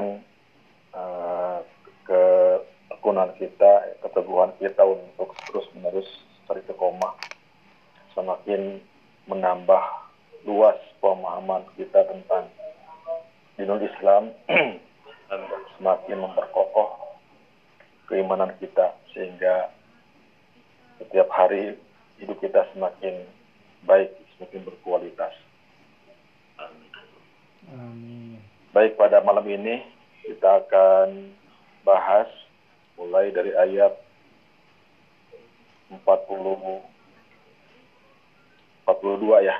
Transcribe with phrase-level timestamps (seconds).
[0.00, 0.06] menunjukkan
[0.96, 1.58] uh,
[2.08, 3.72] ketekunan kita,
[4.02, 6.08] keteguhan kita untuk terus-menerus
[6.50, 7.14] istiqomah
[8.10, 8.82] semakin
[9.30, 9.84] menambah
[10.42, 12.50] luas pemahaman kita tentang
[13.54, 14.34] dinul Islam
[15.30, 15.40] dan
[15.78, 17.14] semakin memperkokoh
[18.10, 19.70] keimanan kita sehingga
[20.98, 21.78] setiap hari
[22.18, 23.30] hidup kita semakin
[23.86, 25.32] baik, semakin berkualitas.
[27.70, 28.49] Amin.
[28.70, 29.82] Baik pada malam ini
[30.22, 31.34] kita akan
[31.82, 32.30] bahas
[32.94, 33.98] mulai dari ayat
[35.90, 36.86] 40 42
[39.42, 39.58] ya.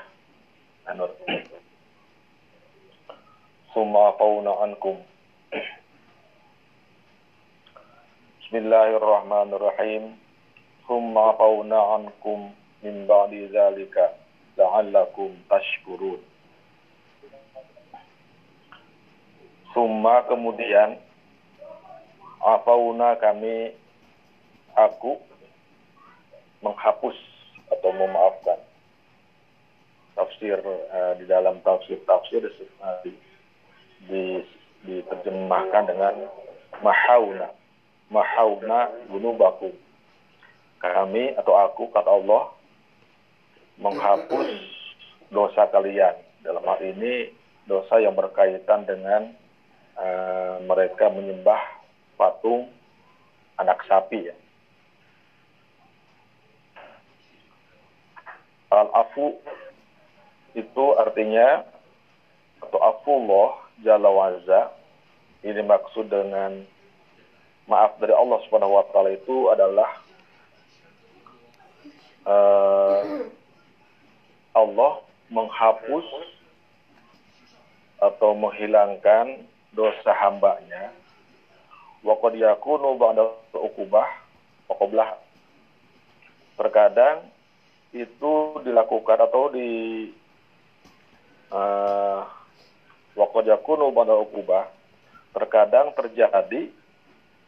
[0.94, 1.10] Anur.
[3.74, 5.02] Summa fauna ankum.
[8.46, 10.14] Bismillahirrahmanirrahim.
[10.86, 14.14] Summa fauna ankum min ba'di zalika
[14.54, 16.29] la'allakum tashkurun.
[19.70, 20.98] Summa kemudian
[22.42, 23.70] afauna kami
[24.74, 25.20] aku
[26.64, 27.16] menghapus
[27.70, 28.58] atau memaafkan.
[30.18, 32.44] Tafsir uh, di dalam tafsir-tafsir
[32.82, 33.14] uh, di,
[34.10, 34.22] di,
[34.84, 36.14] diterjemahkan dengan
[36.82, 37.54] mahauna.
[38.10, 38.90] Mahauna
[39.38, 39.70] baku
[40.82, 42.50] kami atau aku kata Allah
[43.78, 44.50] menghapus
[45.30, 46.16] dosa kalian.
[46.42, 47.30] Dalam hal ini
[47.68, 49.39] dosa yang berkaitan dengan
[50.00, 51.60] uh, mereka menyembah
[52.16, 52.72] patung
[53.60, 54.36] anak sapi ya.
[58.70, 59.36] Al-afu
[60.56, 61.66] itu artinya
[62.64, 63.50] atau afullah
[63.82, 64.70] jalla wa'za
[65.42, 66.62] ini maksud dengan
[67.66, 69.90] maaf dari Allah Subhanahu wa taala itu adalah
[72.28, 73.00] uh,
[74.54, 74.92] Allah
[75.30, 76.06] menghapus
[78.00, 80.90] atau menghilangkan dosa hambanya.
[82.00, 84.08] Wa qad yakunu ba'da uqubah
[84.70, 84.74] wa
[86.60, 87.24] terkadang
[87.90, 88.32] itu
[88.62, 89.68] dilakukan atau di
[91.50, 92.22] uh,
[93.18, 94.64] waktu pada ukubah
[95.34, 96.70] terkadang terjadi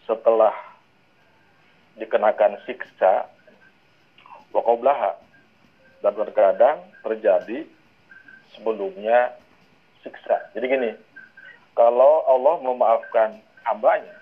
[0.08, 0.54] setelah
[2.00, 3.30] dikenakan siksa
[4.50, 5.14] wakoblaha
[6.02, 7.68] dan terkadang terjadi
[8.56, 9.38] sebelumnya
[10.02, 10.50] siksa.
[10.56, 10.90] Jadi gini,
[11.72, 14.16] kalau Allah memaafkan hambanya,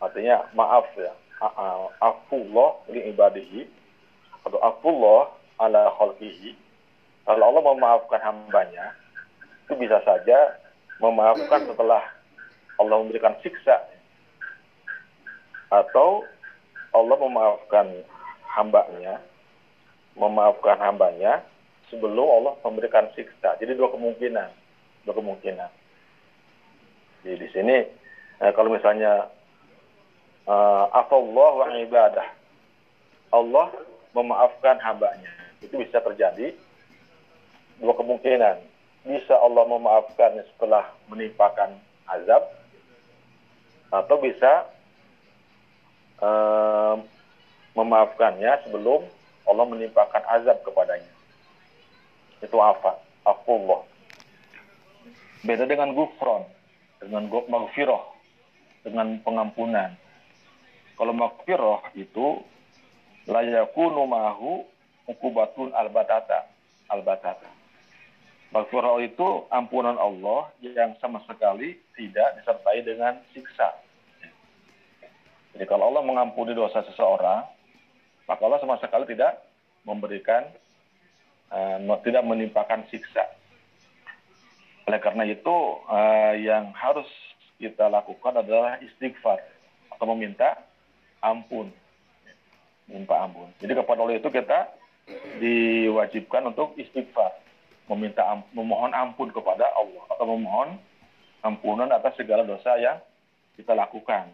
[0.00, 1.12] artinya maaf ya,
[2.00, 3.68] afullah li ibadihi
[4.48, 5.28] atau afullah
[5.60, 6.70] ala khalqihi
[7.30, 8.96] kalau Allah memaafkan hambanya,
[9.62, 10.58] itu bisa saja
[10.98, 12.02] memaafkan setelah
[12.80, 13.86] Allah memberikan siksa.
[15.70, 16.26] Atau
[16.90, 17.86] Allah memaafkan
[18.56, 19.22] hambanya,
[20.18, 21.44] memaafkan hambanya
[21.92, 23.54] sebelum Allah memberikan siksa.
[23.62, 24.50] Jadi dua kemungkinan,
[25.04, 25.70] dua kemungkinan.
[27.24, 27.76] Jadi di sini
[28.40, 29.28] eh, kalau misalnya
[30.48, 32.28] uh, afallah wa ibadah,
[33.30, 33.68] Allah
[34.16, 36.56] memaafkan hambanya, itu bisa terjadi
[37.78, 38.56] dua kemungkinan.
[39.00, 41.72] Bisa Allah memaafkan setelah menimpakan
[42.04, 42.52] azab,
[43.90, 44.68] atau bisa
[46.20, 47.00] uh,
[47.72, 49.08] memaafkannya sebelum
[49.48, 51.10] Allah menimpakan azab kepadanya.
[52.44, 53.00] Itu apa?
[53.24, 53.89] Afullah.
[55.40, 56.44] Beda dengan gufron,
[57.00, 58.04] dengan magfirah,
[58.84, 59.96] dengan pengampunan.
[61.00, 62.44] Kalau magfirah itu
[63.24, 64.68] layakunu mahu
[65.08, 66.44] ukubatun al-batata.
[66.92, 67.48] Al-batata.
[68.50, 73.78] Maghfirah itu ampunan Allah yang sama sekali tidak disertai dengan siksa.
[75.54, 77.46] Jadi kalau Allah mengampuni dosa seseorang,
[78.26, 79.38] maka Allah sama sekali tidak
[79.86, 80.50] memberikan,
[81.54, 83.22] uh, tidak menimpakan siksa.
[84.88, 85.56] Oleh karena itu,
[85.88, 87.06] uh, yang harus
[87.60, 89.40] kita lakukan adalah istighfar
[89.92, 90.56] atau meminta
[91.20, 91.68] ampun,
[92.88, 93.52] minta ampun.
[93.60, 94.72] Jadi kepada Allah itu kita
[95.42, 97.36] diwajibkan untuk istighfar
[97.90, 98.22] meminta
[98.54, 100.78] memohon ampun kepada Allah atau memohon
[101.42, 103.02] ampunan atas segala dosa yang
[103.58, 104.30] kita lakukan.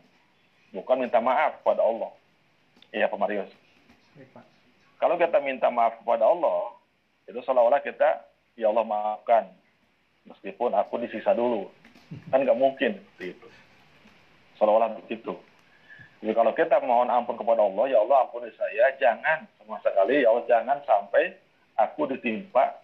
[0.70, 2.12] Bukan minta maaf kepada Allah.
[2.92, 3.50] Iya Pak Marius.
[4.96, 6.72] Kalau kita minta maaf kepada Allah,
[7.28, 8.24] itu seolah-olah kita,
[8.56, 9.44] ya Allah maafkan.
[10.26, 11.70] Meskipun aku disiksa dulu.
[12.30, 12.98] Kan nggak mungkin.
[13.18, 13.48] Gitu.
[14.58, 15.34] Seolah-olah begitu.
[16.24, 20.32] Jadi kalau kita mohon ampun kepada Allah, ya Allah ampuni saya, jangan sama sekali, ya
[20.32, 21.36] Allah jangan sampai
[21.76, 22.80] aku ditimpa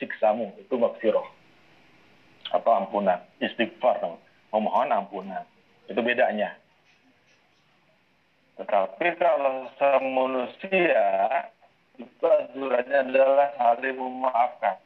[0.00, 1.24] siksamu itu makfirah
[2.52, 4.18] atau ampunan istighfar
[4.52, 5.44] memohon ampunan
[5.88, 6.56] itu bedanya
[8.60, 9.68] tetapi kalau
[10.04, 11.06] manusia
[11.96, 14.76] itu aturannya adalah saling memaafkan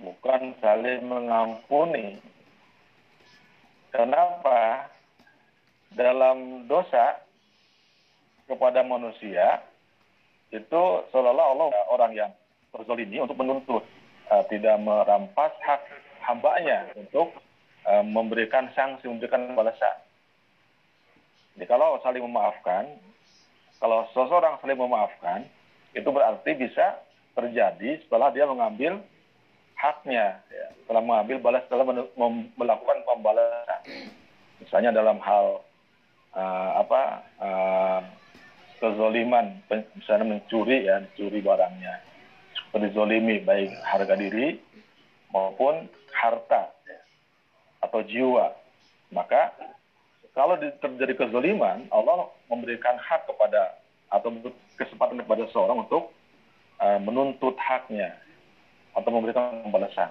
[0.00, 2.18] bukan saling mengampuni.
[3.92, 4.88] Kenapa?
[5.90, 7.18] Dalam dosa
[8.46, 9.58] kepada manusia
[10.54, 12.30] itu seolah-olah Allah orang yang
[12.70, 13.82] terzolimi untuk menuntut,
[14.30, 15.82] uh, tidak merampas hak
[16.22, 17.34] hambanya untuk
[17.86, 19.98] uh, memberikan sanksi, memberikan balasan.
[21.58, 22.86] Jadi kalau saling memaafkan,
[23.82, 25.42] kalau seseorang saling memaafkan,
[25.90, 27.02] itu berarti bisa
[27.34, 29.02] terjadi setelah dia mengambil
[29.80, 31.88] haknya, ya, setelah mengambil balas, setelah
[32.60, 33.80] melakukan pembalasan.
[34.60, 35.64] Misalnya dalam hal
[36.36, 37.02] uh, apa
[37.40, 38.00] uh,
[38.76, 39.56] kezoliman,
[39.96, 42.04] misalnya mencuri ya, mencuri barangnya,
[42.52, 44.60] seperti zolimi baik harga diri
[45.32, 47.00] maupun harta ya,
[47.80, 48.52] atau jiwa.
[49.16, 49.56] Maka
[50.36, 53.80] kalau terjadi kezoliman, Allah memberikan hak kepada
[54.12, 54.28] atau
[54.76, 56.12] kesempatan kepada seorang untuk
[56.84, 58.12] uh, menuntut haknya
[58.94, 60.10] atau memberikan pembalasan.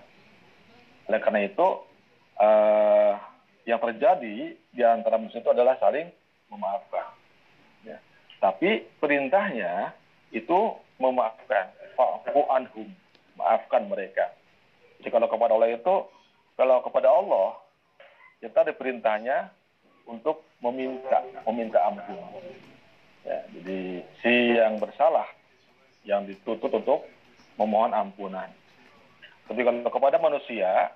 [1.09, 1.67] Oleh karena itu,
[2.37, 3.13] uh,
[3.67, 6.09] yang terjadi di antara manusia itu adalah saling
[6.49, 7.05] memaafkan.
[7.85, 7.97] Ya.
[8.41, 9.93] Tapi perintahnya
[10.33, 11.73] itu memaafkan.
[12.49, 12.89] Anhum.
[13.35, 14.31] Maafkan mereka.
[14.99, 15.95] Jadi kalau kepada Allah itu,
[16.59, 17.55] kalau kepada Allah,
[18.43, 19.47] kita diperintahnya
[20.07, 22.19] untuk meminta, meminta ampun.
[23.23, 25.27] Ya, jadi si yang bersalah,
[26.03, 27.07] yang dituntut untuk
[27.55, 28.51] memohon ampunan.
[29.49, 30.93] Tapi kepada manusia,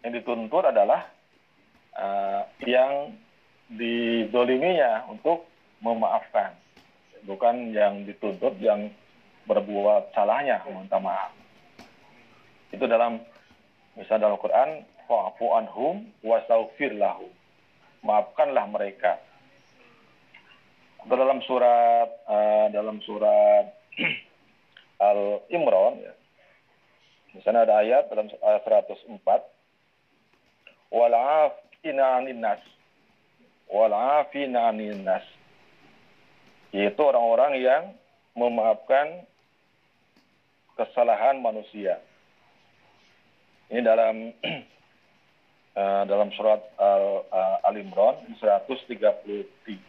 [0.00, 1.04] yang dituntut adalah
[1.92, 3.12] uh, yang
[3.68, 5.44] didoliminya untuk
[5.84, 6.56] memaafkan.
[7.28, 8.88] Bukan yang dituntut yang
[9.44, 11.32] berbuat salahnya, meminta maaf.
[12.72, 13.20] Itu dalam,
[14.00, 14.70] misalnya dalam Quran,
[15.04, 17.28] fa'fu anhum wastaghfir lahum.
[18.00, 19.20] Maafkanlah mereka
[21.04, 23.76] dalam surat uh, dalam surat
[25.04, 26.12] Al Imran ya.
[27.34, 29.10] Di sana ada ayat dalam ayat 104
[30.94, 32.62] wal afina 'anil nas
[33.66, 35.26] wal afina 'anil nas
[36.70, 37.82] yaitu orang-orang yang
[38.38, 39.26] memaafkan
[40.78, 41.98] kesalahan manusia.
[43.70, 44.30] Ini dalam
[45.74, 48.94] uh, dalam surat Al, uh, Al Imran 133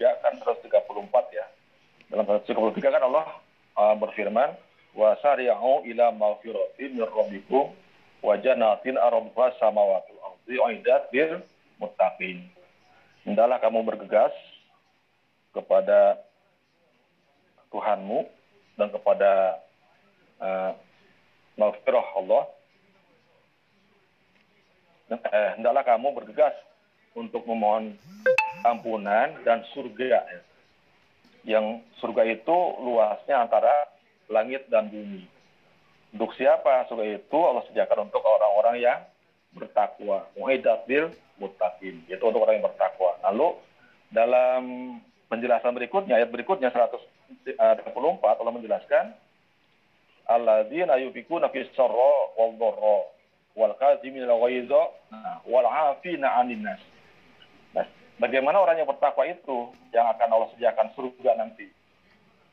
[0.02, 0.66] kan 134
[1.34, 1.46] ya.
[2.10, 3.26] Dalam 133 kan Allah
[3.78, 4.54] uh, berfirman
[4.96, 5.14] wa
[5.84, 7.76] ila maghfiratin min rabbikum
[8.24, 11.44] wa jannatin arduha samawati wal ardi uiddat bil
[11.78, 12.48] muttaqin.
[13.28, 14.32] Hendaklah kamu bergegas
[15.52, 16.24] kepada
[17.70, 18.24] Tuhanmu
[18.80, 19.32] dan kepada
[20.40, 20.72] uh,
[21.60, 22.44] maghfirah Allah
[25.12, 26.56] eh, hendaklah kamu bergegas
[27.16, 27.96] untuk memohon
[28.66, 30.24] ampunan dan surga.
[30.28, 30.42] Ya.
[31.46, 33.72] Yang surga itu luasnya antara
[34.30, 35.26] langit dan bumi.
[36.16, 39.00] Untuk siapa surga itu Allah sediakan untuk orang-orang yang
[39.52, 40.28] bertakwa.
[40.40, 40.88] Mu'idat
[41.40, 42.04] mutakin.
[42.08, 43.20] Itu untuk orang yang bertakwa.
[43.24, 43.60] Lalu
[44.12, 44.62] dalam
[45.28, 47.60] penjelasan berikutnya, ayat berikutnya 124
[48.24, 49.06] Allah menjelaskan
[50.26, 53.00] alladzina yufikuna fis sarra wal dharra
[53.56, 54.40] wal kazimin al
[55.46, 56.44] wal afina.
[57.76, 57.86] Nah,
[58.20, 61.68] bagaimana orang yang bertakwa itu yang akan Allah sediakan surga nanti?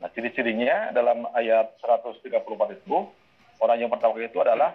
[0.02, 2.34] Nah, ciri-cirinya dalam ayat 134
[2.74, 2.96] itu
[3.62, 4.74] orang yang bertakwa itu adalah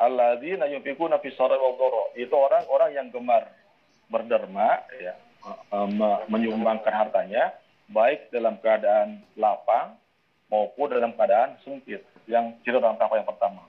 [0.00, 1.76] alladzina yunfikuna fis sarai wal
[2.16, 3.52] Itu orang-orang yang gemar
[4.08, 5.12] berderma ya,
[6.32, 7.52] menyumbangkan hartanya
[7.92, 10.00] baik dalam keadaan lapang
[10.48, 12.00] maupun dalam keadaan sempit.
[12.24, 13.62] Yang ciri orang takwa yang pertama.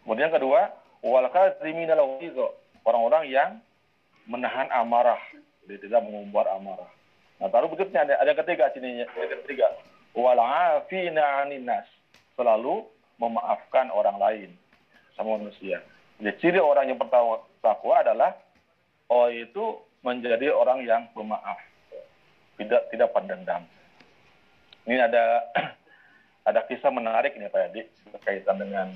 [0.00, 0.72] Kemudian kedua,
[1.04, 2.00] wal kaziminal
[2.88, 3.50] orang-orang yang
[4.24, 5.20] menahan amarah,
[5.68, 6.97] jadi tidak mengumbar amarah.
[7.38, 9.70] Nah, baru berikutnya ada, ada yang ketiga sini, yang ketiga,
[10.10, 11.86] wal afina nas,
[12.34, 12.82] selalu
[13.22, 14.50] memaafkan orang lain
[15.14, 15.78] sama manusia.
[16.18, 18.34] Jadi ciri orang yang pertama takwa adalah
[19.06, 21.58] oh itu menjadi orang yang pemaaf,
[22.58, 23.62] tidak tidak pendendam.
[24.82, 25.46] Ini ada
[26.48, 28.90] ada kisah menarik ini Pak Adi berkaitan dengan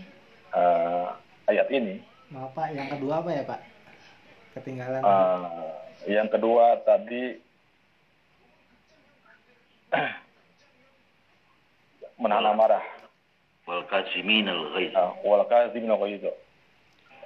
[0.51, 1.15] uh,
[1.47, 2.03] ayat ini.
[2.35, 3.61] Maaf Pak, yang kedua apa ya Pak?
[4.59, 5.01] Ketinggalan.
[5.07, 5.71] Uh,
[6.11, 7.39] yang kedua tadi
[12.23, 12.85] menahan amarah.
[13.67, 14.95] Wal kazimin al ghaiz.
[15.23, 16.25] Wal kazimin al ghaiz.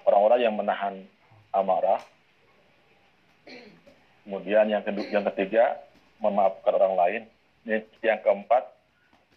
[0.07, 0.95] Orang-orang yang menahan
[1.55, 2.01] amarah.
[4.27, 5.79] Kemudian yang kedua, yang ketiga
[6.19, 7.23] memaafkan orang lain.
[8.03, 8.63] Yang keempat,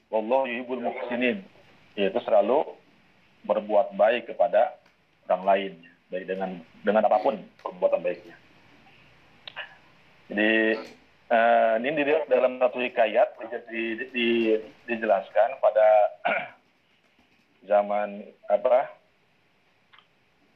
[0.09, 1.41] Allah yuhibbul muhsinin,
[1.97, 2.65] yaitu selalu
[3.45, 4.77] berbuat baik kepada
[5.29, 5.71] orang lain,
[6.09, 8.35] baik dengan dengan apa pun perbuatan baiknya.
[10.29, 10.77] Jadi
[11.29, 14.27] uh, ini di dalam satu hikayat di, di, di,
[14.89, 15.87] dijelaskan pada
[17.69, 18.79] zaman apa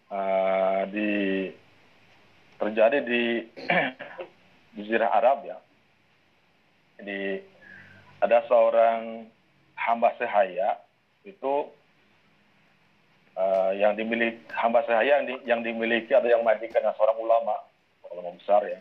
[0.10, 1.50] uh, di
[2.58, 3.24] terjadi di
[4.75, 5.58] Jazirah Arab ya.
[6.98, 7.46] Jadi
[8.24, 9.30] ada seorang
[9.77, 10.80] hamba sahaya
[11.27, 11.70] itu
[13.36, 17.56] uh, yang dimiliki hamba sahaya yang, di, yang dimiliki ada yang majikan seorang ulama
[18.13, 18.80] ulama besar ya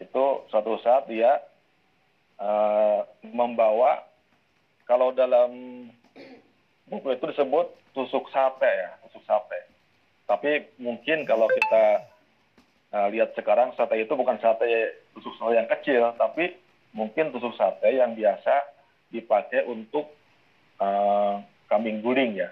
[0.00, 1.38] itu suatu saat dia
[2.40, 4.02] uh, membawa
[4.88, 5.86] kalau dalam
[6.88, 9.60] buku itu disebut tusuk sate ya tusuk sate
[10.24, 11.84] tapi mungkin kalau kita
[12.96, 16.56] uh, lihat sekarang sate itu bukan sate tusuk sate yang kecil tapi
[16.96, 18.66] mungkin tusuk sate yang biasa
[19.10, 20.10] dipakai untuk
[20.78, 22.50] uh, kambing guling ya.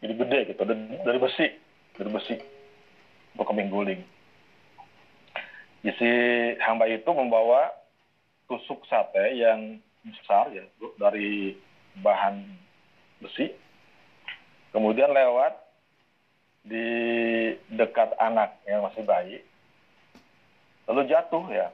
[0.00, 1.46] Jadi gede gitu dari, besi
[1.92, 2.36] dari besi
[3.36, 4.00] untuk kambing guling
[5.80, 6.12] isi
[6.60, 7.72] hamba itu membawa
[8.50, 10.64] tusuk sate yang besar ya
[11.00, 11.56] dari
[12.00, 12.44] bahan
[13.20, 13.52] besi.
[14.70, 15.56] Kemudian lewat
[16.62, 16.86] di
[17.72, 19.38] dekat anak yang masih bayi.
[20.86, 21.68] Lalu jatuh ya.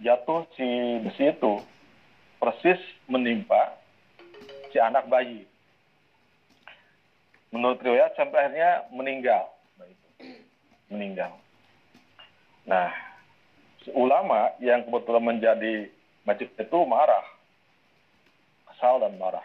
[0.00, 0.66] Jatuh si
[1.04, 1.60] besi itu
[2.40, 3.76] persis menimpa
[4.72, 5.44] si anak bayi.
[7.50, 9.50] Menurut riwayat sampai akhirnya meninggal.
[10.88, 11.34] Meninggal.
[12.64, 13.09] Nah
[13.96, 15.88] ulama yang kebetulan menjadi
[16.28, 17.24] majlis itu marah,
[18.68, 19.44] kesal dan marah.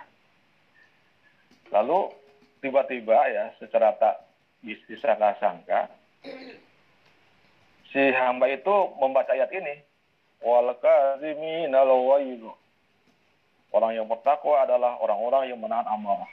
[1.71, 2.11] Lalu
[2.59, 4.25] tiba-tiba ya secara tak
[4.65, 5.87] disangka-sangka
[7.93, 9.85] si hamba itu membaca ayat ini
[10.43, 10.73] wal
[13.75, 16.31] Orang yang bertakwa adalah orang-orang yang menahan amarah.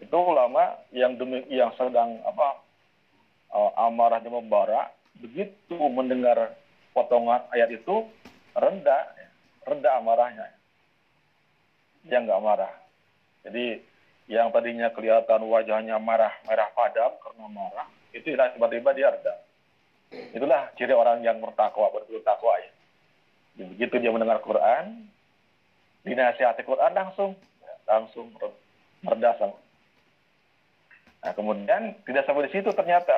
[0.00, 2.56] Itu ulama yang demi yang sedang apa
[3.52, 4.88] uh, amarahnya membara
[5.20, 6.56] begitu mendengar
[6.92, 8.08] potongan ayat itu
[8.56, 9.02] rendah,
[9.64, 10.48] rendah amarahnya.
[12.04, 12.72] Dia nggak marah.
[13.42, 13.80] Jadi
[14.30, 19.34] yang tadinya kelihatan wajahnya marah, merah padam karena marah, itu tiba-tiba dia reda.
[20.36, 22.70] Itulah ciri orang yang bertakwa, betul takwa ya.
[23.64, 25.08] Begitu dia mendengar Quran,
[26.04, 27.32] dinasihati Quran langsung,
[27.88, 28.32] langsung
[29.02, 29.34] mereda
[31.22, 33.14] Nah kemudian tidak sampai di situ ternyata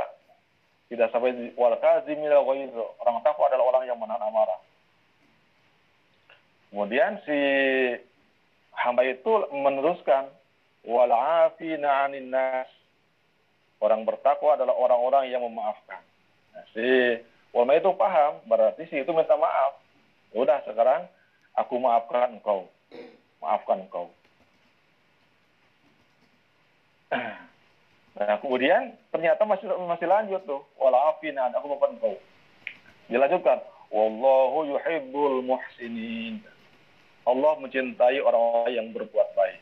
[0.95, 2.31] tidak sampai wal kazimil
[3.03, 4.63] Orang takwa adalah orang yang menahan amarah.
[6.71, 7.39] Kemudian si
[8.79, 10.31] hamba itu meneruskan
[10.87, 12.71] wal afina 'anin nas.
[13.83, 16.01] Orang bertakwa adalah orang-orang yang memaafkan.
[16.55, 17.19] Nah, si
[17.53, 19.77] ulama itu paham, berarti si itu minta maaf.
[20.35, 21.07] Udah sekarang
[21.59, 22.71] aku maafkan engkau.
[23.43, 24.11] Maafkan engkau.
[28.15, 30.63] Nah, kemudian ternyata masih masih lanjut tuh.
[30.79, 32.15] Walafina, aku lupa engkau.
[33.11, 33.59] Dilanjutkan.
[33.91, 36.39] Wallahu yuhibbul muhsinin.
[37.25, 39.61] Allah mencintai orang-orang yang berbuat baik.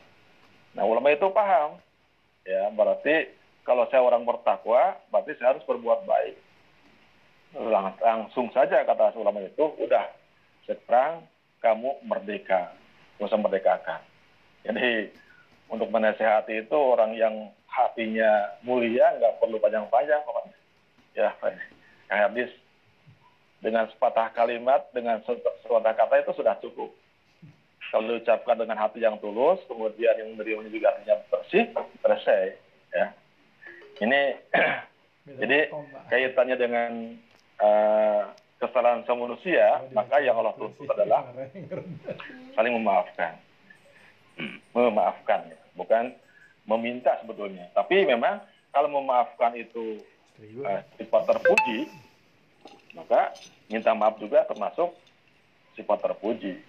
[0.77, 1.81] Nah, ulama itu paham.
[2.43, 3.31] Ya, berarti
[3.63, 6.35] kalau saya orang bertakwa, berarti saya harus berbuat baik.
[7.53, 10.09] Lang langsung saja kata ulama itu, udah
[10.67, 11.23] sekarang
[11.63, 12.75] kamu merdeka,
[13.23, 14.03] usah merdekakan.
[14.67, 15.13] Jadi
[15.73, 20.57] untuk menasehati itu orang yang hatinya mulia nggak perlu panjang-panjang pokoknya
[21.17, 21.33] ya
[22.13, 22.53] yang habis
[23.63, 26.91] dengan sepatah kalimat dengan sepatah kata itu sudah cukup.
[27.93, 31.65] Kalau diucapkan dengan hati yang tulus kemudian yang menerimanya juga hatinya bersih
[32.03, 32.43] selesai
[32.91, 33.07] ya.
[34.03, 34.21] Ini
[35.41, 35.71] jadi
[36.11, 36.91] kaitannya dengan
[37.63, 41.31] uh, kesalahan sama manusia maka yang Allah tuntut adalah
[42.59, 43.39] saling memaafkan.
[44.75, 45.62] Memaafkan ya.
[45.75, 46.13] Bukan
[46.67, 47.69] meminta sebetulnya.
[47.75, 50.01] Tapi memang kalau memaafkan itu
[50.65, 51.91] uh, sifat terpuji,
[52.95, 53.35] maka
[53.69, 54.95] minta maaf juga termasuk
[55.75, 56.61] sifat terpuji.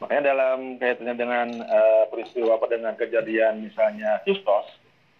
[0.00, 4.64] Makanya dalam kaitannya dengan uh, peristiwa apa dengan kejadian misalnya Kistos,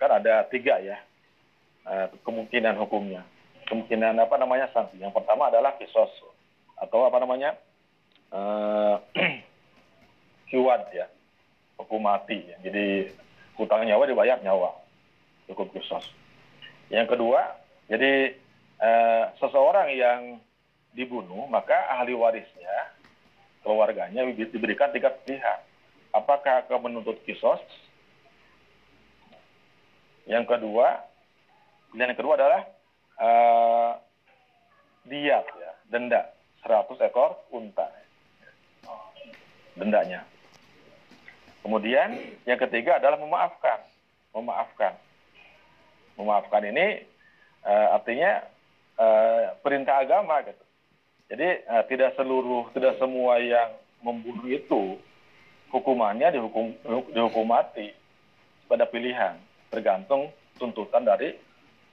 [0.01, 0.97] kan ada tiga ya
[1.85, 3.25] uh, kemungkinan hukumnya.
[3.69, 4.99] Kemungkinan apa namanya sanksi.
[4.99, 6.11] Yang pertama adalah kisos
[6.81, 7.55] atau apa namanya
[8.37, 8.97] uh,
[10.49, 11.07] kiwad ya
[11.85, 12.45] hukum mati.
[12.61, 13.11] Jadi
[13.57, 14.73] hutang nyawa dibayar nyawa.
[15.49, 16.05] Cukup khusus.
[16.91, 17.41] Yang kedua,
[17.87, 18.35] jadi
[18.81, 20.21] eh, seseorang yang
[20.95, 22.95] dibunuh, maka ahli warisnya,
[23.63, 25.61] keluarganya diberikan tiga pilihan.
[26.11, 27.63] Apakah akan menuntut kisos?
[30.27, 31.07] Yang kedua,
[31.95, 32.63] dan yang kedua adalah
[33.19, 33.93] eh,
[35.07, 36.31] diat, ya, denda
[36.67, 37.87] 100 ekor unta.
[39.79, 40.27] Dendanya.
[41.61, 42.17] Kemudian
[42.49, 43.79] yang ketiga adalah memaafkan.
[44.33, 44.95] Memaafkan.
[46.17, 47.05] Memaafkan ini
[47.65, 48.45] uh, artinya
[48.97, 50.65] uh, perintah agama gitu.
[51.31, 54.97] Jadi uh, tidak seluruh, tidak semua yang membunuh itu
[55.71, 56.75] hukumannya dihukum
[57.15, 57.95] dihukum mati
[58.67, 59.39] pada pilihan,
[59.71, 61.39] tergantung tuntutan dari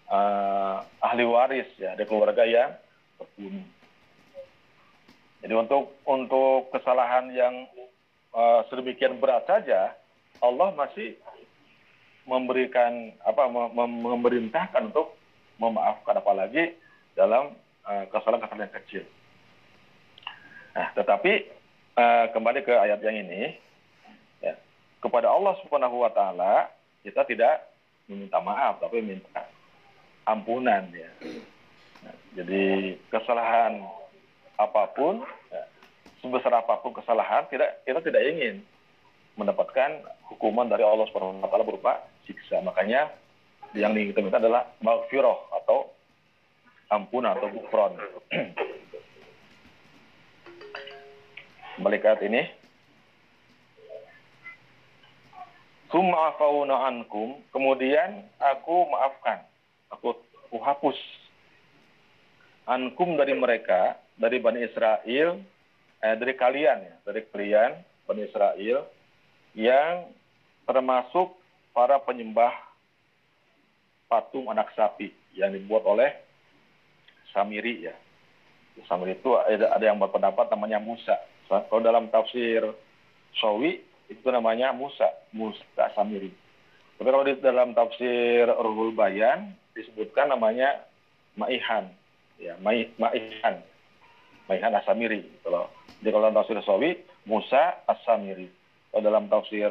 [0.10, 2.74] uh, ahli waris ya dari keluarga yang
[3.22, 3.68] terbunuh.
[5.46, 7.70] Jadi untuk untuk kesalahan yang
[8.38, 9.98] uh, sedemikian berat saja
[10.38, 11.18] Allah masih
[12.30, 15.18] memberikan apa mem memerintahkan untuk
[15.58, 16.78] memaafkan apalagi
[17.18, 19.04] dalam kesalahan-kesalahan yang kecil.
[20.76, 21.50] Nah, tetapi
[21.98, 23.58] uh, kembali ke ayat yang ini,
[24.44, 24.54] ya,
[25.02, 26.70] kepada Allah Subhanahu Wa Taala
[27.02, 27.64] kita tidak
[28.06, 29.48] meminta maaf, tapi minta
[30.28, 31.10] ampunan ya.
[32.06, 33.82] Nah, jadi kesalahan
[34.60, 35.64] apa pun, ya,
[36.22, 38.56] sebesar apa pun kesalahan, tidak kita tidak ingin
[39.38, 40.02] mendapatkan
[40.34, 42.60] hukuman dari Allah Subhanahu Wa Taala berupa siksa.
[42.66, 43.14] Makanya
[43.78, 45.94] yang kita minta adalah maghfirah atau
[46.90, 47.94] ampunan atau gufron.
[51.84, 52.42] Balik ini.
[55.88, 56.36] Summa
[56.84, 59.40] ankum, kemudian aku maafkan,
[59.88, 61.00] aku, aku hapus
[62.68, 65.40] ankum dari mereka, dari Bani Israel,
[66.04, 67.72] eh, dari kalian ya, dari kalian
[68.08, 68.88] Bani Israel
[69.58, 70.12] yang
[70.68, 71.34] termasuk
[71.72, 72.52] para penyembah
[74.08, 76.12] patung anak sapi yang dibuat oleh
[77.36, 77.96] Samiri ya.
[78.88, 81.18] Samiri itu ada, yang berpendapat namanya Musa.
[81.50, 82.62] Kalau dalam tafsir
[83.38, 86.32] Sawi itu namanya Musa, Musa Samiri.
[86.98, 90.82] Tapi kalau di dalam tafsir Ruhul Bayan disebutkan namanya
[91.38, 91.94] Maihan,
[92.42, 93.62] ya Maihan,
[94.50, 95.30] Maihan Asamiri.
[95.46, 95.70] Kalau
[96.02, 98.50] di dalam tafsir Sawi Musa Asamiri.
[98.92, 99.70] Kalau dalam tafsir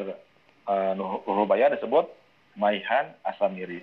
[0.66, 0.92] uh,
[1.26, 2.06] Ruhul Bayan disebut
[2.58, 3.82] Maihan Asamiri.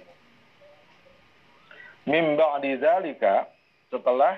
[2.04, 3.48] Mimba dzalika
[3.88, 4.36] setelah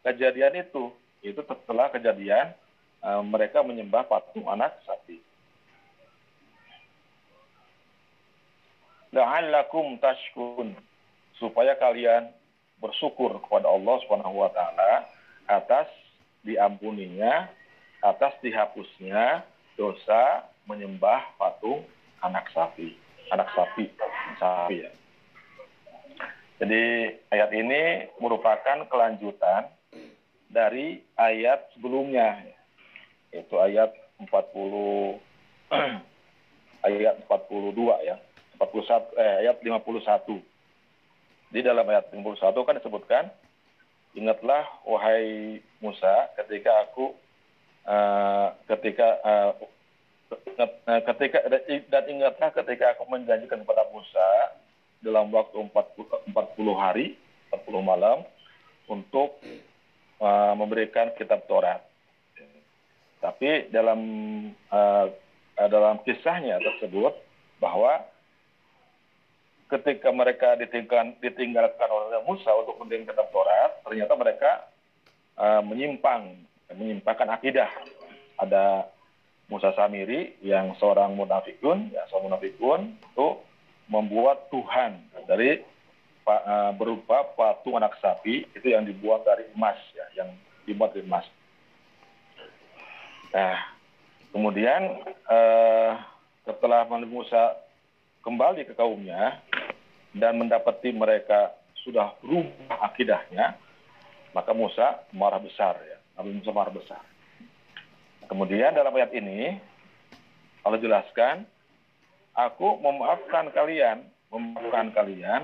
[0.00, 0.88] kejadian itu
[1.20, 2.56] itu setelah kejadian
[3.04, 5.20] uh, mereka menyembah patung anak sapi.
[9.12, 10.72] La'allakum tashkurun
[11.36, 12.30] supaya kalian
[12.80, 15.04] bersyukur kepada Allah Subhanahu wa taala
[15.50, 15.90] atas
[16.44, 17.48] diampuninya,
[18.00, 19.44] atas dihapusnya
[19.76, 21.84] dosa menyembah patung
[22.20, 22.96] anak sapi,
[23.32, 23.88] anak sapi,
[24.36, 24.92] sapi ya.
[26.60, 26.82] Jadi
[27.32, 29.72] ayat ini merupakan kelanjutan
[30.52, 32.36] dari ayat sebelumnya.
[33.32, 34.28] Itu ayat 40
[36.86, 38.20] ayat 42 ya.
[38.60, 40.36] 41 eh, ayat 51
[41.50, 43.24] di dalam ayat 51 kan disebutkan
[44.14, 47.14] ingatlah wahai Musa ketika aku
[47.86, 49.52] uh, ketika uh,
[51.10, 51.38] ketika
[51.90, 54.28] dan ingatlah ketika aku menjanjikan kepada Musa
[55.00, 56.36] dalam waktu 40, 40
[56.76, 57.16] hari
[57.50, 58.22] 40 malam
[58.86, 59.40] untuk
[60.20, 61.80] uh, memberikan kitab Taurat.
[63.20, 64.00] Tapi dalam
[64.72, 65.06] uh,
[65.68, 67.12] dalam kisahnya tersebut
[67.60, 68.00] bahwa
[69.70, 74.50] ketika mereka ditinggalkan, ditinggalkan oleh Musa untuk kitab Taurat, ternyata mereka
[75.38, 76.34] uh, menyimpang,
[76.74, 77.70] menyimpangkan akidah.
[78.40, 78.90] Ada
[79.46, 83.28] Musa Samiri yang seorang munafikun, ya seorang munafikun itu
[83.90, 85.62] membuat Tuhan dari
[86.26, 90.30] uh, berupa patung anak sapi itu yang dibuat dari emas ya, yang
[90.66, 91.26] dibuat dari emas.
[93.30, 93.58] Nah,
[94.34, 95.98] kemudian uh,
[96.46, 97.58] setelah Musa
[98.22, 99.40] kembali ke kaumnya
[100.14, 101.54] dan mendapati mereka
[101.86, 103.56] sudah berubah akidahnya,
[104.36, 105.98] maka Musa marah besar ya.
[106.18, 107.02] Nabi Musa marah besar.
[108.28, 109.58] Kemudian dalam ayat ini
[110.62, 111.48] Allah jelaskan,
[112.36, 115.42] aku memaafkan kalian memaafkan kalian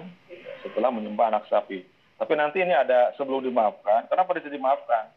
[0.62, 1.82] setelah menyembah anak sapi.
[2.16, 4.08] Tapi nanti ini ada sebelum dimaafkan.
[4.08, 5.10] Kenapa bisa dimaafkan?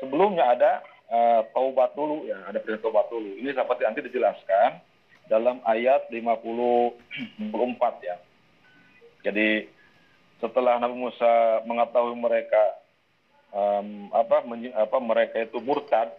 [0.00, 0.72] Sebelumnya ada
[1.10, 3.36] uh, taubat dulu ya, ada perintah taubat dulu.
[3.36, 4.80] Ini seperti nanti dijelaskan
[5.26, 6.16] dalam ayat 54
[8.08, 8.16] ya.
[9.26, 9.66] Jadi
[10.38, 12.62] setelah Nabi Musa mengetahui mereka
[13.50, 16.14] um, apa, menye, apa mereka itu murtad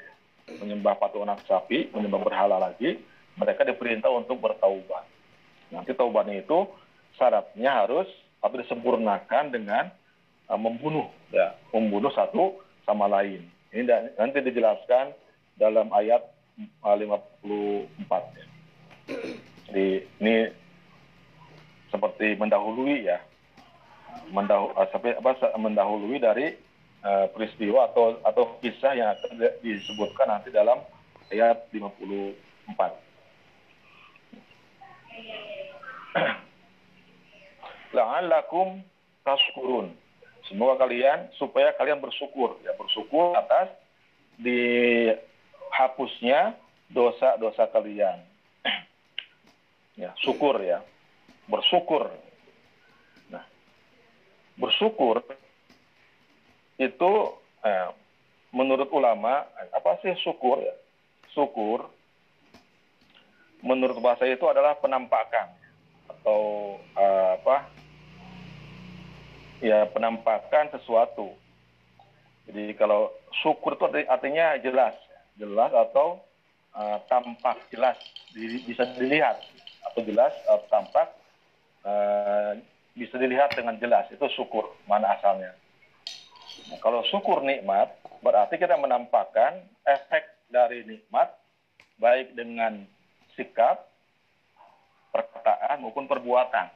[0.47, 2.99] menyembah patung anak sapi, menyembah berhala lagi,
[3.39, 5.03] mereka diperintah untuk bertaubat.
[5.71, 6.67] Nanti taubatnya itu
[7.15, 8.07] syaratnya harus
[8.39, 9.89] tapi disempurnakan dengan
[10.47, 13.43] uh, membunuh ya membunuh satu sama lain
[13.73, 13.83] ini
[14.15, 15.11] nanti dijelaskan
[15.59, 16.23] dalam ayat
[16.79, 16.97] 54
[18.09, 18.45] ya.
[19.69, 19.87] jadi
[20.23, 20.35] ini
[21.91, 23.19] seperti mendahului ya
[24.31, 26.55] mendahu, apa, mendahului dari
[27.03, 30.79] uh, peristiwa atau atau kisah yang akan disebutkan nanti dalam
[31.31, 32.35] ayat 54
[37.97, 38.81] la'allakum
[39.23, 39.91] tashkurun.
[40.47, 43.67] Semoga kalian supaya kalian bersyukur ya, bersyukur atas
[44.39, 45.19] dihapusnya
[46.87, 48.23] dosa-dosa kalian.
[50.01, 50.79] ya, syukur ya.
[51.47, 52.11] Bersyukur
[54.57, 55.21] bersyukur
[56.81, 57.11] itu
[57.61, 57.89] eh,
[58.53, 60.75] menurut ulama apa sih syukur ya?
[61.33, 61.85] Syukur
[63.61, 65.53] menurut bahasa itu adalah penampakan
[66.09, 66.41] atau
[66.97, 67.57] eh, apa?
[69.57, 71.33] Ya penampakan sesuatu.
[72.45, 73.09] Jadi kalau
[73.41, 74.95] syukur itu artinya jelas,
[75.35, 76.21] jelas atau
[76.71, 77.99] uh, tampak jelas,
[78.37, 79.35] bisa dilihat
[79.83, 81.11] atau jelas uh, tampak
[81.85, 82.57] uh,
[82.97, 85.53] bisa dilihat dengan jelas itu syukur mana asalnya.
[86.73, 87.93] Nah, kalau syukur nikmat
[88.25, 91.29] berarti kita menampakkan efek dari nikmat
[92.01, 92.85] baik dengan
[93.37, 93.85] sikap,
[95.13, 96.67] perkataan maupun perbuatan.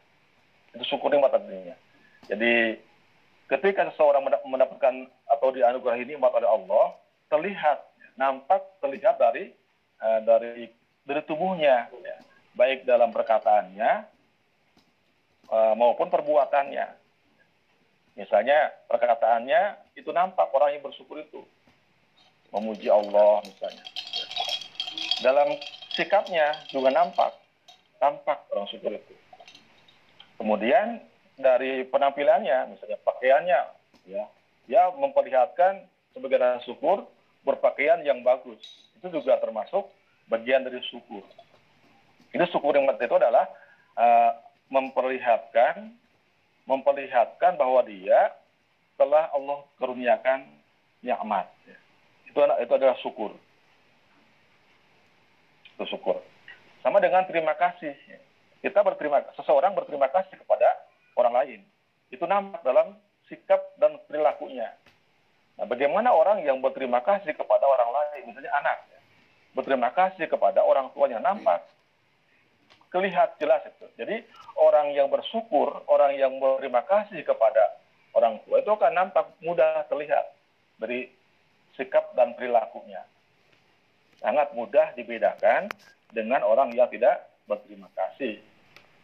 [0.77, 1.75] Itu syukur nikmat artinya.
[2.29, 2.77] Jadi
[3.49, 6.85] ketika seseorang mendapatkan atau dianugerahi nikmat oleh Allah,
[7.27, 7.81] terlihat,
[8.15, 9.51] nampak terlihat dari
[9.99, 10.69] uh, dari
[11.01, 12.15] dari tubuhnya, ya.
[12.53, 14.20] baik dalam perkataannya
[15.51, 16.87] uh, maupun perbuatannya.
[18.15, 21.43] Misalnya perkataannya itu nampak orang yang bersyukur itu
[22.51, 23.85] memuji Allah misalnya.
[25.23, 25.55] Dalam
[25.95, 27.31] sikapnya juga nampak,
[28.01, 29.15] tampak orang syukur itu.
[30.35, 30.99] Kemudian
[31.37, 33.61] dari penampilannya, misalnya pakaiannya,
[34.09, 34.23] ya,
[34.67, 37.07] dia memperlihatkan sebagai rasa syukur
[37.47, 38.59] berpakaian yang bagus.
[38.99, 39.87] Itu juga termasuk
[40.27, 41.23] bagian dari syukur.
[42.31, 43.47] Ini syukur yang itu adalah
[43.95, 44.31] uh,
[44.71, 45.91] memperlihatkan
[46.65, 48.31] memperlihatkan bahwa dia
[48.95, 50.47] telah Allah karuniakan
[51.03, 51.49] nikmat.
[52.29, 53.35] Itu itu adalah syukur.
[55.75, 56.23] Itu syukur.
[56.79, 57.93] Sama dengan terima kasih.
[58.61, 60.69] Kita berterima seseorang berterima kasih kepada
[61.17, 61.59] orang lain.
[62.13, 64.69] Itu nampak dalam sikap dan perilakunya.
[65.57, 68.77] Nah, bagaimana orang yang berterima kasih kepada orang lain, misalnya anak,
[69.57, 71.65] berterima kasih kepada orang tuanya, nampak,
[72.91, 73.87] kelihat jelas itu.
[73.95, 74.21] Jadi
[74.59, 77.79] orang yang bersyukur, orang yang berterima kasih kepada
[78.11, 80.35] orang tua itu akan nampak mudah terlihat
[80.77, 81.07] dari
[81.79, 83.01] sikap dan perilakunya.
[84.19, 85.71] Sangat mudah dibedakan
[86.11, 88.37] dengan orang yang tidak berterima kasih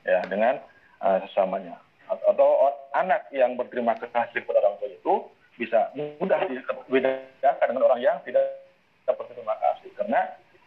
[0.06, 0.62] ya dengan
[1.02, 5.14] uh, sesamanya atau anak yang berterima kasih kepada orang tua itu
[5.60, 8.64] bisa mudah dibedakan dengan orang yang tidak
[9.04, 10.22] berterima kasih karena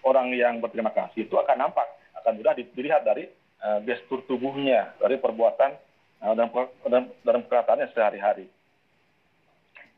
[0.05, 1.89] orang yang berterima kasih itu akan nampak
[2.21, 3.29] akan mudah dilihat dari
[3.65, 5.77] uh, gestur tubuhnya dari perbuatan
[6.23, 6.49] uh, dan,
[6.89, 8.47] dan dalam perkataannya sehari-hari.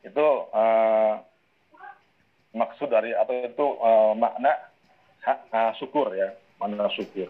[0.03, 1.19] Itu uh,
[2.55, 4.51] maksud dari atau itu uh, makna
[5.27, 7.27] uh, syukur ya makna syukur.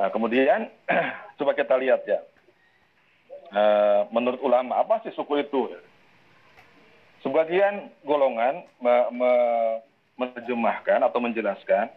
[0.00, 0.72] Nah, kemudian
[1.38, 2.24] coba kita lihat ya.
[3.50, 5.74] Eh, menurut ulama apa sih suku itu?
[7.26, 9.32] Sebagian golongan me, me,
[10.16, 11.90] menerjemahkan atau menjelaskan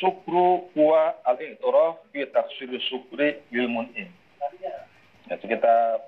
[0.00, 4.08] sukru kuwa al-i'tiraf fi tafsir sukri bil mun'im.
[5.30, 6.00] Ya, kita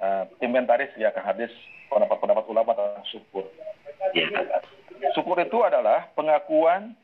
[0.00, 1.52] uh, inventaris ya ke hadis
[1.92, 3.44] pendapat-pendapat ulama tentang syukur.
[4.16, 4.26] Ya.
[5.14, 6.96] Syukur itu adalah pengakuan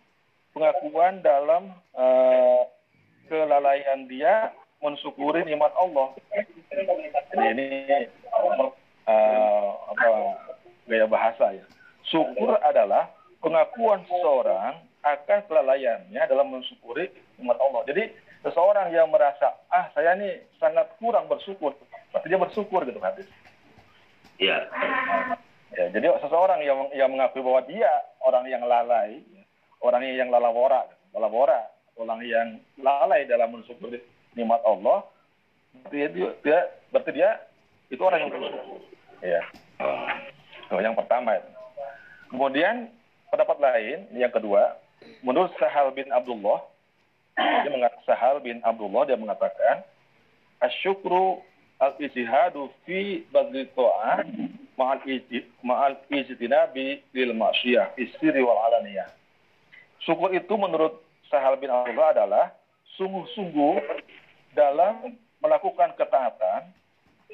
[0.50, 2.66] pengakuan dalam uh,
[3.30, 4.50] kelalaian dia
[4.82, 6.16] mensyukuri nikmat Allah.
[7.30, 7.68] Jadi ini
[9.06, 10.08] uh, apa
[10.90, 11.64] gaya bahasa ya.
[12.10, 17.08] Syukur adalah pengakuan seseorang akan kelalaiannya dalam mensyukuri
[17.40, 17.82] nikmat Allah.
[17.88, 18.12] Jadi
[18.44, 21.76] seseorang yang merasa ah saya ini sangat kurang bersyukur,
[22.12, 23.28] berarti dia bersyukur gitu hadis.
[24.40, 24.68] Iya.
[25.70, 27.88] Ya, jadi seseorang yang yang mengakui bahwa dia
[28.24, 29.22] orang yang lalai,
[29.84, 34.02] orang yang lalawora, lalawora, orang yang lalai dalam mensyukuri
[34.34, 35.06] nikmat Allah,
[35.86, 36.58] berarti dia, dia
[36.90, 37.30] berarti dia
[37.92, 38.80] itu orang yang bersyukur.
[39.20, 39.40] Ya.
[40.70, 41.50] Oh, yang pertama itu.
[42.30, 42.94] Kemudian
[43.30, 44.78] pendapat lain yang kedua,
[45.22, 46.64] menurut Sahal bin Abdullah,
[47.36, 49.84] dia mengatakan Sahal bin Abdullah dia mengatakan
[50.60, 51.40] asyukru
[51.80, 54.24] al-ijtihadu fi badli ta'ah
[54.76, 55.00] ma'al
[55.64, 59.08] ma'al ijtinabi lil ma'siyah isri wal alaniyah.
[60.04, 62.44] Syukur itu menurut Sahal bin Abdullah adalah
[62.96, 63.80] sungguh-sungguh
[64.56, 66.72] dalam melakukan ketaatan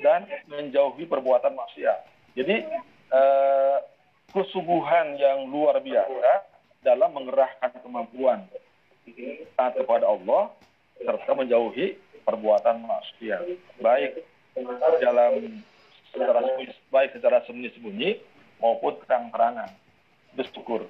[0.05, 1.99] dan menjauhi perbuatan maksiat.
[2.37, 2.57] Jadi
[3.11, 3.77] eh,
[4.31, 6.56] kesungguhan yang luar biasa
[6.87, 8.47] dalam mengerahkan kemampuan
[9.59, 10.55] taat kepada Allah
[11.03, 13.43] serta menjauhi perbuatan maksiat,
[13.83, 14.23] baik
[15.03, 15.63] dalam
[16.15, 16.41] secara
[16.95, 18.23] baik secara sembunyi-sembunyi
[18.63, 19.75] maupun terang-terangan.
[20.39, 20.87] Bersyukur.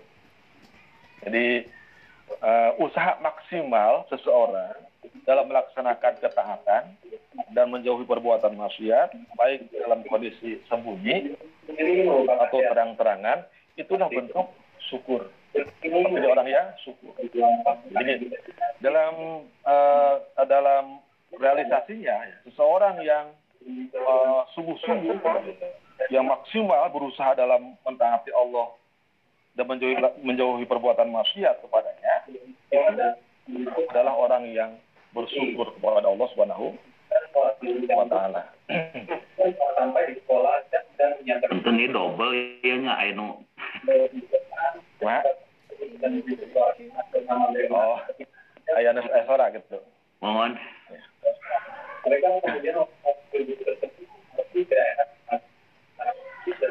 [1.24, 1.64] Jadi
[2.44, 4.76] uh, usaha maksimal seseorang
[5.24, 6.82] dalam melaksanakan ketaatan
[7.54, 11.34] dan menjauhi perbuatan maksiat, baik dalam kondisi sembunyi
[12.26, 13.46] atau terang-terangan,
[13.78, 14.50] itulah bentuk
[14.86, 15.26] syukur.
[15.56, 17.12] Jadi orang yang syukur.
[17.92, 18.14] Jadi
[18.80, 20.14] dalam uh,
[20.44, 21.00] dalam
[21.36, 23.32] realisasinya, seseorang yang
[23.66, 25.18] eh, sungguh-sungguh
[26.12, 28.72] yang maksimal berusaha dalam mentaati Allah
[29.56, 32.14] dan menjauhi, menjauhi perbuatan maksiat kepadanya
[33.46, 34.70] itu adalah orang yang
[35.14, 36.66] bersyukur kepada Allah Subhanahu
[37.94, 38.42] wa taala.
[41.46, 43.40] Tentu ini double ya nya anu.
[45.00, 45.45] Mak.
[47.70, 47.98] Oh,
[48.76, 49.78] ayana esora gitu.
[50.20, 50.58] Mohon.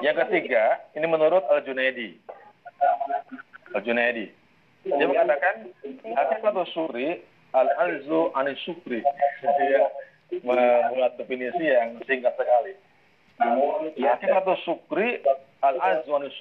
[0.01, 2.19] Yang ketiga, ini menurut Al-Junaidi.
[3.73, 4.31] Al-Junaidi.
[4.85, 5.73] Dia mengatakan,
[6.05, 7.25] Hakikatu suri
[7.55, 9.01] al-alzu anis sukri.
[9.41, 9.81] Dia
[10.45, 12.73] membuat definisi yang singkat sekali.
[13.97, 15.25] Hakikatu sukri
[15.65, 16.35] al-alzu anis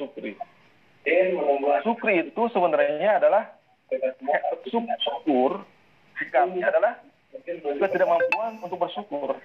[1.85, 2.33] sukri.
[2.33, 3.53] Itu sebenarnya adalah
[5.05, 5.63] syukur,
[6.19, 6.99] sikapnya adalah
[7.81, 9.37] ketidakmampuan untuk bersyukur.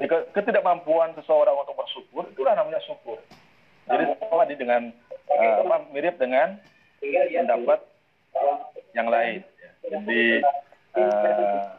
[0.00, 3.20] Jika ketidakmampuan seseorang untuk bersyukur, itulah namanya syukur.
[3.86, 4.82] Jadi sama dengan
[5.30, 6.58] uh, apa, mirip dengan
[7.00, 7.80] pendapat
[8.94, 9.40] yang lain.
[9.86, 10.42] Jadi
[10.98, 11.78] uh,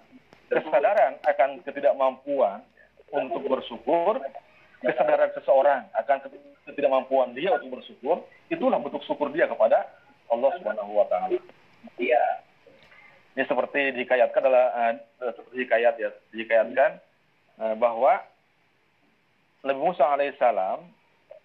[0.52, 2.64] kesadaran akan ketidakmampuan
[3.12, 4.20] untuk bersyukur,
[4.82, 6.18] kesadaran seseorang akan
[6.66, 9.86] ketidakmampuan dia untuk bersyukur, itulah bentuk syukur dia kepada
[10.34, 11.38] Allah Subhanahu wa taala.
[12.02, 12.42] Iya.
[13.38, 17.00] Ini seperti dikayatkan adalah uh, seperti dikayat ya, dikayatkan
[17.62, 18.20] uh, bahwa
[19.62, 20.84] Nabi Musa alaihissalam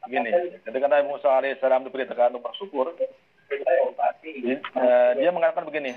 [0.08, 5.94] begini, ketika Nabi Musa alaihissalam diperintahkan untuk bersyukur, uh, dia mengatakan begini,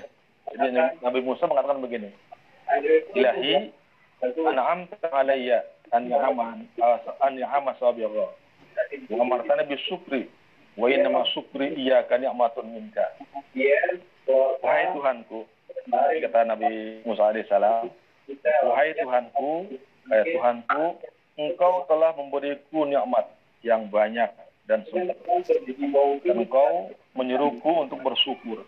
[0.54, 2.14] jadi, Nabi Musa mengatakan begini,
[3.18, 3.74] Ilahi,
[4.22, 6.66] an'amta alayya an ya'aman
[7.20, 8.30] an ya'ama sabirra
[9.10, 10.30] wa amartana bisyukri
[10.76, 13.04] wa inna syukri iyyaka ni'matun minka.
[14.62, 15.42] Wahai Tuhanku,
[15.90, 17.90] kata Nabi Musa alaihissalam,
[18.62, 19.74] wahai Tuhanku,
[20.14, 21.02] eh, Tuhanku,
[21.40, 23.26] Engkau telah memberiku nikmat
[23.66, 24.30] yang banyak
[24.70, 25.16] dan sempurna.
[26.22, 28.62] Dan Engkau menyuruhku untuk bersyukur.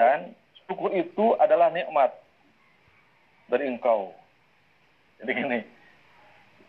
[0.00, 0.34] Dan
[0.66, 2.10] syukur itu adalah nikmat
[3.46, 4.10] dari Engkau.
[5.22, 5.60] Jadi gini,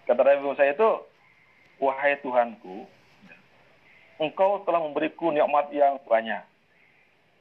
[0.06, 0.90] kata Nabi Musa itu,
[1.82, 2.86] wahai Tuhanku,
[4.16, 6.44] Engkau telah memberiku nikmat yang banyak,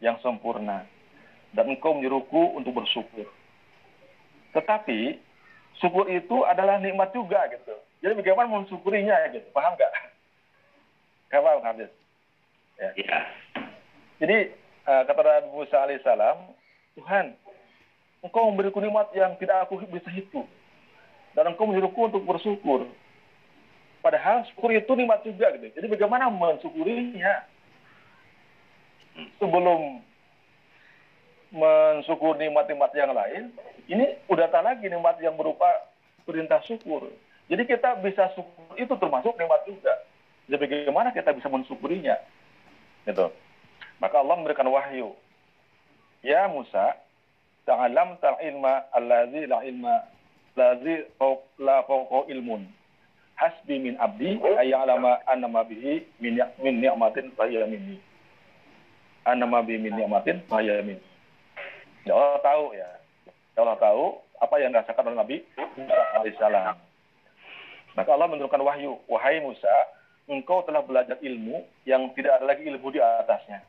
[0.02, 0.82] yang sempurna
[1.54, 3.30] dan engkau menyuruhku untuk bersyukur.
[4.50, 5.22] Tetapi
[5.78, 7.78] syukur itu adalah nikmat juga gitu.
[8.02, 9.92] Jadi bagaimana mensyukurinya gitu, paham nggak?
[11.30, 11.90] Gak paham Habis?
[12.78, 12.90] Ya.
[12.98, 13.18] Ya.
[14.18, 14.50] Jadi
[14.90, 16.38] uh, kata Nabi Musa alaihissalam,
[16.98, 17.38] Tuhan,
[18.18, 20.50] engkau memberiku nikmat yang tidak aku bisa hitung.
[21.34, 22.86] Dan engkau menyuruhku untuk bersyukur.
[24.04, 25.66] Padahal syukur itu nikmat juga gitu.
[25.74, 27.42] Jadi bagaimana mensyukurinya?
[29.38, 30.02] Sebelum
[31.54, 33.42] mensyukur nikmat-nikmat yang lain,
[33.86, 35.66] ini udah tak lagi nikmat yang berupa
[36.26, 37.10] perintah syukur.
[37.46, 39.94] Jadi kita bisa syukur itu termasuk nikmat juga.
[40.50, 42.18] Jadi bagaimana kita bisa mensyukurinya?
[43.08, 43.26] Gitu.
[44.02, 45.16] Maka Allah memberikan wahyu.
[46.24, 46.96] Ya Musa,
[47.64, 49.94] ta'alam ta'ilma alladzi la ilma
[50.56, 51.06] lazi
[51.58, 52.66] la fawqa ilmun.
[53.34, 57.98] Hasbi min abdi ayya'lama annama bihi min min ni'matin fahiya minni.
[59.26, 61.02] Annama bihi min ni'matin fahiya minni.
[62.06, 62.90] Ya Allah tahu ya.
[63.58, 64.04] Ya Allah tahu
[64.38, 66.76] apa yang dirasakan oleh Nabi Musa alaihissalam.
[67.94, 69.70] Maka Allah menurunkan wahyu, wahai Musa,
[70.26, 73.62] engkau telah belajar ilmu yang tidak ada lagi ilmu di atasnya.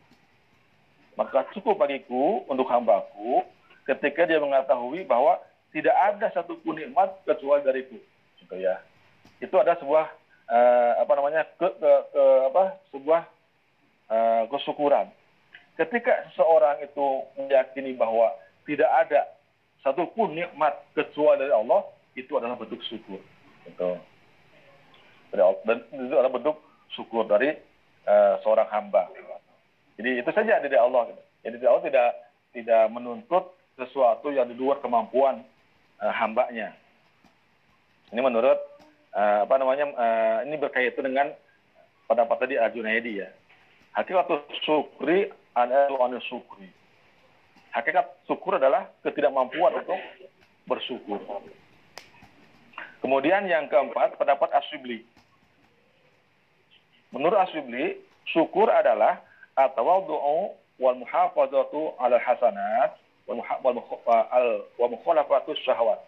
[1.15, 3.45] Maka cukup bagiku untuk hambaku
[3.87, 5.39] ketika dia mengetahui bahwa
[5.75, 7.99] tidak ada satupun nikmat kecuali dariku.
[8.39, 8.79] Gitu ya.
[9.43, 10.07] Itu ada sebuah
[10.47, 12.63] uh, apa namanya ke, ke, ke apa
[12.95, 13.21] sebuah
[14.07, 15.11] uh, kesyukuran
[15.75, 18.31] ketika seseorang itu meyakini bahwa
[18.63, 19.21] tidak ada
[19.83, 21.85] satupun nikmat kecuali dari Allah,
[22.17, 23.21] itu adalah bentuk syukur.
[23.67, 23.91] Gitu.
[25.35, 26.57] Dan itu adalah bentuk
[26.95, 27.53] syukur dari
[28.07, 29.11] uh, seorang hamba.
[29.99, 31.11] Jadi itu saja dari Allah.
[31.11, 31.21] Gitu.
[31.45, 32.09] Jadi Allah tidak
[32.55, 35.43] tidak menuntut sesuatu yang di luar kemampuan
[36.01, 36.73] uh, hambanya.
[38.11, 38.59] Ini menurut
[39.15, 41.31] uh, apa namanya uh, ini berkaitan dengan
[42.09, 43.29] pendapat tadi Ajunaidi ya.
[43.95, 44.27] Hakikat
[44.67, 46.67] syukri adalah syukri.
[47.71, 49.99] Hakikat syukur adalah ketidakmampuan untuk
[50.67, 51.19] bersyukur.
[53.03, 55.05] Kemudian yang keempat, pendapat Asyibli.
[57.13, 58.01] Menurut Asyibli,
[58.33, 59.21] syukur adalah
[59.53, 66.01] atawadu'u wal muhafazatu ala hasanat wa mukhalafatu syahwat.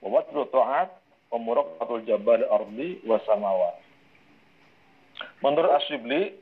[0.00, 0.90] Wa watru ta'at
[1.32, 3.76] wa muraqatul jabal ardi wa samawat.
[5.44, 6.40] Menurut Asyibli,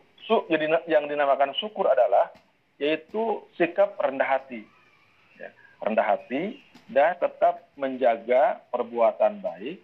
[0.87, 2.31] yang dinamakan syukur adalah
[2.81, 4.67] yaitu sikap rendah hati.
[5.39, 5.51] Ya.
[5.83, 6.59] rendah hati,
[6.91, 9.79] dan tetap menjaga perbuatan baik,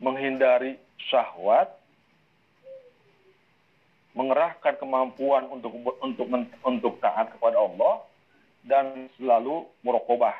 [0.00, 1.70] menghindari syahwat,
[4.12, 5.72] mengerahkan kemampuan untuk
[6.04, 6.26] untuk
[6.64, 8.04] untuk taat kepada Allah
[8.62, 10.36] dan selalu merokobah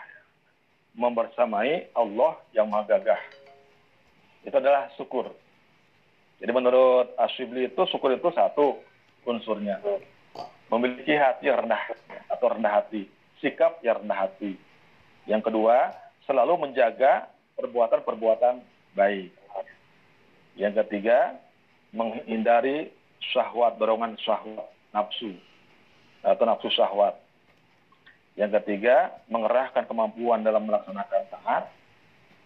[0.93, 3.23] membersamai Allah yang Maha Gagah.
[4.45, 5.33] Itu adalah syukur.
[6.43, 8.77] Jadi menurut Asyibli itu syukur itu satu
[9.25, 9.79] unsurnya.
[10.69, 11.83] Memiliki hati yang rendah
[12.33, 13.07] atau rendah hati,
[13.39, 14.59] sikap yang rendah hati.
[15.29, 15.95] Yang kedua,
[16.27, 18.59] selalu menjaga perbuatan-perbuatan
[18.99, 19.31] baik.
[20.59, 21.39] Yang ketiga,
[21.95, 22.91] menghindari
[23.31, 25.39] syahwat, dorongan syahwat, nafsu
[26.23, 27.19] atau nafsu syahwat.
[28.35, 31.65] Yang ketiga, mengerahkan kemampuan dalam melaksanakan taat.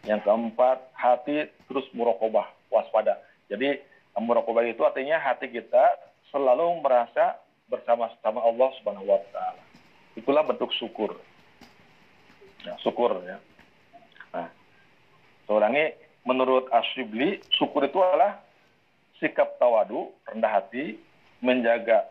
[0.03, 3.23] Yang keempat, hati terus murokobah, waspada.
[3.47, 3.79] Jadi
[4.19, 5.95] murokobah itu artinya hati kita
[6.31, 9.63] selalu merasa bersama-sama Allah Subhanahu wa taala.
[10.15, 11.19] Itulah bentuk syukur.
[12.63, 13.39] Ya, syukur ya.
[14.35, 14.49] Nah,
[15.47, 15.95] seorangnya
[16.27, 18.43] menurut Asyibli, syukur itu adalah
[19.19, 21.01] sikap tawadu, rendah hati,
[21.41, 22.05] menjaga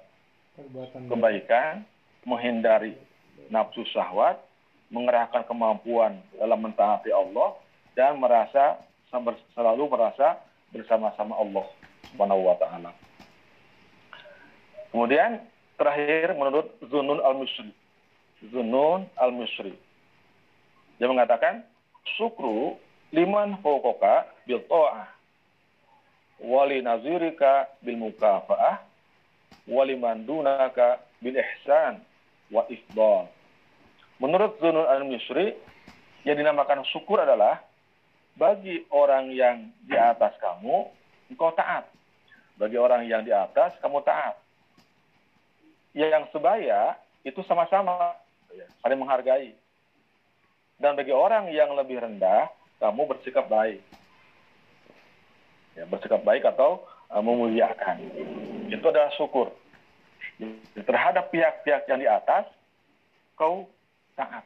[0.55, 1.83] Perbuatan kebaikan,
[2.23, 2.95] menghindari
[3.51, 4.39] nafsu syahwat,
[4.87, 7.59] mengerahkan kemampuan dalam mentaati Allah
[7.91, 8.79] dan merasa
[9.51, 10.39] selalu merasa
[10.71, 11.67] bersama-sama Allah
[12.07, 12.91] Subhanahu wa taala.
[14.95, 15.43] Kemudian
[15.75, 17.75] terakhir menurut Zunun al-Misri.
[18.47, 19.75] Zunun al-Misri.
[21.03, 21.67] Dia mengatakan
[22.15, 22.79] syukru
[23.11, 25.14] liman fawqaka bil ta'ah
[26.43, 28.83] wali nazirika bil mukafa'ah
[29.69, 32.01] waliman dunaka bil ihsan
[32.53, 33.29] wa ifdal.
[34.21, 35.57] Menurut Zunun al-Misri,
[36.23, 37.59] yang dinamakan syukur adalah
[38.39, 40.87] bagi orang yang di atas kamu,
[41.31, 41.87] engkau taat.
[42.55, 44.39] Bagi orang yang di atas, kamu taat.
[45.91, 46.95] Yang sebaya,
[47.27, 48.15] itu sama-sama,
[48.79, 49.51] saling menghargai.
[50.79, 52.47] Dan bagi orang yang lebih rendah,
[52.79, 53.83] kamu bersikap baik.
[55.75, 57.99] Ya, bersikap baik atau uh, memuliakan.
[58.71, 59.51] Itu adalah syukur
[60.75, 62.47] terhadap pihak-pihak yang di atas,
[63.39, 63.67] kau
[64.15, 64.43] taat.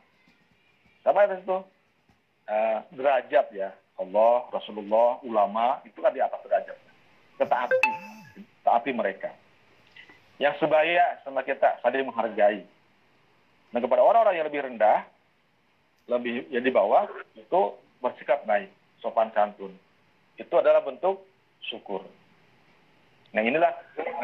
[1.02, 1.58] Sama itu
[2.50, 3.70] uh, derajat ya.
[4.00, 6.78] Allah, Rasulullah, ulama, itu kan di atas derajat.
[7.36, 7.90] Tetapi,
[8.64, 9.36] taati mereka.
[10.40, 12.64] Yang sebaya sama kita, saling menghargai.
[13.76, 15.04] Nah kepada orang-orang yang lebih rendah,
[16.08, 18.72] lebih yang di bawah, itu bersikap baik,
[19.04, 19.76] sopan santun.
[20.40, 21.28] Itu adalah bentuk
[21.68, 22.08] syukur.
[23.36, 23.76] Nah inilah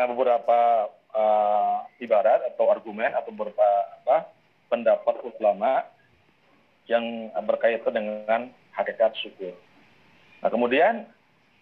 [0.10, 3.68] beberapa uh, ibarat atau argumen atau beberapa
[4.02, 4.32] apa,
[4.72, 5.86] pendapat ulama
[6.88, 8.42] yang berkaitan dengan
[8.74, 9.54] hakikat syukur.
[10.42, 11.06] Nah kemudian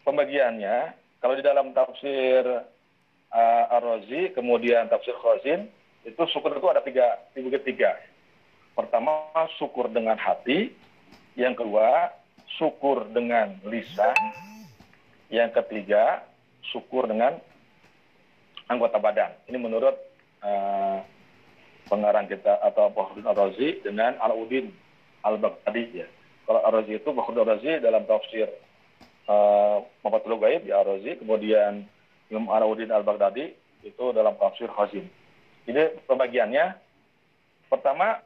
[0.05, 2.43] pembagiannya kalau di dalam tafsir
[3.33, 5.67] uh, Ar-Razi kemudian tafsir Khazin
[6.03, 7.91] itu syukur itu ada tiga tiga tiga.
[8.73, 10.73] Pertama syukur dengan hati,
[11.37, 12.09] yang kedua
[12.57, 14.15] syukur dengan lisan,
[15.33, 16.21] yang ketiga
[16.69, 17.41] syukur dengan
[18.69, 19.33] anggota badan.
[19.49, 19.95] Ini menurut
[20.45, 21.01] uh,
[21.89, 24.71] pengarang kita atau Fakhrudin Ar-Razi dengan Al-Udin
[25.25, 26.07] Al-Baghdadi ya.
[26.45, 28.47] Kalau Ar-Razi itu Fakhrudin Ar-Razi dalam tafsir
[29.27, 31.83] uh, Mafatul Gaib ya Ar-Razi, kemudian
[32.31, 35.05] Imam Al-Udin Al-Baghdadi itu dalam tafsir Khazin.
[35.67, 36.75] Ini pembagiannya
[37.67, 38.19] pertama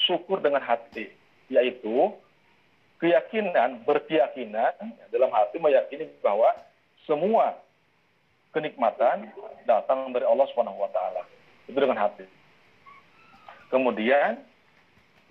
[0.00, 1.10] syukur dengan hati
[1.50, 2.14] yaitu
[3.00, 4.76] keyakinan berkeyakinan
[5.08, 6.52] dalam hati meyakini bahwa
[7.08, 7.56] semua
[8.52, 9.32] kenikmatan
[9.64, 11.24] datang dari Allah Subhanahu wa taala.
[11.64, 12.28] Itu dengan hati.
[13.72, 14.44] Kemudian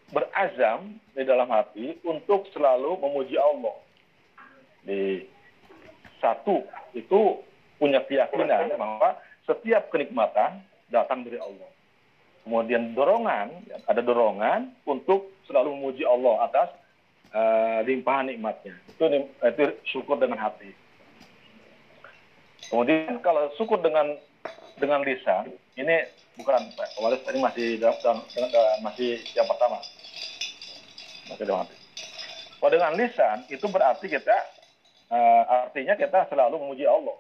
[0.10, 3.76] berazam di dalam hati untuk selalu memuji Allah.
[4.82, 5.30] Di
[6.18, 6.66] satu
[6.98, 7.44] itu
[7.78, 11.70] punya keyakinan bahwa setiap kenikmatan datang dari Allah.
[12.48, 13.52] Kemudian dorongan,
[13.86, 16.70] ada dorongan untuk selalu memuji Allah atas
[17.34, 18.76] uh, limpahan nikmatnya.
[18.90, 19.06] Itu,
[19.42, 20.72] itu syukur dengan hati.
[22.70, 24.14] Kemudian kalau syukur dengan
[24.78, 26.06] dengan lisan, ini
[26.38, 29.82] bukan Pak Walis tadi masih dalam, dalam, masih yang pertama.
[31.28, 31.76] Masih dalam hati.
[32.60, 34.38] Kalau dengan lisan itu berarti kita
[35.10, 37.18] uh, artinya kita selalu memuji Allah.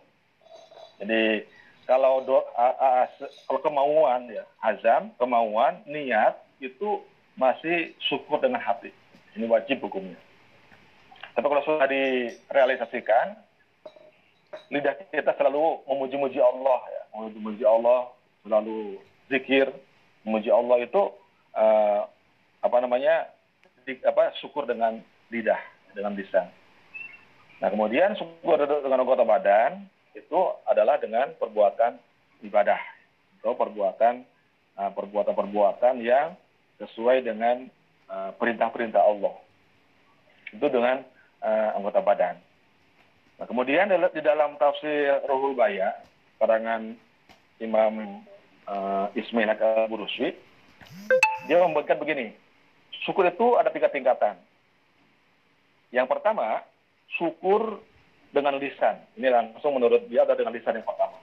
[0.99, 1.47] Jadi
[1.89, 2.89] kalau do, a, a,
[3.49, 7.01] kalau kemauan ya azam, kemauan, niat itu
[7.33, 8.93] masih syukur dengan hati.
[9.39, 10.19] Ini wajib hukumnya.
[11.31, 13.39] Tapi kalau sudah direalisasikan,
[14.67, 17.01] lidah kita selalu memuji-muji Allah ya.
[17.15, 18.11] Memuji-muji Allah
[18.43, 18.99] selalu
[19.31, 19.71] zikir
[20.27, 21.01] memuji Allah itu
[21.55, 22.03] uh,
[22.59, 23.31] apa namanya
[23.87, 24.99] di, apa syukur dengan
[25.31, 25.63] lidah
[25.95, 26.51] dengan lisan.
[27.63, 29.87] Nah kemudian syukur dengan anggota badan
[30.19, 31.95] itu adalah dengan perbuatan
[32.43, 32.83] ibadah.
[33.39, 34.27] Atau perbuatan
[34.75, 36.35] uh, perbuatan-perbuatan yang
[36.83, 37.71] sesuai dengan
[38.09, 39.35] perintah-perintah Allah.
[40.49, 41.05] Itu dengan
[41.45, 42.35] uh, anggota badan.
[43.39, 45.95] Nah, kemudian di dalam tafsir Ruhul Baya,
[46.41, 46.97] karangan
[47.61, 48.25] Imam
[48.67, 50.35] uh, Ismail al-Buruswi,
[51.47, 52.35] dia membuatkan begini,
[53.05, 54.35] syukur itu ada tiga tingkatan.
[55.89, 56.61] Yang pertama,
[57.17, 57.81] syukur
[58.29, 59.01] dengan lisan.
[59.17, 61.17] Ini langsung menurut dia ada dengan lisan yang pertama.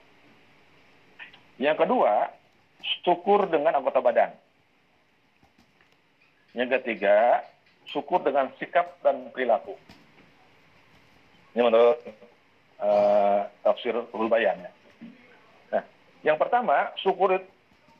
[1.57, 2.13] Yang kedua,
[3.03, 4.31] syukur dengan anggota badan.
[6.57, 7.45] Yang ketiga,
[7.85, 9.77] syukur dengan sikap dan perilaku.
[11.53, 12.01] Ini menurut
[12.81, 14.65] uh, tafsir Ruhul Bayan.
[14.65, 14.71] Ya.
[15.69, 15.83] Nah,
[16.25, 17.37] yang pertama, syukur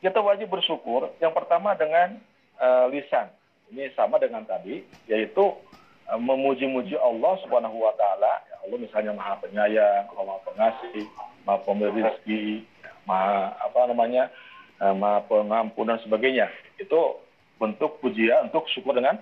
[0.01, 1.13] kita wajib bersyukur.
[1.21, 2.17] Yang pertama dengan
[2.57, 3.29] uh, lisan.
[3.69, 5.53] Ini sama dengan tadi, yaitu
[6.09, 8.41] uh, memuji-muji Allah Subhanahu Wa Taala.
[8.49, 11.05] Ya, Allah misalnya Maha Penyayang, Maha Pengasih,
[11.45, 12.65] Maha Pemberi rezeki,
[13.05, 14.33] Maha apa namanya,
[14.81, 16.49] Maha Pengampun dan sebagainya.
[16.81, 17.21] Itu
[17.57, 19.17] bentuk pujian untuk syukur dengan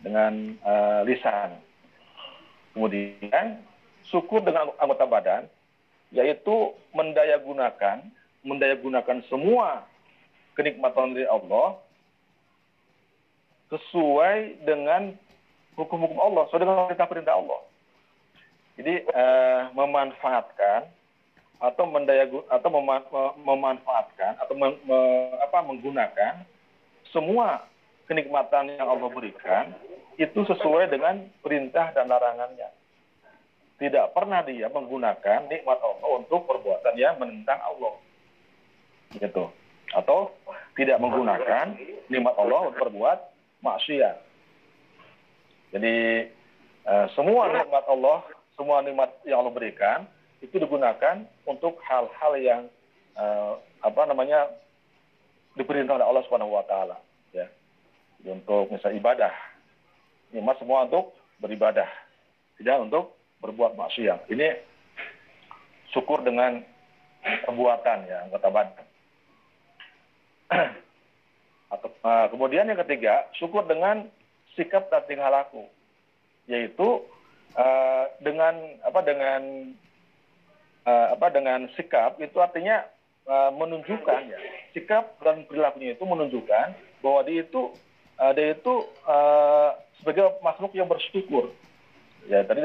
[0.00, 1.56] dengan uh, lisan.
[2.76, 3.60] Kemudian
[4.08, 5.42] syukur dengan anggota badan
[6.12, 8.04] yaitu mendayagunakan
[8.46, 9.84] mendayagunakan semua
[10.54, 11.76] kenikmatan dari Allah
[13.68, 15.12] sesuai dengan
[15.74, 17.60] hukum-hukum Allah, sesuai dengan perintah-perintah Allah.
[18.76, 20.86] Jadi uh, memanfaatkan
[21.56, 23.00] atau mendayagu atau mema
[23.40, 24.98] memanfaatkan atau mem me
[25.40, 26.44] apa, menggunakan
[27.16, 27.64] semua
[28.04, 29.72] kenikmatan yang Allah berikan
[30.20, 32.68] itu sesuai dengan perintah dan larangannya.
[33.76, 37.96] Tidak pernah dia menggunakan nikmat Allah untuk perbuatan yang menentang Allah.
[39.16, 39.44] Gitu.
[39.96, 40.32] Atau
[40.76, 41.76] tidak menggunakan
[42.12, 43.18] nikmat Allah untuk berbuat
[43.64, 44.16] maksiat.
[45.76, 45.96] Jadi
[46.88, 48.24] eh, semua nikmat Allah,
[48.56, 50.08] semua nikmat yang Allah berikan
[50.40, 52.62] itu digunakan untuk hal-hal yang
[53.16, 53.52] eh,
[53.84, 54.48] apa namanya
[55.56, 56.96] diperintah oleh Allah Subhanahu wa taala.
[58.26, 59.30] Untuk misal ibadah,
[60.34, 61.86] nikmat semua untuk beribadah,
[62.58, 64.26] tidak untuk berbuat maksiat.
[64.26, 64.48] Ini
[65.94, 66.58] syukur dengan
[67.22, 68.86] perbuatan ya anggota badan.
[72.02, 74.10] uh, kemudian yang ketiga, syukur dengan
[74.58, 75.62] sikap dan tingkah laku,
[76.50, 77.06] yaitu
[77.54, 79.42] uh, dengan apa dengan
[80.82, 82.82] uh, apa dengan sikap itu artinya
[83.26, 84.38] menunjukkan ya
[84.70, 87.74] sikap dan perilakunya itu menunjukkan bahwa dia itu
[88.16, 91.52] dia itu uh, sebagai makhluk yang bersyukur.
[92.26, 92.64] Ya tadi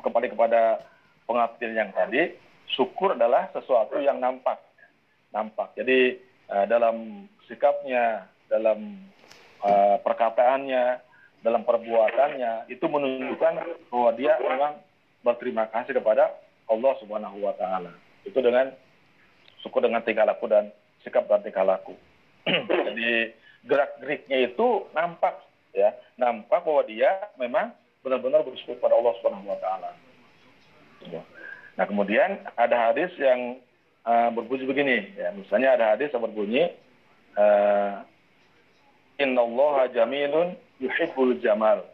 [0.00, 0.80] kembali kepada
[1.26, 2.34] pengertian yang tadi,
[2.70, 4.58] syukur adalah sesuatu yang nampak,
[5.34, 5.74] nampak.
[5.76, 6.16] Jadi
[6.48, 9.02] uh, dalam sikapnya, dalam
[9.60, 11.02] uh, perkataannya,
[11.42, 13.54] dalam perbuatannya itu menunjukkan
[13.90, 14.72] bahwa dia memang
[15.26, 16.30] berterima kasih kepada
[16.70, 17.92] Allah Subhanahu wa taala.
[18.22, 18.70] Itu dengan
[19.62, 20.70] syukur dengan tingkah laku dan
[21.02, 21.94] sikap dan tingkah laku.
[22.88, 25.38] Jadi gerak-geriknya itu nampak
[25.74, 27.70] ya, nampak bahwa dia memang
[28.02, 29.90] benar-benar bersyukur pada Allah Subhanahu wa taala.
[31.06, 31.22] Ya.
[31.78, 33.58] Nah, kemudian ada hadis yang
[34.04, 36.70] uh, berbunyi begini ya, misalnya ada hadis yang berbunyi
[37.38, 38.02] uh,
[39.22, 41.86] Innallaha jamilun yuhibbul jamal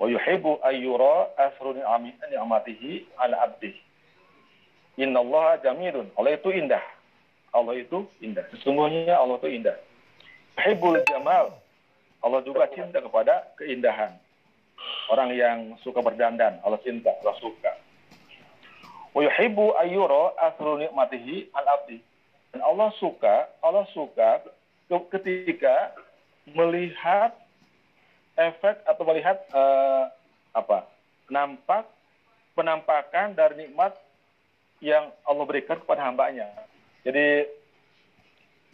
[0.00, 3.80] wa yuhibbu ayyura asru ni'amatihi ala abdihi.
[4.96, 6.08] Innallaha jamilun.
[6.16, 6.80] Allah itu indah.
[7.52, 8.44] Allah itu indah.
[8.56, 9.76] Sesungguhnya Allah itu indah.
[10.56, 11.52] Yuhibbul jamal.
[12.24, 14.16] Allah juga cinta kepada keindahan.
[15.12, 17.72] Orang yang suka berdandan, Allah cinta, Allah suka.
[19.12, 19.76] Wa yuhibbu
[20.40, 21.68] asru ni'matihi al.
[22.52, 24.44] Dan Allah suka, Allah suka
[24.88, 25.92] ketika
[26.48, 27.36] melihat
[28.36, 30.08] efek atau melihat uh,
[30.56, 30.88] apa?
[31.26, 31.90] nampak
[32.54, 33.90] penampakan dari nikmat
[34.78, 36.46] yang Allah berikan kepada hambanya.
[37.02, 37.50] Jadi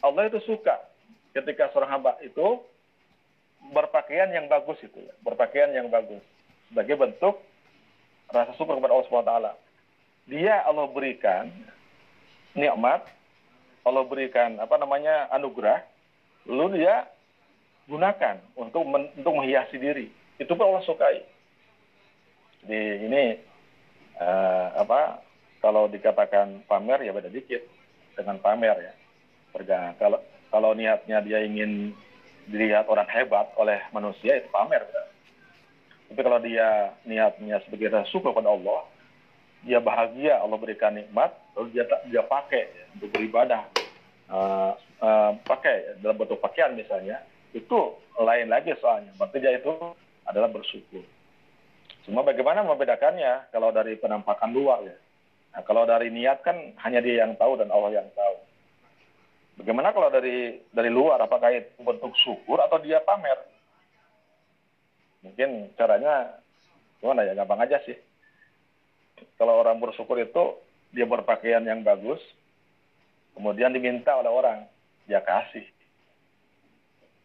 [0.04, 0.91] Allah itu suka
[1.32, 2.60] ketika seorang hamba itu
[3.72, 6.20] berpakaian yang bagus itu, berpakaian yang bagus
[6.68, 7.36] sebagai bentuk
[8.32, 9.34] rasa syukur kepada Allah SWT.
[10.30, 11.50] Dia Allah berikan
[12.56, 13.04] nikmat,
[13.82, 15.82] Allah berikan apa namanya anugerah,
[16.48, 17.06] lalu dia
[17.90, 20.08] gunakan untuk men, untuk menghiasi diri.
[20.38, 21.20] Itu pun Allah sukai.
[22.62, 23.22] Jadi ini
[24.22, 25.18] uh, apa
[25.58, 27.62] kalau dikatakan pamer ya beda dikit
[28.14, 28.94] dengan pamer ya.
[29.52, 30.22] Perga, kalau
[30.52, 31.96] kalau niatnya dia ingin
[32.46, 34.84] dilihat orang hebat oleh manusia itu pamer.
[36.12, 38.84] Tapi kalau dia niatnya sebagai syukur kepada Allah,
[39.64, 43.64] dia bahagia Allah berikan nikmat, lalu dia dia pakai untuk beribadah,
[44.28, 47.24] uh, uh, pakai dalam bentuk pakaian misalnya,
[47.56, 49.16] itu lain lagi soalnya.
[49.16, 49.72] Berarti dia itu
[50.28, 51.00] adalah bersyukur.
[52.04, 54.96] Cuma bagaimana membedakannya kalau dari penampakan luar ya?
[55.56, 58.36] Nah, kalau dari niat kan hanya dia yang tahu dan Allah yang tahu.
[59.60, 63.36] Bagaimana kalau dari dari luar apakah itu bentuk syukur atau dia pamer?
[65.22, 66.40] Mungkin caranya
[66.98, 67.94] gimana ya gampang aja sih.
[69.38, 70.58] Kalau orang bersyukur itu
[70.90, 72.20] dia berpakaian yang bagus,
[73.36, 74.58] kemudian diminta oleh orang,
[75.06, 75.64] dia kasih.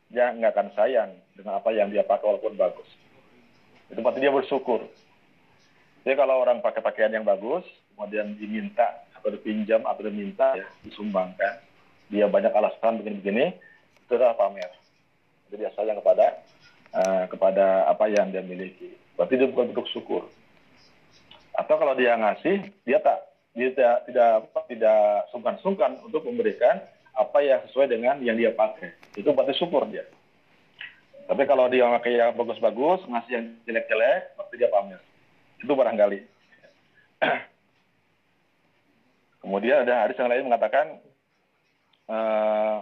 [0.08, 2.88] Dia nggak akan sayang dengan apa yang dia pakai walaupun bagus.
[3.92, 4.88] Itu berarti dia bersyukur.
[6.08, 11.60] Jadi kalau orang pakai pakaian yang bagus, kemudian diminta atau dipinjam atau diminta ya disumbangkan,
[12.08, 13.56] dia banyak alasan begini-begini,
[14.08, 14.72] itu adalah pamer.
[15.52, 16.26] Jadi sayang kepada
[16.96, 18.96] uh, kepada apa yang dia miliki.
[19.16, 20.28] Berarti dia bukan bentuk syukur.
[21.58, 23.28] Atau kalau dia ngasih, dia tak
[23.58, 24.34] dia tidak tidak
[24.70, 25.02] tidak
[25.34, 26.78] sungkan-sungkan untuk memberikan
[27.18, 28.94] apa yang sesuai dengan yang dia pakai.
[29.18, 30.06] Itu berarti syukur dia.
[31.28, 35.02] Tapi kalau dia pakai yang bagus-bagus, ngasih yang jelek-jelek, berarti dia pamer.
[35.60, 36.20] Itu barangkali.
[39.44, 41.02] Kemudian ada hadis yang lain mengatakan
[42.08, 42.78] eh,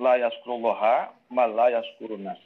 [0.00, 2.40] la yaskurullaha mal la yaskurunas.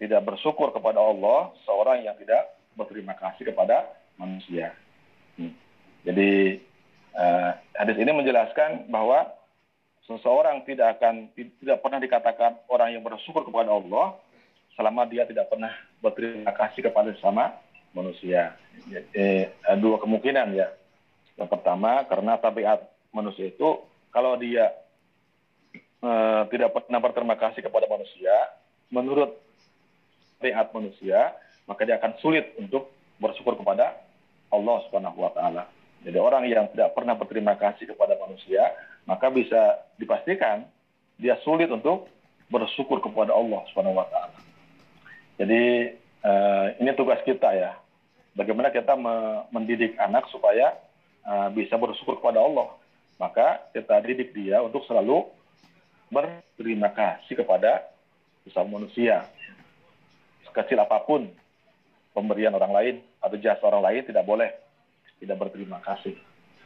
[0.00, 3.84] Tidak bersyukur kepada Allah seorang yang tidak berterima kasih kepada
[4.16, 4.72] manusia.
[5.36, 5.52] Hmm.
[6.08, 6.56] Jadi
[7.12, 9.28] uh, hadis ini menjelaskan bahwa
[10.08, 14.16] seseorang tidak akan tidak pernah dikatakan orang yang bersyukur kepada Allah
[14.74, 15.70] selama dia tidak pernah
[16.00, 17.52] berterima kasih kepada sesama
[17.92, 18.56] manusia.
[19.12, 20.72] Eh, dua kemungkinan ya.
[21.36, 24.72] Yang pertama karena tabiat manusia itu kalau dia
[26.00, 28.32] eh, tidak pernah berterima kasih kepada manusia,
[28.90, 29.36] menurut
[30.40, 31.36] tabiat manusia,
[31.68, 32.88] maka dia akan sulit untuk
[33.20, 34.00] bersyukur kepada
[34.50, 35.68] Allah Subhanahu wa taala.
[36.00, 38.72] Jadi orang yang tidak pernah berterima kasih kepada manusia,
[39.04, 40.64] maka bisa dipastikan
[41.20, 42.08] dia sulit untuk
[42.48, 44.40] bersyukur kepada Allah Subhanahu wa taala.
[45.36, 45.94] Jadi
[46.24, 47.76] uh, ini tugas kita ya.
[48.32, 50.72] Bagaimana kita me mendidik anak supaya
[51.28, 52.72] uh, bisa bersyukur kepada Allah.
[53.20, 55.28] Maka kita didik dia untuk selalu
[56.10, 57.86] berterima kasih kepada
[58.44, 59.24] sesama manusia.
[60.50, 61.30] Sekecil apa pun
[62.12, 64.50] pemberian orang lain atau jasa orang lain tidak boleh
[65.22, 66.18] tidak berterima kasih.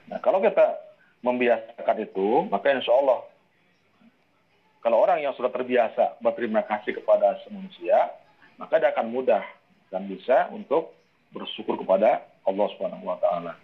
[0.09, 0.80] Nah, kalau kita
[1.20, 3.24] membiasakan itu, maka insya Allah
[4.84, 8.12] kalau orang yang sudah terbiasa berterima kasih kepada manusia,
[8.61, 9.40] maka dia akan mudah
[9.88, 10.92] dan bisa untuk
[11.32, 13.57] bersyukur kepada Allah Subhanahu wa taala.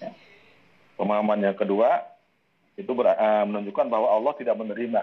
[0.00, 0.16] Ya.
[0.96, 2.11] Pemahaman yang kedua
[2.76, 5.00] itu ber, uh, menunjukkan bahwa Allah tidak menerima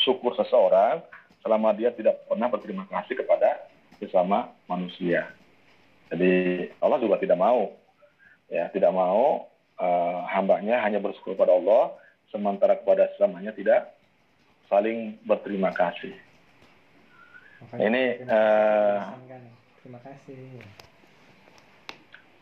[0.00, 1.04] syukur seseorang
[1.44, 3.68] selama dia tidak pernah berterima kasih kepada
[4.00, 5.28] sesama manusia.
[6.10, 7.70] Jadi Allah juga tidak mau,
[8.50, 9.46] ya tidak mau
[9.78, 11.94] uh, hambanya hanya bersyukur pada Allah,
[12.32, 13.94] sementara kepada sesamanya tidak
[14.66, 16.14] saling berterima kasih.
[17.60, 18.98] Makanya, ini uh,
[19.84, 20.40] terima kasih.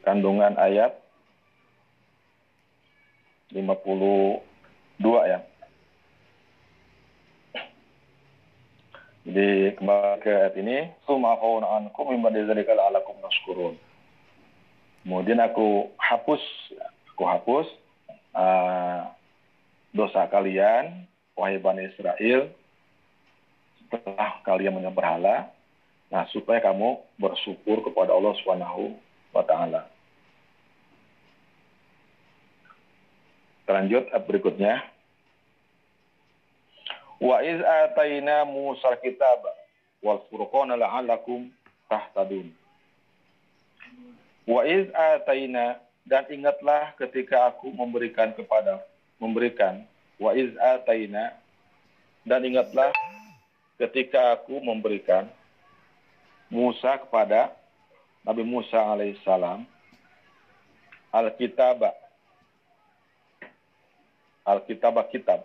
[0.06, 0.94] Kandungan ayat
[4.98, 5.40] 52 ya.
[9.28, 13.76] Jadi kembali ke ayat ini, sumahun ankum mimba dzalika alakum nashkurun.
[15.04, 16.40] Kemudian aku hapus,
[17.12, 17.68] aku hapus
[18.32, 19.12] uh,
[19.92, 21.04] dosa kalian,
[21.36, 22.48] wahai Bani Israel,
[23.84, 25.36] setelah kalian menyembah berhala,
[26.08, 28.96] nah supaya kamu bersyukur kepada Allah Subhanahu
[29.36, 29.88] wa taala.
[33.68, 34.80] Lanjut berikutnya.
[37.20, 39.44] Wa iz ataina Musa kitab
[40.00, 41.52] wal furqana la'allakum
[41.92, 42.48] tahtadun.
[44.48, 45.76] Wa iz ataina
[46.08, 48.80] dan ingatlah ketika aku memberikan kepada
[49.20, 49.84] memberikan
[50.16, 51.36] wa iz ataina
[52.24, 52.88] dan ingatlah
[53.76, 55.28] ketika aku memberikan
[56.48, 57.52] Musa kepada
[58.24, 59.68] Nabi Musa alaihissalam
[61.12, 62.07] Alkitab
[64.48, 65.44] Alkitab kitab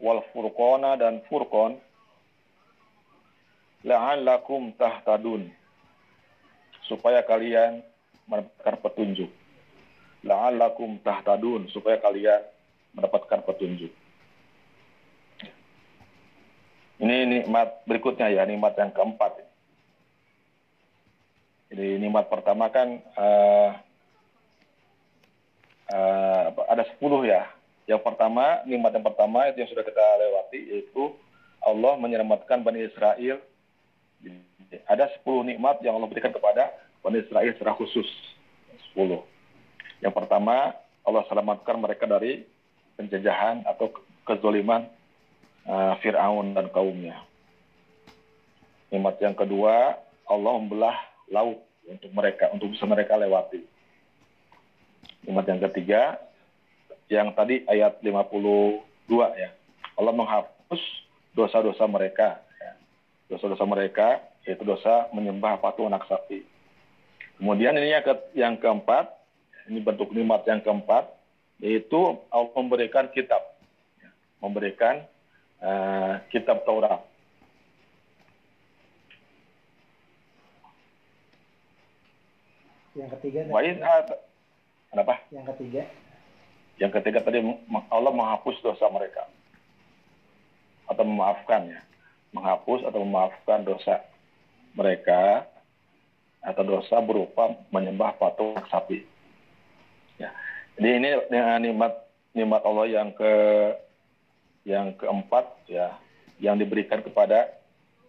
[0.00, 1.80] wal furqana dan furqan.
[3.80, 5.48] La'allakum tahtadun.
[6.84, 7.80] Supaya kalian
[8.28, 9.30] mendapatkan petunjuk.
[10.28, 11.72] La'allakum tahtadun.
[11.72, 12.44] Supaya kalian
[12.92, 13.92] mendapatkan petunjuk.
[17.00, 19.40] Ini nikmat berikutnya ya nikmat yang keempat.
[21.72, 23.72] Jadi nikmat pertama kan uh,
[25.90, 27.50] uh, ada sepuluh ya
[27.90, 31.10] yang pertama, nikmat yang pertama itu yang sudah kita lewati yaitu
[31.58, 33.42] Allah menyelamatkan Bani Israel.
[34.86, 36.70] Ada 10 nikmat yang Allah berikan kepada
[37.02, 38.06] Bani Israel secara khusus.
[38.94, 39.26] 10.
[40.06, 42.46] Yang pertama, Allah selamatkan mereka dari
[42.94, 43.90] penjajahan atau
[44.22, 44.86] kezoliman
[45.66, 47.26] uh, Fir'aun dan kaumnya.
[48.94, 49.98] Nikmat yang kedua,
[50.30, 50.94] Allah membelah
[51.26, 51.58] laut
[51.90, 53.66] untuk mereka, untuk bisa mereka lewati.
[55.26, 56.02] Nikmat yang ketiga,
[57.10, 58.80] yang tadi ayat 52
[59.36, 59.50] ya.
[59.98, 60.82] Allah menghapus
[61.36, 62.40] dosa-dosa mereka.
[62.58, 62.72] ya.
[63.28, 66.44] Dosa-dosa mereka yaitu dosa menyembah patung anak sapi.
[67.36, 69.08] Kemudian ini yang, ke, yang keempat,
[69.68, 71.08] ini bentuk nikmat yang keempat,
[71.60, 73.40] yaitu Allah memberikan kitab,
[74.00, 74.10] ya.
[74.40, 75.04] memberikan
[75.60, 77.04] uh, kitab Taurat.
[82.96, 83.40] Yang ketiga.
[84.90, 85.22] Kenapa?
[85.30, 85.82] Yang ketiga.
[86.80, 87.38] Yang ketiga tadi
[87.92, 89.28] Allah menghapus dosa mereka
[90.90, 91.80] atau memaafkan ya,
[92.34, 94.02] menghapus atau memaafkan dosa
[94.74, 95.46] mereka
[96.42, 99.04] atau dosa berupa menyembah patung sapi.
[100.16, 100.32] Ya.
[100.74, 101.92] Jadi ini dengan nikmat
[102.32, 103.32] nikmat Allah yang ke
[104.64, 105.94] yang keempat ya
[106.40, 107.60] yang diberikan kepada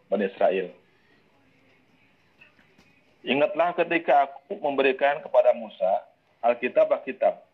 [0.08, 0.72] Bani Israel.
[3.22, 6.11] Ingatlah ketika aku memberikan kepada Musa
[6.42, 7.46] Alkitab Alkitab.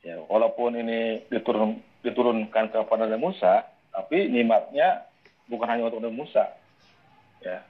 [0.00, 5.04] Ya, walaupun ini diturun, diturunkan kepada Nabi Musa, tapi nikmatnya
[5.44, 6.48] bukan hanya untuk Nabi Musa.
[7.44, 7.60] Ya,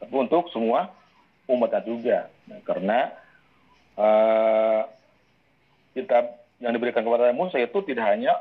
[0.00, 0.92] tapi untuk semua
[1.48, 2.18] umatnya juga.
[2.48, 3.12] Nah, karena
[4.00, 4.80] uh,
[5.92, 8.32] kitab yang diberikan kepada Nabi Musa itu tidak hanya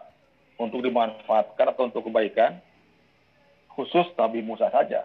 [0.56, 2.64] untuk dimanfaatkan atau untuk kebaikan
[3.76, 5.04] khusus Nabi Musa saja,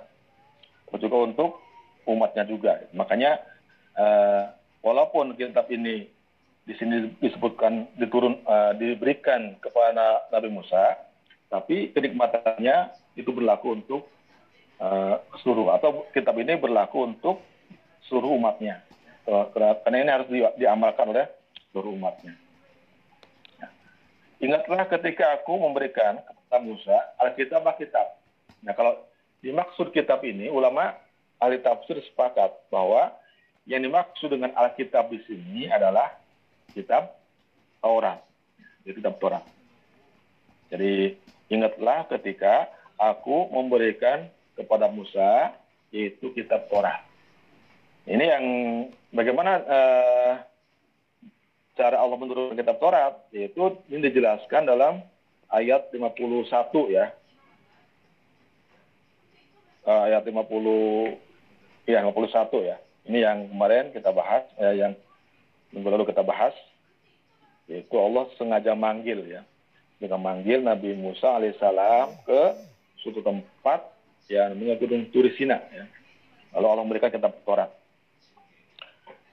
[0.88, 1.60] tapi juga untuk
[2.08, 2.86] umatnya juga.
[2.96, 3.36] Makanya
[3.98, 4.48] uh,
[4.80, 6.08] walaupun kitab ini
[6.62, 10.94] di sini disebutkan diturun uh, diberikan kepada Nabi Musa,
[11.50, 14.06] tapi kenikmatannya itu berlaku untuk
[14.78, 17.42] uh, seluruh atau kitab ini berlaku untuk
[18.06, 18.82] seluruh umatnya.
[19.22, 21.30] Karena ini harus di, diamalkan oleh
[21.70, 22.34] seluruh umatnya.
[23.62, 23.70] Nah,
[24.42, 28.06] ingatlah ketika aku memberikan kepada Musa Alkitab Alkitab.
[28.62, 28.98] Nah kalau
[29.42, 30.94] dimaksud kitab ini ulama
[31.42, 33.14] ahli tafsir sepakat bahwa
[33.66, 36.21] yang dimaksud dengan Alkitab di sini adalah
[36.72, 37.16] kitab
[37.78, 38.20] Taurat.
[38.82, 39.44] Jadi kitab Taurat.
[40.72, 41.14] Jadi
[41.52, 45.52] ingatlah ketika aku memberikan kepada Musa
[45.92, 47.04] yaitu kitab Taurat.
[48.08, 48.44] Ini yang
[49.14, 50.32] bagaimana uh,
[51.78, 55.04] cara Allah menurunkan kitab Taurat yaitu ini dijelaskan dalam
[55.52, 56.48] ayat 51
[56.90, 57.12] ya.
[59.82, 61.18] Uh, ayat 50
[61.86, 62.76] ya 51 ya.
[63.02, 64.94] Ini yang kemarin kita bahas, eh, yang
[65.72, 66.52] minggu lalu kita bahas,
[67.66, 69.42] yaitu Allah sengaja manggil ya,
[69.96, 72.42] dengan manggil Nabi Musa alaihissalam ke
[73.00, 73.80] suatu tempat
[74.30, 75.84] yang namanya Gunung Turisina ya.
[76.52, 77.72] Lalu Allah memberikan kitab Taurat.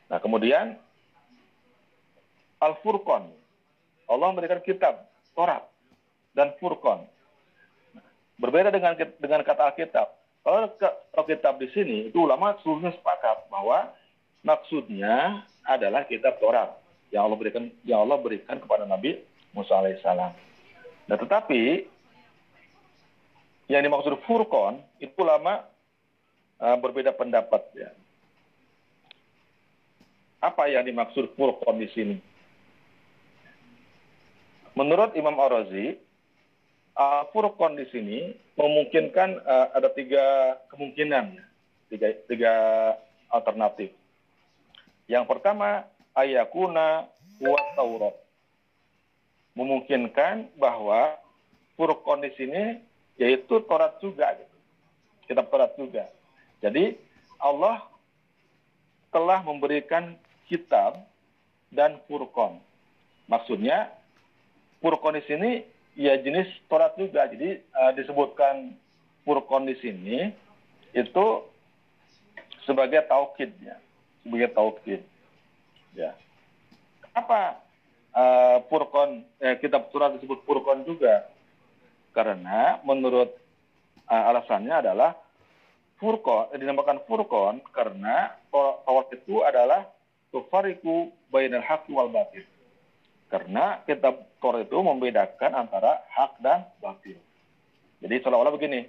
[0.10, 0.80] Nah kemudian
[2.60, 3.30] Al-Furqan,
[4.08, 5.68] Allah memberikan kitab Taurat
[6.34, 7.06] dan Furqan.
[8.40, 10.08] Berbeda dengan dengan kata Alkitab.
[10.44, 10.72] Kalau
[11.20, 13.92] Alkitab di sini itu ulama seluruhnya sepakat bahwa
[14.48, 16.74] maksudnya adalah kitab Taurat
[17.13, 19.22] yang Allah berikan yang Allah berikan kepada Nabi
[19.53, 20.34] Musa alaihissalam.
[21.09, 21.86] Nah, tetapi
[23.70, 25.65] yang dimaksud Furqan itu lama
[26.57, 27.89] uh, berbeda pendapat ya.
[30.41, 32.17] Apa yang dimaksud Furqan di sini?
[34.74, 35.97] Menurut Imam Ar-Razi,
[36.97, 41.38] uh, Furqan di sini memungkinkan uh, ada tiga kemungkinan,
[41.93, 42.53] tiga, tiga
[43.30, 43.93] alternatif.
[45.10, 47.10] Yang pertama, ayakuna
[47.41, 48.16] wa Taurat.
[49.57, 51.18] Memungkinkan bahwa
[51.74, 52.64] Furqan di sini
[53.18, 54.57] yaitu Taurat juga gitu.
[55.26, 56.05] Kitab Taurat juga.
[56.62, 56.95] Jadi
[57.41, 57.84] Allah
[59.10, 60.14] telah memberikan
[60.45, 61.01] kitab
[61.74, 62.62] dan Furqan.
[63.26, 63.89] Maksudnya
[64.80, 65.51] Furqan di sini
[65.97, 67.26] ya jenis Taurat juga.
[67.28, 68.78] Jadi uh, disebutkan
[69.26, 70.32] Furqan di sini
[70.93, 71.26] itu
[72.66, 73.78] sebagai taukidnya,
[74.30, 75.02] sebagai taukid.
[75.98, 76.14] Ya.
[77.18, 77.58] Apa
[78.14, 81.26] uh, Furqan eh, kitab Taurat disebut Furqan juga?
[82.14, 83.34] Karena menurut
[84.06, 85.18] uh, alasannya adalah
[85.98, 89.90] Furqan eh, dinamakan Furqan karena Taurat itu adalah
[90.30, 92.46] tufariku bainal haq wal batil.
[93.34, 97.18] Karena kitab Taurat itu membedakan antara hak dan batil.
[98.00, 98.88] Jadi seolah-olah begini,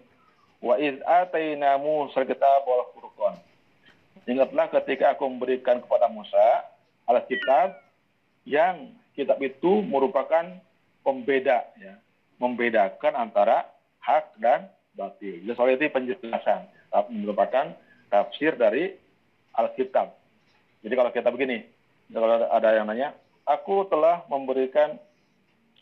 [0.63, 3.50] wa iz ataina Musa kitab wal furqan.
[4.31, 6.71] Ingatlah ketika aku memberikan kepada Musa
[7.11, 7.75] Alkitab
[8.47, 10.47] yang kitab itu merupakan
[11.03, 11.99] pembeda ya,
[12.39, 13.67] membedakan antara
[13.99, 15.43] hak dan batil.
[15.43, 16.71] Jadi soal itu penjelasan,
[17.11, 17.75] merupakan
[18.07, 18.95] tafsir dari
[19.59, 20.15] Alkitab.
[20.87, 21.67] Jadi kalau kita begini,
[22.15, 24.95] kalau ada yang nanya, aku telah memberikan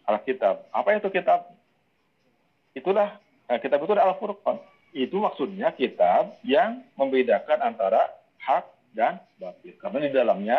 [0.08, 0.72] Alkitab.
[0.72, 1.52] Apa itu kitab?
[2.72, 4.56] Itulah nah, kitab itu Al-Furqan.
[4.96, 8.64] Itu maksudnya kitab yang membedakan antara hak
[8.94, 9.74] dan batil.
[9.78, 10.58] Karena di dalamnya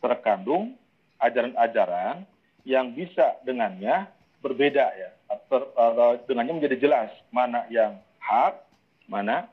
[0.00, 0.74] terkandung
[1.20, 2.24] ajaran-ajaran
[2.66, 4.10] yang bisa dengannya
[4.42, 5.10] berbeda ya.
[5.26, 8.62] Ter- atau dengannya menjadi jelas mana yang hak,
[9.10, 9.50] mana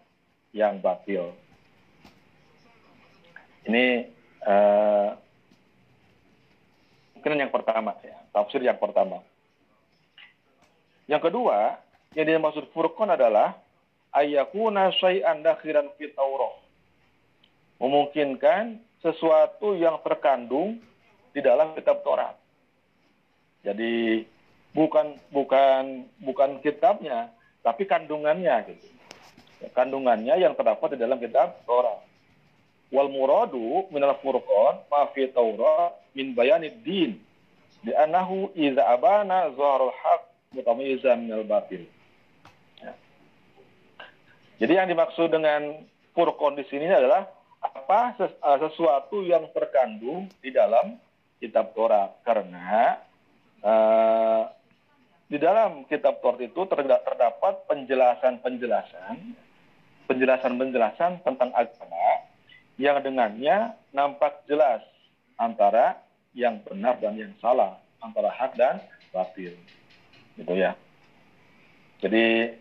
[0.53, 1.33] yang batil.
[3.63, 4.09] Ini
[4.43, 5.09] eh,
[7.15, 9.23] mungkin yang pertama ya, tafsir yang pertama.
[11.07, 11.79] Yang kedua,
[12.15, 13.59] yang dimaksud furqan adalah
[14.15, 16.62] ayakuna syai'an dakhiran fit Taurat.
[17.83, 20.79] Memungkinkan sesuatu yang terkandung
[21.35, 22.39] di dalam kitab Taurat.
[23.67, 24.23] Jadi
[24.71, 27.27] bukan bukan bukan kitabnya,
[27.59, 28.87] tapi kandungannya gitu.
[29.75, 31.99] Kandungannya yang terdapat di dalam kitab Taurat.
[32.93, 37.19] Wal muradu minal furqan ma fi Taurat min bayanid din
[37.83, 40.21] di anahu iza abana zaharul haq
[40.55, 41.83] mutamayizan minal batil.
[42.79, 42.95] Ya.
[44.63, 45.83] Jadi yang dimaksud dengan
[46.15, 47.27] furqan di sini adalah
[47.63, 50.99] apa ses- uh, sesuatu yang terkandung di dalam
[51.39, 52.99] kitab Taurat karena
[53.63, 54.51] uh,
[55.31, 59.15] di dalam kitab Taurat itu terda- terdapat penjelasan-penjelasan
[60.11, 62.27] penjelasan-penjelasan tentang agama
[62.75, 64.83] yang dengannya nampak jelas
[65.39, 66.01] antara
[66.33, 68.81] yang benar dan yang salah, antara hak dan
[69.13, 69.53] batil.
[70.33, 70.73] Gitu ya.
[72.01, 72.57] Jadi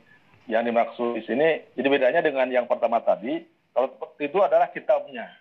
[0.46, 3.42] yang dimaksud di sini, jadi bedanya dengan yang pertama tadi,
[3.72, 3.88] kalau
[4.20, 5.32] itu adalah kitabnya.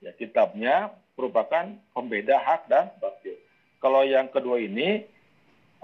[0.00, 3.36] Ya, kitabnya merupakan pembeda hak dan batil.
[3.80, 5.04] Kalau yang kedua ini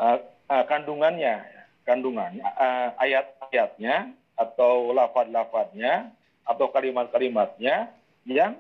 [0.01, 1.45] uh, uh, kandungannya,
[1.85, 6.13] kandungannya, uh, ayat-ayatnya atau lafad-lafadnya
[6.49, 7.93] atau kalimat-kalimatnya
[8.25, 8.57] yang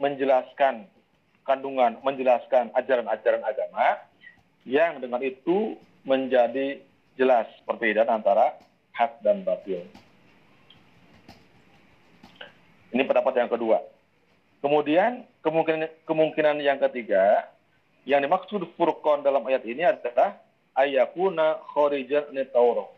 [0.00, 0.88] menjelaskan
[1.44, 4.00] kandungan, menjelaskan ajaran-ajaran agama
[4.64, 6.80] yang dengan itu menjadi
[7.20, 8.56] jelas perbedaan antara
[8.96, 9.84] hak dan batil.
[12.90, 13.78] Ini pendapat yang kedua.
[14.60, 17.48] Kemudian kemungkinan kemungkinan yang ketiga
[18.04, 20.36] yang dimaksud furqan dalam ayat ini adalah
[20.76, 22.90] ayakuna khorijan ni Taurat.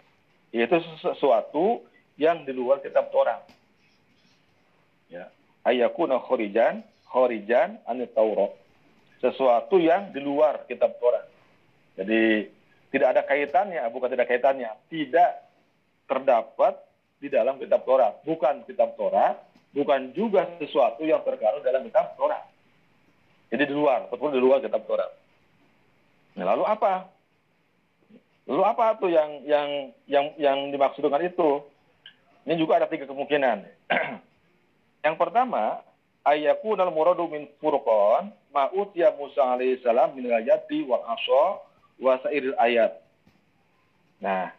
[0.53, 1.84] Yaitu sesuatu
[2.16, 3.47] yang di luar kitab Taurat.
[5.12, 5.28] Ya,
[5.64, 8.53] ayakuna khorijan khorijan an Taurat.
[9.22, 11.30] Sesuatu yang di luar kitab Taurat.
[11.95, 12.49] Jadi
[12.90, 15.47] tidak ada kaitannya, bukan tidak kaitannya, tidak
[16.11, 16.76] terdapat
[17.22, 19.38] di dalam kitab Taurat, bukan kitab Taurat,
[19.73, 22.45] bukan juga sesuatu yang terkandung dalam kitab Taurat.
[23.53, 25.12] Jadi di luar, betul di luar kitab Taurat.
[26.37, 27.09] Nah, lalu apa?
[28.49, 29.68] Lalu apa tuh yang yang
[30.09, 31.61] yang yang dimaksud dengan itu?
[32.43, 33.59] Ini juga ada tiga kemungkinan.
[35.07, 35.85] yang pertama,
[36.27, 41.45] ayakun al muradu min furqan ma'ut ya Musa alaihi salam min ayati wal asha
[42.03, 42.99] wa sairil ayat.
[44.18, 44.51] Nah,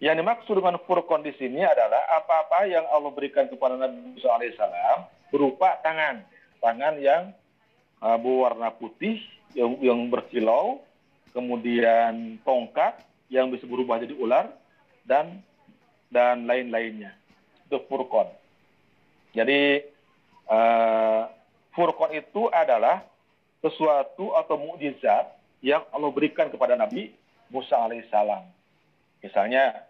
[0.00, 5.04] yang dimaksud dengan furqan di sini adalah apa-apa yang Allah berikan kepada Nabi Musa alaihissalam
[5.28, 6.24] berupa tangan,
[6.64, 7.36] tangan yang
[8.00, 9.20] uh, berwarna putih,
[9.52, 10.80] yang, yang berkilau,
[11.36, 12.96] kemudian tongkat
[13.28, 14.48] yang bisa berubah jadi ular
[15.04, 15.44] dan
[16.08, 17.12] dan lain-lainnya.
[17.68, 18.32] Itu furqan.
[19.36, 19.84] Jadi
[20.48, 21.28] uh,
[21.76, 23.04] furqan itu adalah
[23.60, 25.28] sesuatu atau mukjizat
[25.60, 27.12] yang Allah berikan kepada Nabi
[27.52, 28.48] Musa alaihissalam.
[29.20, 29.89] Misalnya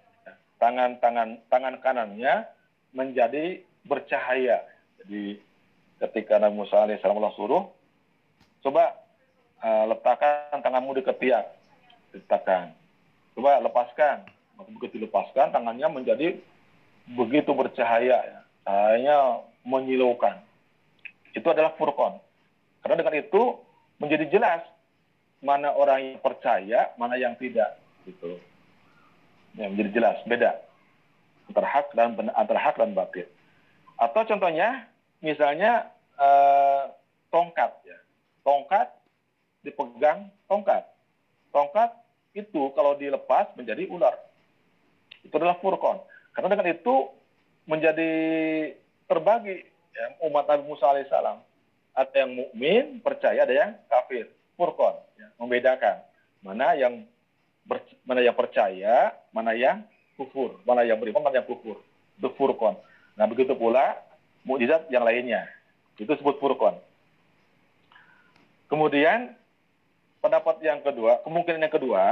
[0.61, 2.45] tangan-tangan tangan kanannya
[2.93, 4.61] menjadi bercahaya.
[5.03, 5.41] Jadi
[6.05, 7.65] ketika Nabi Musa alaihissalam Allah suruh,
[8.61, 8.93] coba
[9.65, 11.49] uh, letakkan tanganmu di ketiak,
[12.13, 12.77] letakkan.
[13.35, 14.29] Coba lepaskan.
[14.61, 16.37] Begitu dilepaskan, tangannya menjadi
[17.17, 18.41] begitu bercahaya, ya.
[18.69, 20.37] cahayanya menyilaukan.
[21.33, 22.21] Itu adalah furqan.
[22.85, 23.57] Karena dengan itu
[23.97, 24.61] menjadi jelas
[25.41, 28.37] mana orang yang percaya, mana yang tidak, gitu
[29.57, 30.59] ya, menjadi jelas beda
[31.51, 33.27] antara hak dan antara hak dan batil.
[33.99, 34.87] Atau contohnya
[35.19, 36.83] misalnya eh,
[37.35, 37.99] tongkat ya.
[38.47, 38.89] Tongkat
[39.67, 40.87] dipegang tongkat.
[41.51, 41.91] Tongkat
[42.33, 44.15] itu kalau dilepas menjadi ular.
[45.27, 46.01] Itu adalah furqan.
[46.33, 47.11] Karena dengan itu
[47.67, 48.13] menjadi
[49.11, 51.43] terbagi ya, umat Nabi Musa alaihissalam.
[51.91, 54.31] Ada yang mukmin, percaya, ada yang kafir.
[54.55, 56.01] Furqan, ya, membedakan
[56.41, 57.05] mana yang
[57.67, 59.85] ber, mana yang percaya, mana yang
[60.21, 61.81] kufur, mana yang beriman, mana yang kufur.
[62.21, 62.77] Itu furqan.
[63.17, 63.97] Nah, begitu pula
[64.45, 65.49] mukjizat yang lainnya.
[65.97, 66.77] Itu disebut furqan.
[68.69, 69.35] Kemudian
[70.21, 72.03] pendapat yang kedua, kemungkinan yang kedua,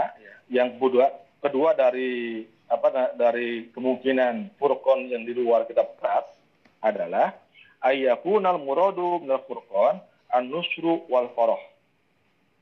[0.49, 1.07] yang kedua,
[1.45, 6.25] kedua dari apa dari kemungkinan furqan yang di luar kitab Tat
[6.85, 7.33] adalah
[7.85, 11.61] ayyakunal muradu minal furqan an-nusru wal farah.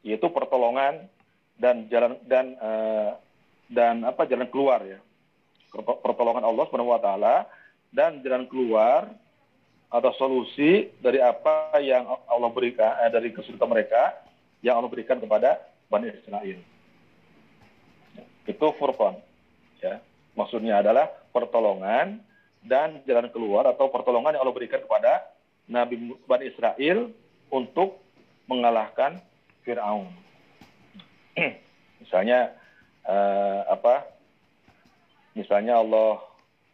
[0.06, 1.10] Yaitu pertolongan
[1.56, 3.16] dan jalan dan uh,
[3.66, 5.00] dan apa jalan keluar ya
[6.04, 7.48] pertolongan Allah Subhanahu wa taala
[7.92, 9.08] dan jalan keluar
[9.86, 14.18] atau solusi dari apa yang Allah berikan eh, dari kesulitan mereka
[14.60, 16.58] yang Allah berikan kepada Bani Israel.
[18.46, 19.22] Itu Furqan.
[19.78, 20.02] Ya.
[20.34, 22.18] Maksudnya adalah pertolongan
[22.66, 25.22] dan jalan keluar atau pertolongan yang Allah berikan kepada
[25.70, 27.10] Nabi Bani Israel
[27.48, 28.02] untuk
[28.50, 29.22] mengalahkan
[29.62, 30.25] Fir'aun.
[32.02, 32.52] Misalnya
[33.04, 34.08] uh, apa?
[35.36, 36.24] Misalnya Allah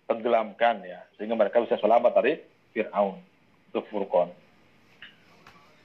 [0.07, 2.39] tenggelamkan ya, sehingga mereka bisa selamat dari
[2.75, 3.19] Fir'aun.
[3.71, 4.31] Itu Furqan.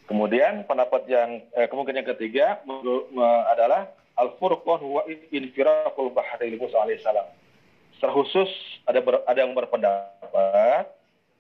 [0.07, 2.63] Kemudian pendapat yang eh, kemungkinan ketiga
[3.51, 5.03] adalah al-furqan huwa
[5.36, 7.28] infiraqul bahri Musa alaihissalam.
[7.99, 8.47] Secara khusus
[8.88, 10.88] ada ber, ada yang berpendapat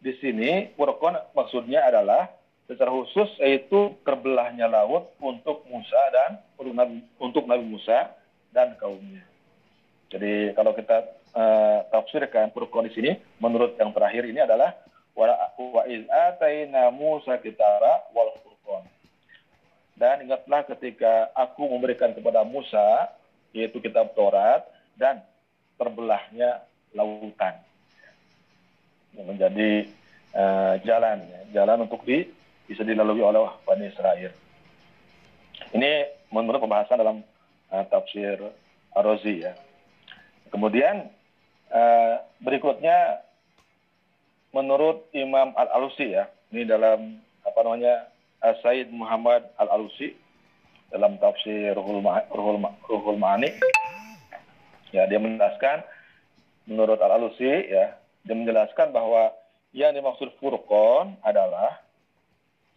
[0.03, 2.27] di sini furqan maksudnya adalah
[2.67, 8.11] secara khusus yaitu terbelahnya laut untuk Musa dan untuk Nabi, untuk Nabi Musa
[8.51, 9.23] dan kaumnya.
[10.11, 11.03] Jadi kalau kita
[11.35, 14.75] uh, tafsirkan furqan di sini menurut yang terakhir ini adalah
[15.17, 18.83] wa iz ataina Musa kitara wal furqan.
[19.97, 23.09] Dan ingatlah ketika aku memberikan kepada Musa
[23.55, 24.67] yaitu kitab Taurat
[24.99, 25.23] dan
[25.79, 26.61] terbelahnya
[26.91, 27.57] lautan
[29.17, 29.89] menjadi
[30.37, 32.29] uh, jalan jalan untuk di
[32.67, 34.31] bisa dilalui oleh Bani Israel.
[35.73, 35.91] Ini
[36.29, 37.23] menurut pembahasan dalam
[37.71, 38.37] uh, tafsir
[38.93, 39.55] Ar-Razi ya.
[40.51, 41.11] Kemudian
[41.71, 43.23] uh, berikutnya
[44.55, 48.07] menurut Imam Al-Alusi ya, ini dalam apa namanya
[48.63, 50.15] Said Muhammad Al-Alusi
[50.93, 53.51] dalam tafsir Ruhul, Ma Ruhul, Ma Ruhul Ma'ani
[54.95, 55.83] ya dia menjelaskan
[56.63, 59.35] menurut Al-Alusi ya dia menjelaskan bahwa
[59.75, 61.83] yang dimaksud furqon adalah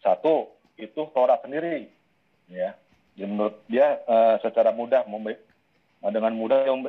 [0.01, 1.89] satu itu Torah sendiri
[2.49, 2.75] ya
[3.15, 5.05] jadi menurut dia uh, secara mudah
[6.11, 6.81] dengan mudah yang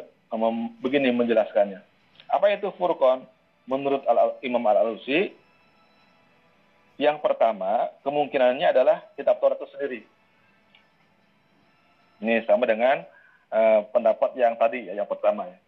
[0.80, 1.84] begini menjelaskannya
[2.32, 3.28] apa itu furqon
[3.66, 5.34] menurut Al Imam Al-Alusi,
[6.98, 10.00] yang pertama kemungkinannya adalah kitab Taurat itu sendiri.
[12.22, 13.02] Ini sama dengan
[13.50, 15.58] uh, pendapat yang tadi ya, yang pertama ya.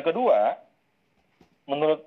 [0.00, 0.58] Yang kedua,
[1.66, 2.02] menurut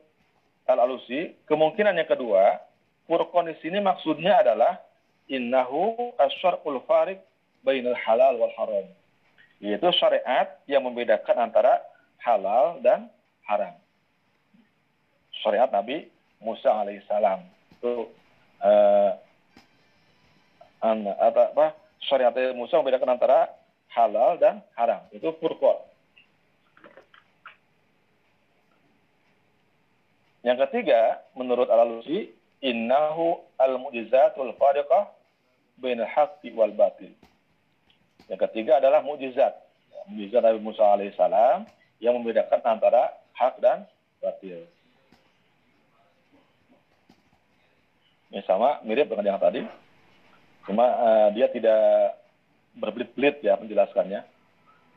[0.67, 2.59] Al-Alusi, kemungkinan yang kedua,
[3.07, 4.83] Furqan di sini maksudnya adalah
[5.31, 7.23] innahu asyarul farik
[7.63, 8.87] bainal halal wal haram.
[9.63, 11.81] Yaitu syariat yang membedakan antara
[12.21, 13.07] halal dan
[13.47, 13.73] haram.
[15.41, 16.11] Syariat Nabi
[16.43, 17.41] Musa alaihissalam
[17.79, 18.11] itu
[18.61, 19.11] uh,
[21.17, 21.67] apa, apa
[22.05, 23.49] syariat Musa membedakan antara
[23.95, 25.79] halal dan haram itu furqan.
[30.45, 32.31] Yang ketiga, menurut Al-Alusi,
[32.61, 35.13] innahu al-mu'jizatul fariqah
[35.77, 37.13] bainal haqqi wal batil.
[38.27, 39.53] Yang ketiga adalah mukjizat.
[40.09, 41.69] Mukjizat Nabi Musa alaihissalam
[42.03, 43.85] yang membedakan antara hak dan
[44.19, 44.65] batil.
[48.27, 49.63] Ini sama mirip dengan yang tadi,
[50.67, 52.19] cuma uh, dia tidak
[52.75, 54.19] berbelit-belit ya menjelaskannya.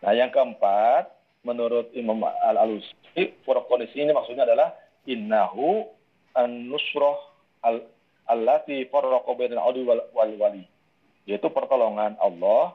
[0.03, 1.15] Nah yang keempat,
[1.47, 2.91] menurut Imam Al-Alusi,
[3.47, 4.75] kondisi ini maksudnya adalah
[5.07, 5.87] innahu
[6.35, 7.30] an-nusroh
[7.65, 7.85] al
[8.31, 10.65] allati farraqa bainal adu wal wali.
[11.27, 12.75] Yaitu pertolongan Allah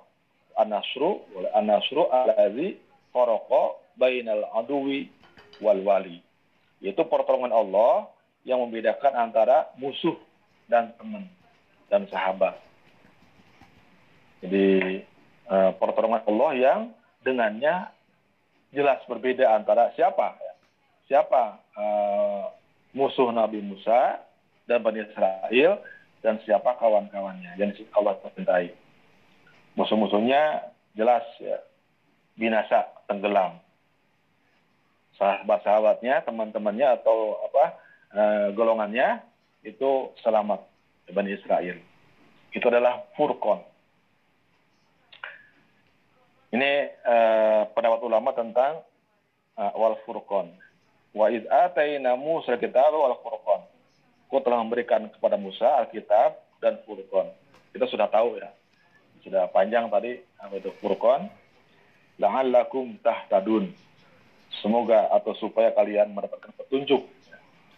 [0.60, 1.24] an-nasru
[1.56, 2.80] an-nasru allazi
[3.16, 5.08] farraqa bainal aduwi
[5.64, 6.20] wal wali.
[6.84, 8.12] Yaitu pertolongan Allah
[8.46, 10.16] yang membedakan antara musuh
[10.70, 11.26] dan teman
[11.90, 12.58] dan sahabat.
[14.46, 15.02] Jadi
[15.50, 16.80] uh, pertolongan Allah yang
[17.26, 17.90] dengannya
[18.70, 20.38] jelas berbeda antara siapa?
[21.10, 22.44] Siapa uh,
[22.94, 24.22] musuh Nabi Musa
[24.66, 25.82] dan Bani Israel
[26.26, 28.74] dan siapa kawan-kawannya yang Allah cintai.
[29.78, 31.62] Musuh-musuhnya jelas ya
[32.36, 33.62] binasa tenggelam
[35.16, 37.66] sahabat-sahabatnya, teman-temannya atau apa
[38.16, 39.24] uh, golongannya
[39.64, 40.64] itu selamat
[41.12, 41.80] Bani Israel.
[42.52, 43.64] Itu adalah furqon.
[46.56, 46.72] Ini
[47.04, 48.80] uh, pendapat ulama tentang
[49.60, 50.56] uh, wal furqon.
[51.16, 53.75] Wa ataina Musa kitab wal furqon.
[54.36, 57.32] Aku telah memberikan kepada Musa Alkitab dan furqon.
[57.72, 58.52] Kita sudah tahu ya.
[59.24, 61.32] Sudah panjang tadi apa itu furqon.
[62.20, 63.72] La'allakum tahtadun
[64.60, 67.08] semoga atau supaya kalian mendapatkan petunjuk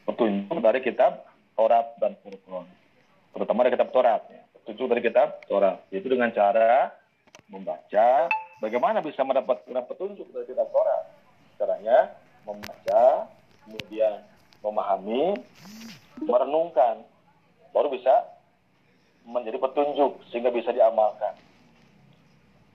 [0.10, 2.66] petunjuk dari kitab Taurat dan Furqan
[3.38, 4.42] terutama dari kitab Taurat ya.
[4.58, 6.90] petunjuk dari kitab Taurat itu dengan cara
[7.54, 8.30] membaca
[8.66, 11.06] bagaimana bisa mendapatkan petunjuk dari kitab Taurat
[11.62, 12.18] caranya
[12.50, 13.30] membaca
[13.66, 14.26] kemudian
[14.62, 15.38] memahami
[16.24, 17.06] merenungkan
[17.76, 18.26] baru bisa
[19.28, 21.36] menjadi petunjuk sehingga bisa diamalkan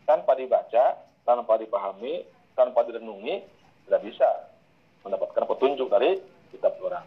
[0.05, 3.43] tanpa dibaca tanpa dipahami tanpa direnungi
[3.86, 4.28] tidak bisa
[5.03, 6.20] mendapatkan petunjuk dari
[6.55, 7.03] kitab Torah.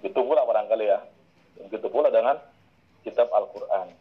[0.00, 1.00] Begitu pula barangkali ya.
[1.68, 2.40] Begitu pula dengan
[3.04, 3.92] kitab Al-Quran.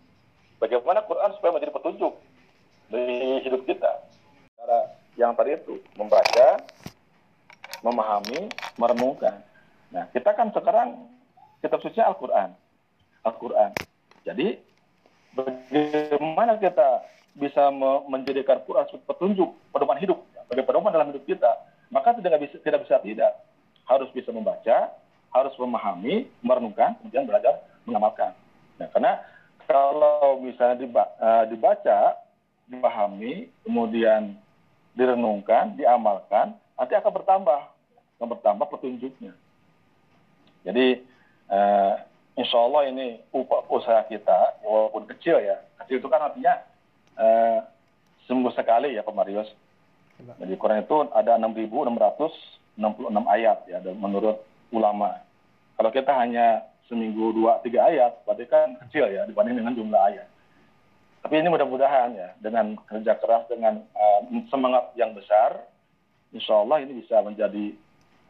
[0.59, 2.13] bagaimana Quran supaya menjadi petunjuk
[2.91, 3.03] di
[3.47, 3.91] hidup kita.
[4.59, 4.79] Cara
[5.15, 6.59] yang tadi itu membaca,
[7.79, 9.39] memahami, merenungkan.
[9.89, 11.09] Nah, kita kan sekarang
[11.59, 12.53] kitab suci Al-Qur'an.
[13.25, 13.73] Al-Qur'an.
[14.23, 14.59] Jadi
[15.33, 17.03] bagaimana kita
[17.37, 17.71] bisa
[18.09, 21.51] menjadikan Quran sebagai petunjuk pedoman hidup, sebagai pedoman dalam hidup kita,
[21.93, 23.31] maka tidak bisa tidak bisa tidak
[23.87, 24.93] harus bisa membaca,
[25.33, 28.35] harus memahami, merenungkan, kemudian belajar mengamalkan.
[28.77, 29.23] Nah, karena
[29.65, 32.17] kalau misalnya eh, dibaca,
[32.69, 34.37] dipahami, kemudian
[34.93, 37.61] direnungkan, diamalkan, nanti akan bertambah,
[38.19, 39.33] akan bertambah petunjuknya.
[40.63, 41.01] Jadi,
[41.49, 41.93] uh,
[42.35, 43.19] insya Allah ini
[43.71, 46.53] usaha kita, walaupun kecil ya, kecil itu kan artinya
[47.19, 47.59] uh,
[48.29, 49.49] sembuh sekali ya Pak Marius.
[50.19, 51.95] Jadi Quran itu ada 6.666
[53.27, 55.23] ayat ya menurut ulama.
[55.79, 60.27] Kalau kita hanya seminggu dua tiga ayat, berarti kan kecil ya dibanding dengan jumlah ayat.
[61.23, 65.63] Tapi ini mudah-mudahan ya dengan kerja keras dengan uh, semangat yang besar,
[66.35, 67.75] insya Allah ini bisa menjadi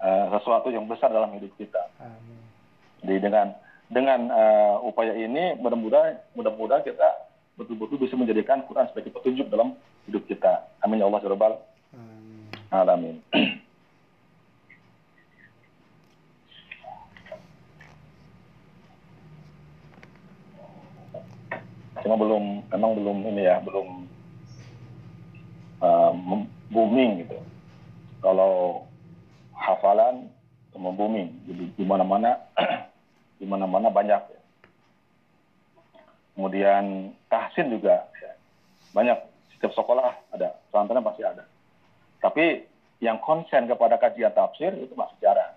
[0.04, 1.92] uh, sesuatu yang besar dalam hidup kita.
[2.00, 2.40] Amin.
[3.04, 3.48] Jadi dengan
[3.90, 7.30] dengan uh, upaya ini mudah-mudahan mudah-mudahan kita
[7.60, 9.76] betul-betul bisa menjadikan Quran sebagai petunjuk dalam
[10.08, 10.68] hidup kita.
[10.82, 12.48] Amin ya Allah ya Amin.
[12.70, 13.18] Alamin.
[22.10, 23.88] cuma belum memang belum ini ya belum
[25.84, 26.14] uh,
[26.74, 27.38] booming gitu
[28.24, 28.89] kalau
[29.60, 30.32] hafalan
[30.80, 32.40] booming jadi di mana-mana
[33.40, 34.42] di mana-mana banyak ya.
[36.36, 38.32] kemudian tahsin juga ya.
[38.96, 39.20] banyak
[39.60, 41.44] setiap sekolah ada pesantren pasti ada.
[42.24, 42.64] Tapi
[43.04, 45.52] yang konsen kepada kajian tafsir itu masih jarang.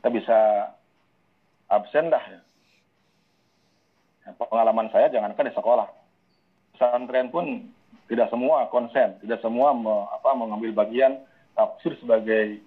[0.00, 0.38] Kita bisa
[1.68, 2.40] absen dah ya.
[4.40, 5.88] Pengalaman saya jangankan di sekolah.
[6.72, 7.68] Pesantren pun
[8.08, 11.20] tidak semua konsen tidak semua me, apa, mengambil bagian
[11.52, 12.60] tafsir sebagai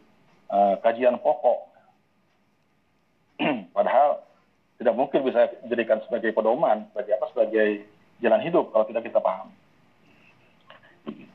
[0.50, 1.60] uh, kajian pokok.
[3.76, 4.24] Padahal
[4.76, 7.68] tidak mungkin bisa dijadikan sebagai pedoman sebagai apa sebagai
[8.20, 9.52] jalan hidup kalau tidak kita paham.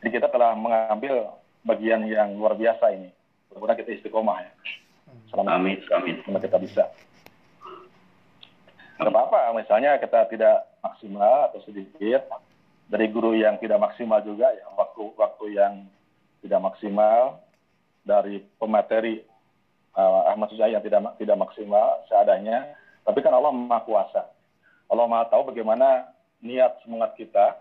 [0.01, 1.29] Jadi kita telah mengambil
[1.65, 3.13] bagian yang luar biasa ini.
[3.53, 4.53] Mudah-mudahan kita istiqomah ya.
[5.33, 6.15] Selama amin amin.
[6.25, 6.85] Selama kita bisa.
[9.01, 12.29] Tidak apa-apa misalnya kita tidak maksimal atau sedikit
[12.91, 15.89] dari guru yang tidak maksimal juga ya waktu-waktu yang
[16.41, 17.41] tidak maksimal
[18.05, 19.23] dari pemateri
[19.97, 22.75] uh, Ahmad Sujai yang tidak tidak maksimal seadanya
[23.05, 24.23] tapi kan Allah maha kuasa
[24.91, 26.11] Allah maha tahu bagaimana
[26.41, 27.61] niat semangat kita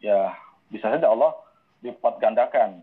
[0.00, 0.32] ya
[0.72, 1.36] bisa saja Allah
[1.84, 2.80] lipat gandakan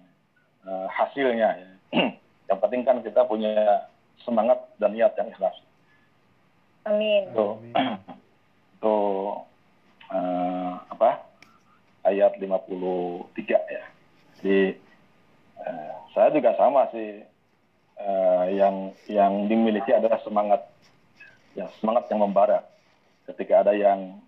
[0.63, 1.69] uh, hasilnya ya.
[2.49, 3.85] yang penting kan kita punya
[4.23, 5.57] semangat dan niat yang ikhlas
[6.83, 7.31] Amin.
[7.31, 7.55] Tuh,
[8.83, 9.39] tuh
[10.11, 11.23] uh, apa?
[12.03, 13.83] Ayat 53 ya.
[14.43, 14.75] Jadi
[15.61, 17.21] uh, saya juga sama sih
[18.01, 20.61] uh, yang yang dimiliki adalah semangat
[21.53, 22.65] ya semangat yang membara.
[23.23, 24.19] Ketika ada yang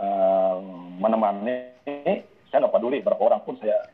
[0.00, 0.58] uh,
[0.98, 1.70] menemani,
[2.50, 3.86] saya nggak peduli berapa orang pun saya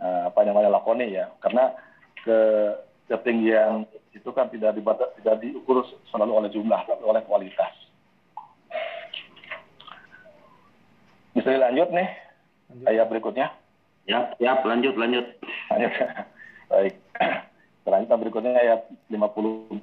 [0.00, 1.76] uh, apa namanya lakoni ya, karena
[2.24, 2.38] ke
[3.04, 3.84] ketinggian
[4.16, 7.74] itu kan tidak dibatas, tidak diukur selalu oleh jumlah, tapi oleh kualitas.
[11.34, 12.08] Bisa dilanjut nih,
[12.70, 12.86] lanjut.
[12.88, 13.46] ayat berikutnya.
[14.06, 15.26] Ya, ya, lanjut, lanjut.
[16.70, 16.94] Baik.
[17.84, 19.80] Selanjutnya berikutnya ayat 54.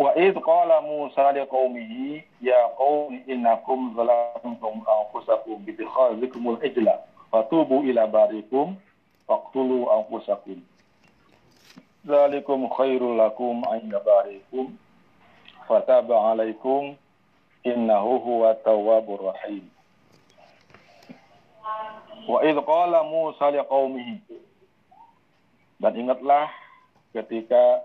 [0.00, 7.84] Wa id qala Musa li qaumihi ya qaumi innakum zalamtum anfusakum bi ittikhazikumul ijla fatubu
[7.84, 8.80] ila barikum
[9.28, 10.64] faqtulu anfusakum
[12.00, 14.72] Zalikum khairul lakum inda barikum
[15.68, 16.96] fataba alaikum
[17.60, 19.68] innahu huwa tawwabur rahim.
[22.28, 24.20] Wa idh qala Musa liqaumihi.
[25.80, 26.52] Dan ingatlah
[27.16, 27.80] ketika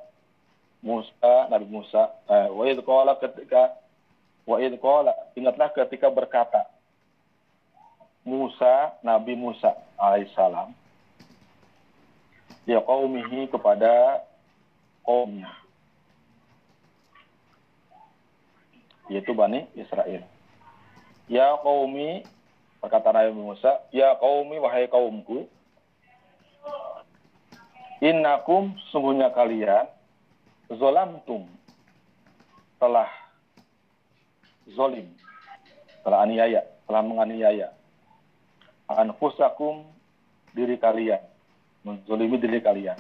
[0.83, 3.73] Musa Nabi Musa eh, wa idh qala ketika
[4.45, 6.67] wa idh qala ingatlah ketika berkata
[8.21, 10.75] Musa Nabi Musa alaihissalam
[12.65, 14.25] ya qaumihi kepada
[15.05, 15.53] kaumnya.
[19.05, 20.25] Yaitu Bani Israel.
[21.29, 22.25] Ya qaumi
[22.85, 25.49] berkata Nabi Musa ya qaumi wahai kaumku
[27.97, 29.89] innakum sungguhnya kalian
[30.69, 31.49] zolamtum
[32.77, 33.09] telah
[34.69, 35.09] zolim
[36.05, 37.73] telah aniaya telah menganiaya
[38.85, 39.81] anfusakum
[40.53, 41.19] diri kalian
[41.85, 42.97] menzolimi diri kalian.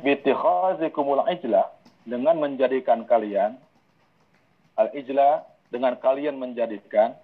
[0.00, 1.68] Bitikhazikumul ijla
[2.04, 3.56] dengan menjadikan kalian
[4.76, 7.16] al-ijla dengan kalian menjadikan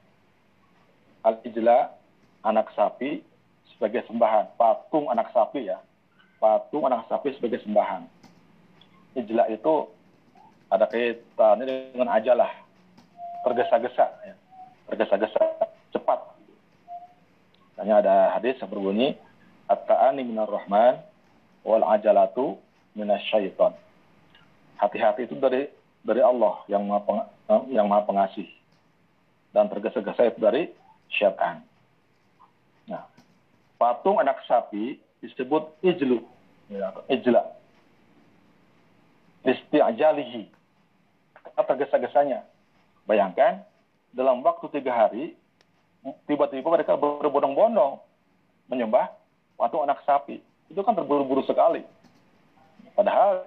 [1.22, 1.94] al-ijla
[2.42, 3.22] anak sapi
[3.74, 5.78] sebagai sembahan, patung anak sapi ya.
[6.42, 8.06] Patung anak sapi sebagai sembahan.
[9.14, 9.86] Ijla itu
[10.72, 12.50] ada kaitannya dengan ajalah,
[13.46, 14.34] tergesa-gesa ya.
[14.90, 15.42] Tergesa-gesa,
[15.94, 16.20] cepat.
[17.78, 19.14] Hanya ada hadis yang berbunyi
[19.70, 20.98] at-ta'ani minar rahman
[21.62, 22.58] wal ajalatu
[22.98, 23.72] minasyaiton.
[24.78, 25.70] Hati-hati itu dari
[26.02, 27.30] dari Allah yang maha,
[27.70, 28.50] yang maha pengasih
[29.52, 30.72] dan tergesa-gesa itu dari
[31.12, 31.62] syaitan.
[32.88, 33.06] Nah,
[33.76, 36.24] patung anak sapi disebut ijlu,
[36.72, 37.42] ya, ijla.
[39.42, 40.46] Isti'jalihi,
[41.58, 42.46] tergesa-gesanya.
[43.10, 43.66] Bayangkan,
[44.14, 45.34] dalam waktu tiga hari,
[46.30, 47.98] tiba-tiba mereka berbondong-bondong
[48.70, 49.10] menyembah
[49.58, 50.38] patung anak sapi.
[50.70, 51.82] Itu kan terburu-buru sekali.
[52.94, 53.46] Padahal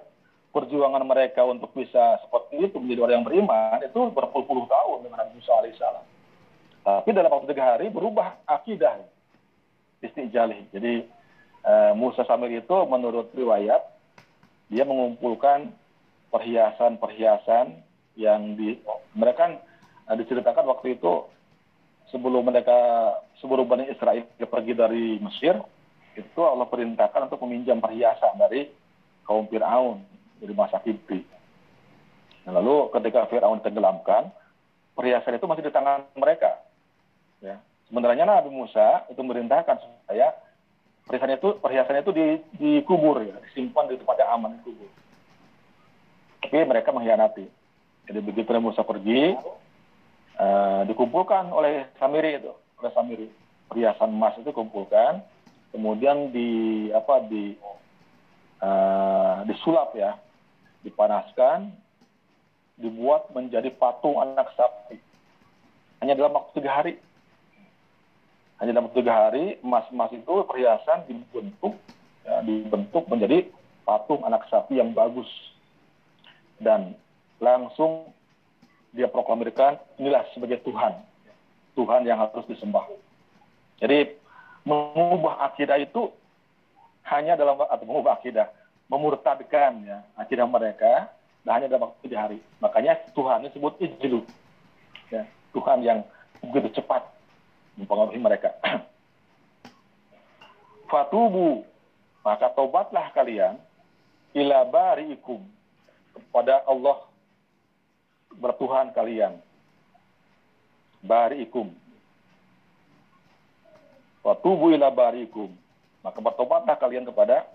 [0.52, 5.32] perjuangan mereka untuk bisa seperti itu menjadi orang yang beriman itu berpuluh-puluh tahun dengan Nabi
[5.36, 6.04] Musa alaihissalam.
[6.86, 9.02] Tapi dalam waktu tiga hari berubah akidah
[9.98, 10.70] istijali.
[10.70, 11.02] Jadi
[11.66, 13.82] uh, Musa Samir itu menurut riwayat
[14.70, 15.74] dia mengumpulkan
[16.30, 17.74] perhiasan-perhiasan
[18.14, 18.78] yang di
[19.18, 19.52] mereka kan
[20.06, 21.26] uh, diceritakan waktu itu
[22.14, 22.78] sebelum mereka
[23.42, 25.58] sebelum Bani Israel pergi dari Mesir
[26.14, 28.70] itu Allah perintahkan untuk meminjam perhiasan dari
[29.26, 30.06] kaum Fir'aun
[30.38, 31.18] dari masa Kipti.
[32.46, 34.30] Nah, lalu ketika Fir'aun tenggelamkan,
[34.94, 36.65] perhiasan itu masih di tangan mereka.
[37.44, 37.60] Ya.
[37.86, 40.34] Sebenarnya Nabi Musa itu merintahkan supaya
[41.06, 42.26] perhiasan itu perhiasan itu di,
[43.30, 44.90] ya, disimpan di tempat yang aman dikubur.
[46.42, 47.46] Tapi mereka mengkhianati.
[48.06, 49.34] Jadi begitu Nabi Musa pergi,
[50.38, 53.26] uh, dikumpulkan oleh Samiri itu, oleh Samiri
[53.66, 55.22] perhiasan emas itu dikumpulkan,
[55.74, 57.54] kemudian di apa di
[58.62, 60.18] uh, disulap ya,
[60.86, 61.70] dipanaskan,
[62.78, 64.98] dibuat menjadi patung anak sapi.
[66.02, 66.92] Hanya dalam waktu tiga hari
[68.62, 71.76] hanya dalam tiga hari emas-emas itu perhiasan dibentuk
[72.24, 73.48] ya, dibentuk menjadi
[73.84, 75.28] patung anak sapi yang bagus.
[76.56, 76.96] Dan
[77.36, 78.08] langsung
[78.96, 80.96] dia proklamirkan inilah sebagai Tuhan
[81.76, 82.88] Tuhan yang harus disembah.
[83.78, 84.16] Jadi
[84.64, 86.08] mengubah akidah itu
[87.06, 88.48] hanya dalam atau mengubah akidah
[88.88, 91.12] memurtadkan ya akidah mereka
[91.44, 92.40] dan hanya dalam waktu tiga hari.
[92.64, 94.24] Makanya Tuhan disebut ijlu
[95.12, 96.00] ya Tuhan yang
[96.40, 97.04] begitu cepat
[97.76, 98.56] mempengaruhi mereka.
[100.90, 101.62] Fatubu,
[102.24, 103.60] maka tobatlah kalian
[104.36, 105.40] ila bari'ikum
[106.16, 107.04] kepada Allah
[108.36, 109.40] bertuhan kalian.
[111.04, 111.72] Bari'ikum.
[114.24, 115.52] Fatubu ila bari'ikum.
[116.02, 117.46] Maka bertobatlah kalian kepada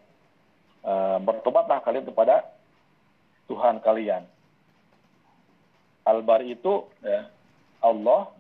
[0.83, 2.47] uh, bertobatlah kalian kepada
[3.47, 4.23] Tuhan kalian.
[6.01, 7.29] Al-Bari itu ya,
[7.83, 8.31] Allah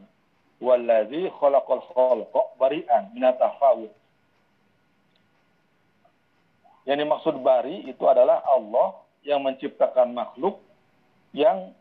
[0.61, 3.89] wallazi khalaqal khalqa bari'an minatafawud.
[6.85, 10.61] Yang dimaksud bari itu adalah Allah yang menciptakan makhluk
[11.33, 11.73] yang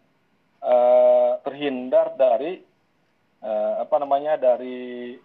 [0.64, 2.64] uh, terhindar dari
[3.44, 5.16] uh, apa namanya dari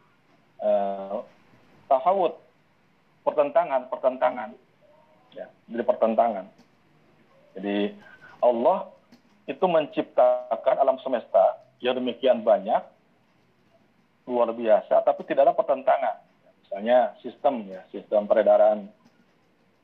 [0.60, 1.24] uh,
[1.88, 2.36] tafawud.
[3.24, 4.50] Pertentangan pertentangan.
[5.36, 6.46] Ya dari pertentangan.
[7.56, 7.96] Jadi
[8.44, 8.92] Allah
[9.48, 12.95] itu menciptakan alam semesta yang demikian banyak
[14.26, 16.18] luar biasa, tapi tidak ada pertentangan.
[16.66, 18.90] Misalnya sistem ya, sistem peredaran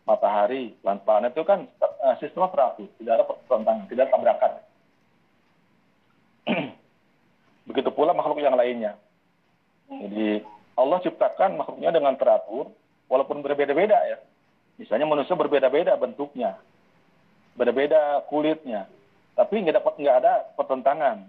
[0.04, 1.70] matahari, planet itu kan
[2.18, 4.52] sistem teratur, tidak ada pertentangan, tidak ada tabrakan.
[7.70, 8.98] Begitu pula makhluk yang lainnya.
[9.92, 10.42] Jadi
[10.74, 12.74] Allah ciptakan makhluknya dengan teratur,
[13.06, 14.18] walaupun berbeda-beda ya.
[14.82, 16.58] Misalnya manusia berbeda-beda bentuknya,
[17.54, 18.90] berbeda kulitnya,
[19.38, 21.22] tapi nggak dapat nggak ada pertentangan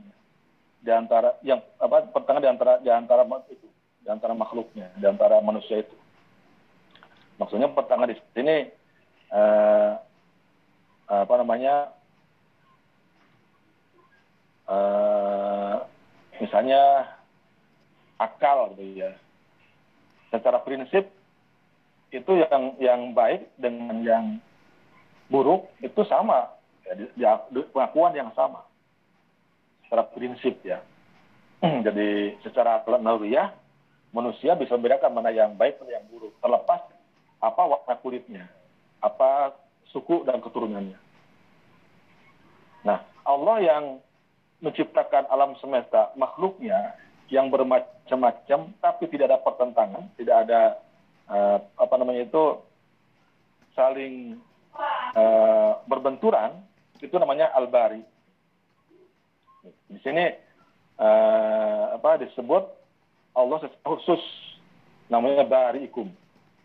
[0.82, 3.68] di antara yang apa pertengahan di antara di antara itu
[4.02, 5.94] di antara makhluknya di antara manusia itu.
[7.38, 8.56] Maksudnya pertengahan di sini
[9.30, 9.92] eh,
[11.06, 11.94] apa namanya
[14.66, 15.76] eh,
[16.42, 17.14] misalnya
[18.18, 19.14] akal gitu ya.
[20.34, 21.06] Secara prinsip
[22.10, 24.24] itu yang yang baik dengan yang
[25.30, 26.50] buruk itu sama.
[26.82, 28.66] Ya, di, di, pengakuan yang sama
[29.92, 30.80] secara prinsip ya.
[31.84, 33.52] Jadi secara naluriah
[34.16, 36.80] manusia bisa membedakan mana yang baik dan yang buruk terlepas
[37.44, 38.48] apa warna kulitnya,
[39.04, 39.52] apa
[39.92, 40.96] suku dan keturunannya.
[42.88, 43.84] Nah, Allah yang
[44.64, 46.96] menciptakan alam semesta makhluknya
[47.28, 50.60] yang bermacam-macam tapi tidak ada pertentangan, tidak ada
[51.28, 52.64] uh, apa namanya itu
[53.76, 54.40] saling
[55.12, 56.64] uh, berbenturan
[57.04, 58.11] itu namanya al-bari
[59.92, 60.24] Di sini
[60.96, 62.64] eh, apa disebut
[63.36, 64.22] Allah khusus
[65.12, 66.08] namanya barikum.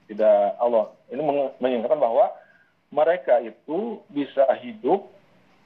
[0.07, 0.95] Tidak Allah.
[1.11, 1.19] Ini
[1.59, 2.31] mengingatkan bahwa
[2.87, 5.11] mereka itu bisa hidup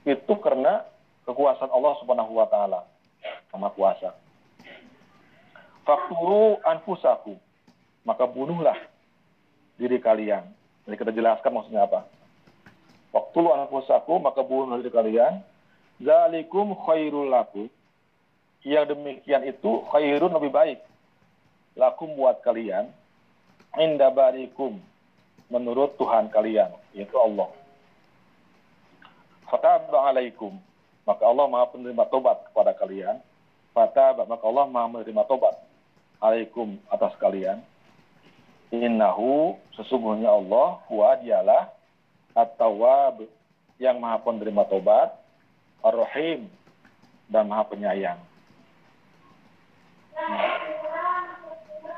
[0.01, 0.81] itu karena
[1.29, 2.81] kekuasaan Allah Subhanahu wa taala.
[3.53, 4.17] Sama kuasa.
[5.85, 7.37] Fakturu anfusakum.
[8.01, 8.77] Maka bunuhlah
[9.77, 10.49] diri kalian.
[10.89, 12.09] Jadi kita jelaskan maksudnya apa.
[13.13, 15.45] Waktulu anfusakum maka bunuh diri kalian.
[16.01, 17.69] Zalikum khairul lakum.
[18.65, 20.79] Yang demikian itu khairun lebih baik.
[21.77, 22.89] Lakum buat kalian.
[23.77, 24.81] Inda barikum.
[25.47, 26.73] Menurut Tuhan kalian.
[26.97, 27.49] Yaitu Allah.
[29.45, 30.57] Fataba alaikum.
[31.05, 33.21] Maka Allah maha penerima tobat kepada kalian.
[33.73, 34.25] Fataba.
[34.25, 35.55] Maka Allah maha menerima tobat.
[36.21, 37.61] Alaikum atas kalian.
[38.71, 41.67] Innahu sesungguhnya Allah huwa dialah
[42.31, 43.27] at-tawwab
[43.75, 45.11] yang maha penerima tobat,
[45.85, 46.49] ar-rahim
[47.29, 48.19] dan maha penyayang.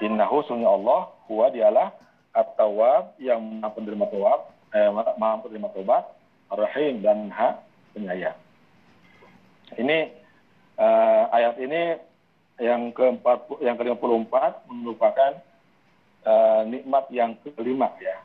[0.03, 1.87] Innahu sesungguhnya Allah huwa dialah
[2.35, 4.41] at-tawwab yang maha penerima tobat,
[4.75, 6.03] eh, maha penerima tobat,
[6.51, 7.61] ar-rahim dan maha
[7.95, 8.37] penyayang.
[9.79, 9.99] Ini
[10.77, 11.81] eh, ayat ini
[12.61, 14.33] yang keempat yang ke-54
[14.69, 15.31] merupakan
[16.27, 18.17] uh, nikmat yang kelima ya.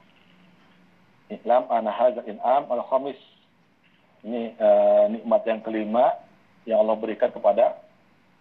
[1.32, 3.18] Islam ana hadzal in'am al khamis.
[4.26, 6.14] Ini uh, nikmat yang kelima
[6.66, 7.78] yang Allah berikan kepada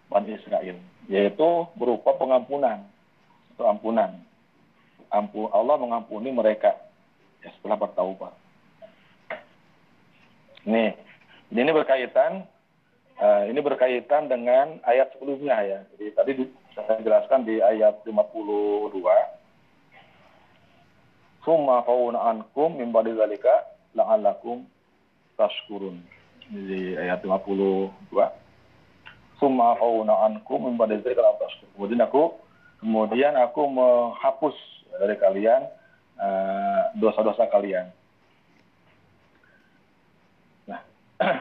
[0.08, 0.76] Bani Israel,
[1.06, 1.48] yaitu
[1.78, 2.82] berupa pengampunan.
[3.54, 4.18] Itu ampunan.
[5.08, 6.76] Ampu Allah mengampuni mereka
[7.40, 8.34] ya, setelah bertaubat.
[10.68, 10.92] Nih,
[11.48, 12.44] ini berkaitan
[13.18, 15.82] Uh, ini berkaitan dengan ayat sebelumnya ya.
[15.90, 16.44] Jadi tadi di,
[16.78, 18.94] saya jelaskan di ayat 52.
[21.42, 23.66] Summa fauna ankum min ba'di zalika
[23.98, 24.62] la'allakum
[25.38, 26.02] tashkurun.
[26.50, 27.94] Di ayat 52.
[29.38, 30.34] Summa fauna
[30.98, 31.72] zalika la'allakum tashkurun.
[31.78, 32.22] Kemudian aku
[32.82, 34.56] kemudian aku menghapus
[34.98, 35.62] dari kalian
[36.98, 37.86] dosa-dosa uh, kalian.
[40.66, 40.82] Nah,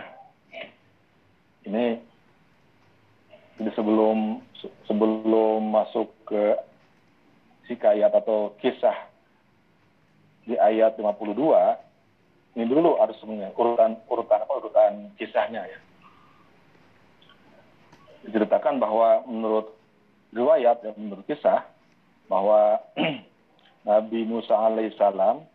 [1.67, 1.97] ini
[3.57, 4.45] jadi sebelum
[4.85, 6.61] sebelum masuk ke
[7.73, 8.95] hikayat atau kisah
[10.45, 11.33] di ayat 52
[12.57, 15.79] ini dulu harus urutan urutan apa urutan kisahnya ya
[18.25, 19.77] diceritakan bahwa menurut
[20.33, 21.69] riwayat ya, menurut kisah
[22.25, 22.81] bahwa
[23.87, 25.45] Nabi Musa alaihissalam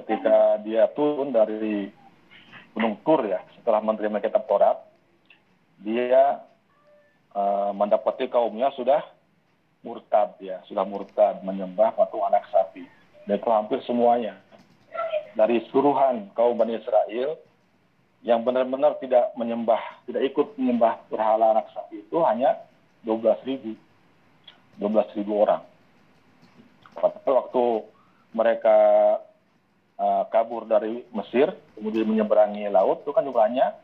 [0.00, 1.92] ketika dia turun dari
[2.72, 4.80] Gunung Tur ya setelah menerima kitab Taurat
[5.84, 6.40] dia
[7.36, 9.04] uh, mendapati kaumnya sudah
[9.84, 12.88] murtad ya, sudah murtad menyembah patung anak sapi.
[13.28, 14.40] Dan itu hampir semuanya
[15.34, 17.38] dari seluruhan kaum Bani Israel
[18.24, 22.56] yang benar-benar tidak menyembah, tidak ikut menyembah berhala anak sapi itu hanya
[23.04, 23.76] 12 ribu,
[24.80, 25.60] 12 ribu orang.
[27.26, 27.64] Waktu
[28.32, 28.78] mereka
[30.00, 33.76] uh, kabur dari Mesir, kemudian menyeberangi laut, itu kan jumlahnya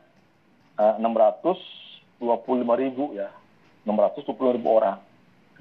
[0.97, 2.17] 625
[2.81, 3.29] ribu ya,
[3.85, 4.97] 625 ribu orang.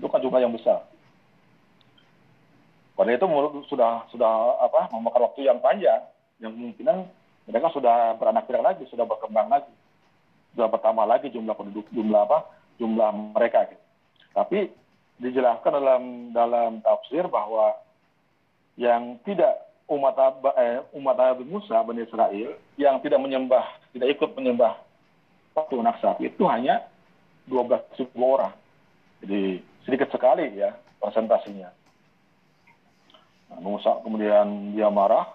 [0.00, 0.89] Itu kan jumlah yang besar.
[3.00, 3.24] Pada itu
[3.72, 6.04] sudah sudah apa memakan waktu yang panjang,
[6.36, 7.08] yang kemungkinan
[7.48, 9.72] mereka sudah beranak pinak lagi, sudah berkembang lagi,
[10.52, 12.44] sudah bertambah lagi jumlah penduduk, jumlah apa,
[12.76, 13.72] jumlah mereka.
[13.72, 13.84] Gitu.
[14.36, 14.58] Tapi
[15.16, 16.02] dijelaskan dalam
[16.36, 17.72] dalam tafsir bahwa
[18.76, 20.20] yang tidak umat
[20.60, 23.64] eh, umat Nabi Musa Bani Israel yang tidak menyembah,
[23.96, 24.76] tidak ikut menyembah
[25.56, 26.84] patung anak sapi itu hanya
[27.48, 28.52] 12 ribu orang.
[29.24, 31.79] Jadi sedikit sekali ya presentasinya.
[33.58, 35.26] Musa kemudian dia marah,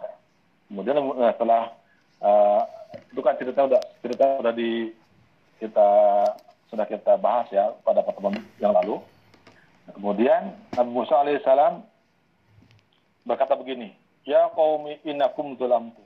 [0.72, 1.76] kemudian eh, setelah
[2.24, 2.64] uh,
[3.12, 4.96] itu kan cerita udah cerita udah di
[5.60, 5.90] kita
[6.72, 9.04] sudah kita bahas ya pada pertemuan yang lalu.
[9.92, 11.84] Kemudian Nabi Musa alaihissalam
[13.28, 13.94] berkata begini,
[14.26, 16.02] Ya kaum innakum zulamtu.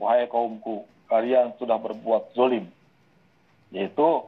[0.00, 2.66] Wahai kaumku, kalian sudah berbuat zolim.
[3.70, 4.24] Yaitu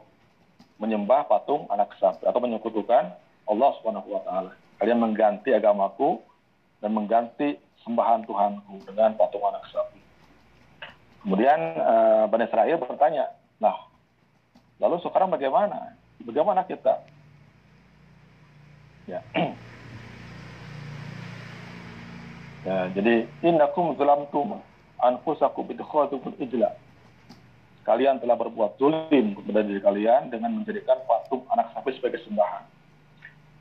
[0.77, 3.17] menyembah patung anak sapi atau menyekutukan
[3.49, 4.53] Allah taala.
[4.77, 6.21] Kalian mengganti agamaku
[6.81, 10.01] dan mengganti sembahan Tuhanku dengan patung anak sapi.
[11.23, 13.75] Kemudian uh, Bani Israel bertanya, nah,
[14.79, 15.95] lalu sekarang bagaimana?
[16.23, 17.03] Bagaimana kita?
[19.07, 19.23] Ya.
[22.67, 24.59] ya jadi innakum zalamtum
[24.99, 26.75] anfusakum bidkhalatum ijla.
[27.87, 32.67] Kalian telah berbuat zulim kepada diri kalian dengan menjadikan patung anak sapi sebagai sembahan.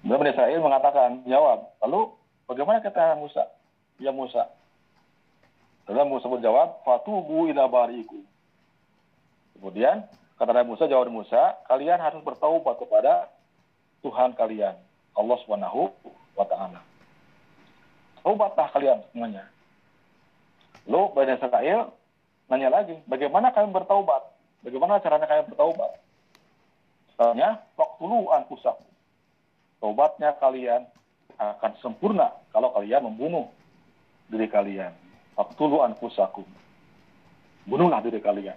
[0.01, 2.09] Kemudian Bani Israel mengatakan, jawab, lalu
[2.45, 3.49] bagaimana kata Musa?
[3.99, 4.49] Ya Musa.
[5.85, 8.17] Lalu Musa berjawab, fatubu ila bariku.
[9.55, 10.05] Kemudian
[10.35, 13.31] Kata Nabi Musa, jawab Musa, kalian harus bertaubat kepada
[14.03, 14.76] Tuhan kalian,
[15.15, 15.95] Allah Subhanahu
[16.35, 16.84] wa taala.
[18.19, 19.47] Taubatlah kalian semuanya.
[20.91, 21.95] Lo Bani Israel
[22.51, 24.27] nanya lagi, bagaimana kalian bertaubat?
[24.59, 25.91] Bagaimana caranya kalian bertaubat?
[27.15, 28.91] Caranya, waktulu anfusakum.
[29.80, 30.84] Taubatnya kalian
[31.35, 33.52] akan sempurna kalau kalian membunuh
[34.31, 34.93] diri kalian.
[35.35, 36.47] Waktulu anfusakum.
[37.68, 38.56] Bunuhlah diri kalian.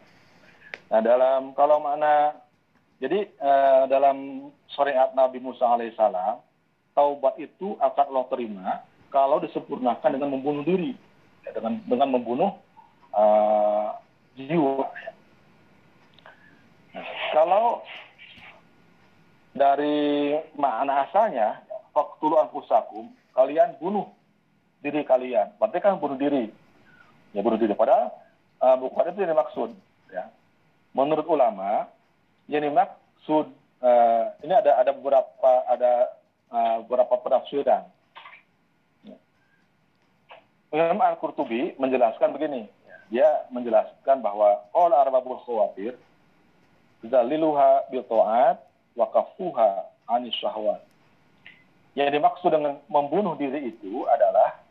[0.89, 2.36] Nah dalam kalau mana
[2.99, 6.39] jadi eh, dalam syariat Nabi Musa alaihissalam
[6.99, 8.66] taubat itu akan Allah terima
[9.15, 10.93] kalau disempurnakan dengan membunuh diri
[11.47, 12.51] ya, dengan dengan membunuh
[13.15, 13.97] uh,
[14.36, 14.85] jiwa.
[16.93, 17.81] Nah, kalau
[19.57, 21.62] dari makna asalnya
[21.93, 24.09] waktu anfusakum kalian bunuh
[24.82, 25.55] diri kalian.
[25.59, 26.51] Berarti kan bunuh diri.
[27.35, 27.74] Ya bunuh diri.
[27.74, 28.15] Padahal
[28.62, 29.70] uh, bukan itu yang dimaksud
[30.10, 30.31] ya.
[30.97, 31.86] Menurut ulama
[32.48, 33.52] yang dimaksud
[33.85, 35.93] uh, ini ada ada beberapa ada
[36.51, 37.85] uh, beberapa penafsiran.
[40.69, 42.69] Imam Al-Qurtubi menjelaskan begini.
[43.09, 45.97] Dia menjelaskan bahwa all arbabul khawatir
[47.01, 48.60] zaliluha bil ta'at
[48.93, 50.85] wa kafuha anis syahwat.
[51.99, 54.62] Yang dimaksud dengan membunuh diri itu adalah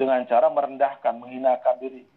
[0.00, 2.08] dengan cara merendahkan, menghinakan diri.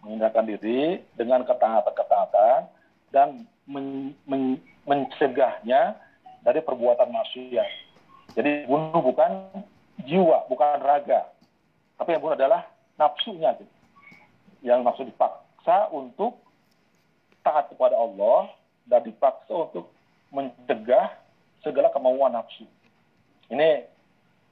[0.00, 2.72] Menghinakan diri dengan ketaatan-ketaatan
[3.12, 4.56] dan men, men,
[4.88, 6.00] mencegahnya
[6.40, 7.70] dari perbuatan maksiat.
[8.32, 9.52] Jadi bunuh bukan
[10.08, 11.28] jiwa, bukan raga,
[12.00, 12.64] tapi yang bunuh adalah
[12.96, 13.52] nafsunya.
[14.64, 16.40] Yang maksud dipaksa untuk
[17.44, 18.56] taat kepada Allah
[18.88, 19.92] dan dipaksa untuk
[20.32, 21.12] mencegah
[21.60, 22.64] segala kemauan nafsu.
[23.52, 23.84] Ini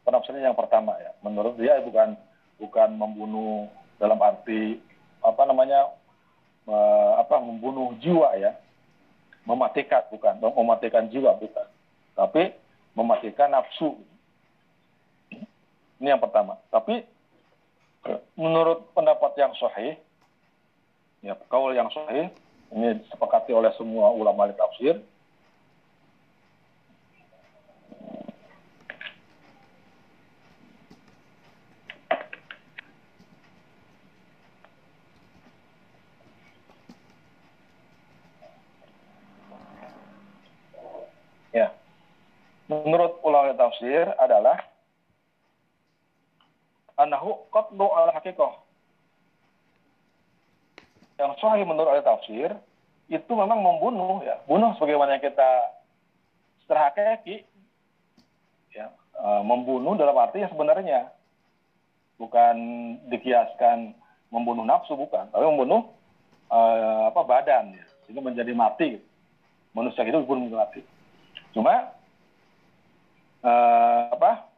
[0.05, 1.17] penafsiran yang pertama ya.
[1.25, 2.13] Menurut dia bukan
[2.61, 4.77] bukan membunuh dalam arti
[5.25, 5.89] apa namanya
[6.69, 6.77] me,
[7.17, 8.53] apa membunuh jiwa ya.
[9.49, 11.65] Mematikan bukan, mematikan jiwa bukan.
[12.13, 12.53] Tapi
[12.93, 13.97] mematikan nafsu.
[15.97, 16.61] Ini yang pertama.
[16.69, 17.01] Tapi
[18.37, 19.97] menurut pendapat yang sahih,
[21.25, 22.29] ya kaul yang sahih,
[22.73, 25.01] ini disepakati oleh semua ulama tafsir,
[41.51, 41.75] Ya.
[42.71, 43.51] Menurut ulama
[43.81, 44.61] tafsir adalah
[47.01, 48.61] anahu qatlu al hakikoh.
[51.17, 52.53] Yang sahih menurut al tafsir
[53.09, 55.81] itu memang membunuh ya, bunuh sebagaimana kita
[56.61, 56.93] secara
[58.69, 58.87] ya,
[59.17, 61.09] e, membunuh dalam arti yang sebenarnya
[62.21, 62.57] bukan
[63.09, 63.97] dikiaskan
[64.29, 65.89] membunuh nafsu bukan, tapi membunuh
[66.53, 66.61] e,
[67.09, 69.01] apa badan ya, sehingga menjadi mati.
[69.73, 70.85] Manusia itu dibunuh mati.
[71.51, 71.97] Cuma
[73.41, 73.53] e,
[74.13, 74.49] apa?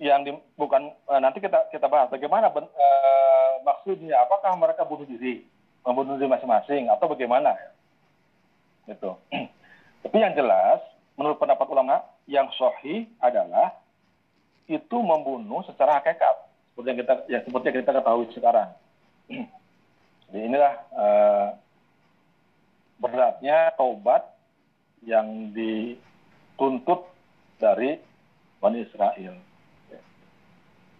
[0.00, 5.04] Yang di, bukan uh, nanti kita kita bahas bagaimana ben, uh, maksudnya apakah mereka bunuh
[5.04, 5.44] diri?
[5.84, 7.52] Membunuh diri masing-masing atau bagaimana?
[8.88, 9.20] Itu
[10.02, 10.80] tapi yang jelas
[11.20, 13.76] menurut pendapat ulama yang sahih adalah
[14.72, 16.48] itu membunuh secara hakikat.
[16.72, 18.68] Seperti yang kita ya seperti yang kita ketahui sekarang.
[20.32, 21.48] Jadi inilah uh,
[22.96, 24.22] beratnya taubat
[25.04, 25.52] yang
[26.60, 27.08] dituntut
[27.56, 27.96] dari
[28.60, 29.50] Bani Israel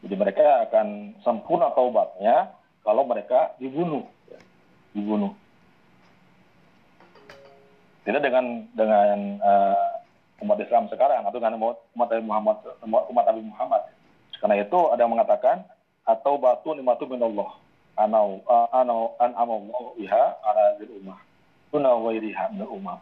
[0.00, 4.40] jadi mereka akan sempurna taubatnya kalau mereka dibunuh, ya.
[4.96, 5.36] dibunuh.
[8.08, 10.00] Tidak dengan dengan uh,
[10.40, 12.56] umat Islam sekarang atau dengan umat Nabi Muhammad
[12.88, 13.82] umat Nabi Muhammad.
[14.40, 15.68] Karena itu ada yang mengatakan
[16.08, 17.60] atau batu nimatu minallah
[18.00, 21.20] anau uh, anau an amallahu iha ala zil ummah
[21.68, 22.96] tuna wairiha min ummah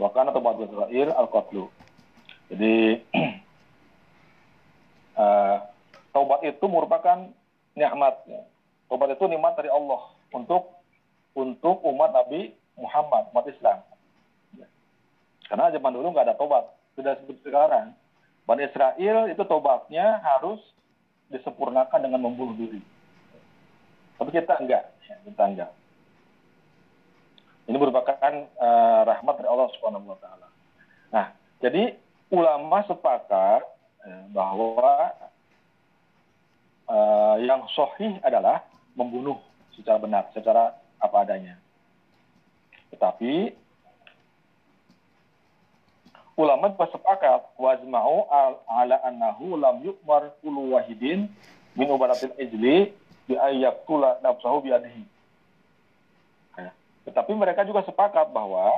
[0.00, 1.68] wa kana tabatu Israel al-qatlu.
[2.52, 3.02] Jadi
[5.16, 5.56] uh,
[6.14, 7.28] taubat itu merupakan
[7.76, 8.14] nikmat.
[8.88, 10.80] Taubat itu nikmat dari Allah untuk
[11.32, 13.78] untuk umat Nabi Muhammad, umat Islam.
[15.48, 16.64] Karena zaman dulu nggak ada tobat,
[16.96, 17.92] tidak seperti sekarang.
[18.48, 20.60] Bani Israel itu tobatnya harus
[21.28, 22.80] disempurnakan dengan membunuh diri.
[24.16, 25.70] Tapi kita enggak, ya, kita enggak.
[27.66, 30.48] Ini merupakan uh, rahmat dari Allah Subhanahu wa taala.
[31.14, 31.26] Nah,
[31.62, 31.94] jadi
[32.34, 33.62] ulama sepakat
[34.02, 35.14] uh, bahwa
[36.90, 38.66] uh, yang sohih adalah
[38.98, 39.38] membunuh
[39.78, 41.54] secara benar, secara apa adanya.
[42.90, 43.54] Tetapi
[46.36, 48.26] ulama bersepakat wajma'u
[48.66, 51.28] ala annahu lam yukmar ulu wahidin
[51.78, 52.92] min ubaratil ijli
[53.28, 53.34] bi
[53.86, 55.02] tula nafsahu biadihi.
[55.02, 55.11] Ya.
[57.12, 58.72] Tetapi mereka juga sepakat bahwa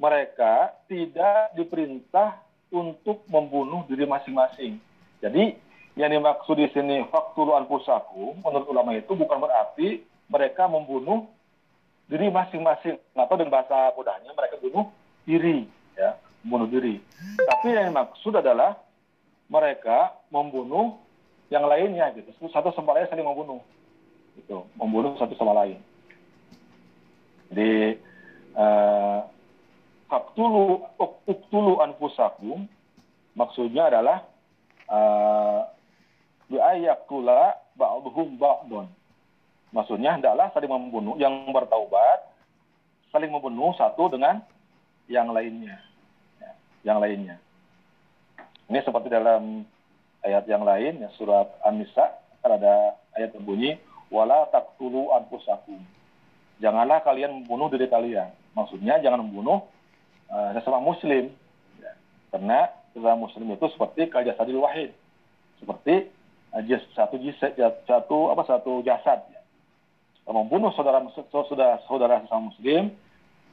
[0.00, 2.40] mereka tidak diperintah
[2.72, 4.80] untuk membunuh diri masing-masing.
[5.20, 5.52] Jadi
[5.92, 10.00] yang dimaksud di sini faktulu anfusakum menurut ulama itu bukan berarti
[10.32, 11.28] mereka membunuh
[12.08, 12.96] diri masing-masing.
[13.12, 14.88] Atau dengan bahasa mudahnya mereka bunuh
[15.28, 17.04] diri ya membunuh diri.
[17.36, 18.80] Tapi yang dimaksud adalah
[19.44, 20.96] mereka membunuh
[21.52, 22.32] yang lainnya gitu.
[22.48, 23.60] Satu sama lain saling membunuh
[24.40, 24.64] gitu.
[24.80, 25.76] Membunuh satu sama lain
[27.48, 27.96] jadi
[28.56, 29.24] uh,
[30.08, 30.84] faktulu
[31.24, 32.68] uktulu anfusakum
[33.36, 34.24] maksudnya adalah
[34.88, 35.68] uh,
[36.48, 38.86] biayakula ba'duhum ba'dun.
[39.68, 42.24] Maksudnya hendaklah saling membunuh yang bertaubat
[43.12, 44.40] saling membunuh satu dengan
[45.08, 45.80] yang lainnya.
[46.40, 46.50] Ya,
[46.92, 47.36] yang lainnya.
[48.68, 49.64] Ini seperti dalam
[50.24, 52.04] ayat yang lain ya surat An-Nisa
[52.44, 53.80] kan ada ayat berbunyi
[54.12, 55.80] wala taqtulu anfusakum.
[56.58, 58.34] Janganlah kalian membunuh diri kalian.
[58.54, 59.66] Maksudnya jangan membunuh
[60.30, 61.30] uh, sesama muslim.
[61.78, 61.92] Ya.
[62.34, 64.90] Karena sesama muslim itu seperti kajasadil wahid.
[65.62, 66.10] Seperti
[66.96, 67.52] satu jasad,
[67.84, 69.40] satu apa satu jasad ya.
[70.32, 72.92] membunuh saudara saudara saudara sesama muslim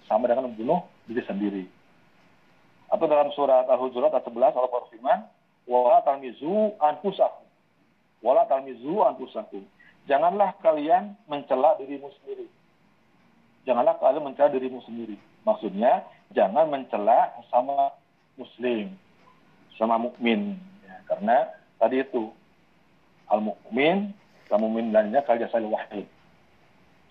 [0.08, 1.66] sama dengan membunuh diri sendiri
[2.90, 5.20] atau dalam surat al-hujurat ayat 11 Allah berfirman
[5.66, 7.46] wala talmizu anfusakum
[8.22, 9.66] wala talmizu anfusakum
[10.06, 12.46] janganlah kalian mencela dirimu sendiri
[13.66, 17.92] janganlah kalian mencela dirimu sendiri maksudnya jangan mencela sama
[18.40, 18.94] muslim
[19.76, 20.56] sama mukmin
[20.88, 22.32] ya, karena tadi itu
[23.30, 24.14] al-mu'min,
[24.50, 26.06] al-mu'min lainnya kal jasal wahid.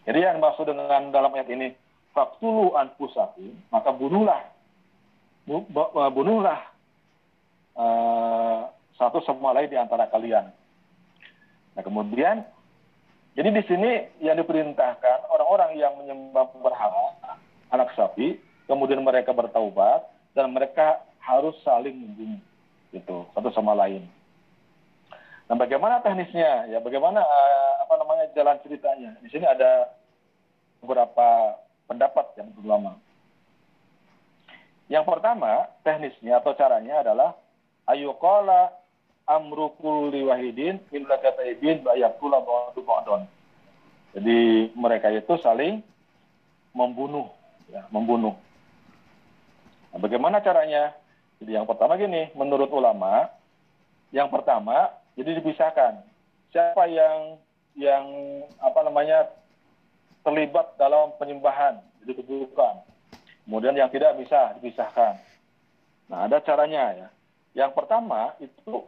[0.04, 1.72] Jadi yang maksud dengan dalam ayat ini,
[2.12, 4.44] faktulu anfusakum, maka bunuhlah,
[6.12, 6.60] bunuhlah
[7.74, 8.68] uh,
[9.00, 10.52] satu sama lain di antara kalian.
[11.74, 12.44] Nah kemudian,
[13.34, 13.90] jadi di sini
[14.22, 17.18] yang diperintahkan orang-orang yang menyembah berhala,
[17.74, 18.38] anak sapi,
[18.70, 20.06] kemudian mereka bertaubat,
[20.38, 22.38] dan mereka harus saling membunuh,
[22.94, 24.06] gitu, satu sama lain.
[25.50, 26.70] Nah, bagaimana teknisnya?
[26.70, 29.18] Ya, bagaimana uh, apa namanya jalan ceritanya?
[29.18, 29.90] Di sini ada
[30.78, 31.58] beberapa
[31.90, 32.96] pendapat yang ulama.
[34.86, 37.34] Yang pertama, teknisnya atau caranya adalah
[37.90, 38.72] ayuqala
[39.24, 43.24] amru kulli wahidin illa kataibin bayakula ba'du ba'don.
[44.14, 45.82] Jadi mereka itu saling
[46.70, 47.26] membunuh,
[47.66, 48.36] ya, membunuh.
[49.90, 50.94] Nah, bagaimana caranya?
[51.42, 53.26] Jadi yang pertama gini, menurut ulama,
[54.14, 56.02] yang pertama jadi dipisahkan.
[56.54, 57.38] Siapa yang
[57.74, 58.06] yang
[58.62, 59.26] apa namanya
[60.22, 62.86] terlibat dalam penyembahan, jadi keburukan.
[63.44, 65.18] Kemudian yang tidak bisa dipisahkan.
[66.08, 67.08] Nah, ada caranya ya.
[67.54, 68.86] Yang pertama itu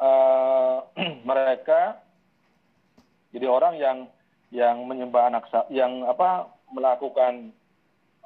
[0.00, 0.88] uh,
[1.28, 2.00] mereka
[3.30, 3.98] jadi orang yang
[4.50, 7.54] yang menyembah anak yang apa melakukan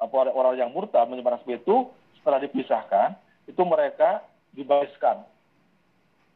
[0.01, 3.13] apa orang yang murtad menyembah anak itu setelah dipisahkan
[3.45, 4.25] itu mereka
[4.57, 5.21] dibariskan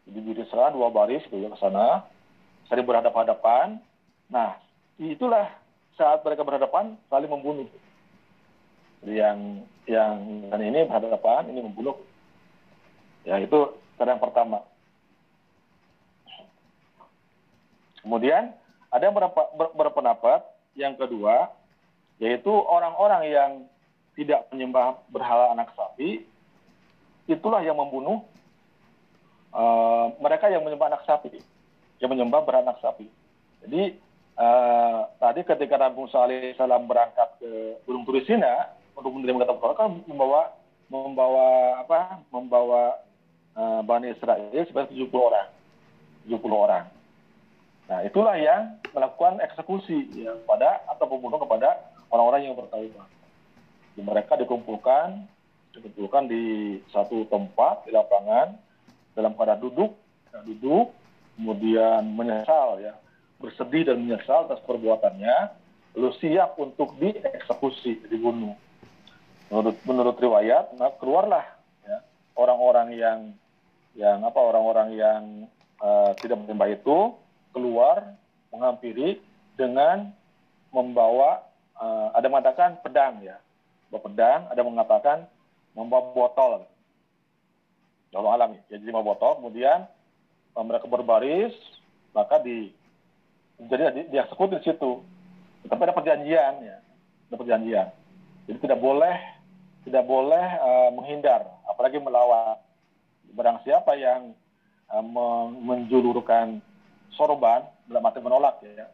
[0.09, 2.09] jadi diriskan dua baris gitu ya ke sana,
[2.65, 3.77] saling berhadapan-hadapan.
[4.33, 4.57] Nah,
[4.97, 5.53] itulah
[5.93, 7.69] saat mereka berhadapan saling membunuh.
[9.05, 9.37] Jadi yang
[9.85, 10.13] yang
[10.49, 11.93] dan ini berhadapan, ini membunuh.
[13.21, 14.65] Ya itu cara yang pertama.
[18.09, 18.49] Kemudian
[18.89, 19.29] ada yang ber,
[19.77, 20.41] berpendapat
[20.73, 21.53] yang kedua
[22.17, 23.51] yaitu orang-orang yang
[24.17, 26.25] tidak menyembah berhala anak sapi
[27.29, 28.25] itulah yang membunuh
[29.53, 31.37] uh, mereka yang menyembah anak sapi,
[32.01, 33.05] yang menyembah beranak sapi.
[33.61, 33.93] Jadi
[34.41, 40.57] uh, tadi ketika Nabi Musa alaihissalam berangkat ke Gunung Turisina untuk menerima kata kan membawa
[40.89, 42.25] membawa apa?
[42.33, 42.97] Membawa
[43.53, 45.47] uh, Bani Israel sebanyak 70 orang.
[46.25, 46.98] 70 orang.
[47.89, 53.09] Nah, itulah yang melakukan eksekusi ya, pada atau pembunuh kepada orang-orang yang bertaubat.
[53.97, 55.25] Mereka dikumpulkan
[55.73, 58.53] dikumpulkan di satu tempat di lapangan
[59.17, 59.97] dalam keadaan duduk,
[60.29, 60.93] ya, duduk,
[61.33, 62.93] kemudian menyesal ya,
[63.41, 65.37] bersedih dan menyesal atas perbuatannya,
[65.97, 68.53] lalu siap untuk dieksekusi, dibunuh.
[69.49, 71.45] Menurut menurut riwayat, nah, keluarlah
[71.89, 72.05] ya,
[72.37, 73.19] orang-orang yang
[73.97, 75.21] yang apa orang-orang yang
[75.81, 77.17] uh, tidak menyembah itu
[77.53, 78.15] keluar
[78.53, 79.21] menghampiri
[79.57, 80.09] dengan
[80.69, 81.43] membawa
[81.77, 83.37] uh, ada mengatakan pedang ya,
[83.89, 85.17] bawa pedang, ada mengatakan
[85.73, 86.51] membawa botol.
[88.09, 88.61] Allah alam ya.
[88.73, 89.85] Jadi lima botol kemudian
[90.57, 91.53] uh, mereka berbaris
[92.13, 92.73] maka di
[93.69, 95.05] jadi di, dieksekusi di situ.
[95.69, 96.77] Tapi ada perjanjian ya.
[97.29, 97.87] Ada perjanjian.
[98.49, 99.15] Jadi tidak boleh
[99.85, 102.57] tidak boleh uh, menghindar apalagi melawan.
[103.29, 104.33] Barang siapa yang
[104.89, 105.05] uh,
[105.53, 106.65] menjulurkan
[107.17, 108.87] sorban dalam arti menolak ya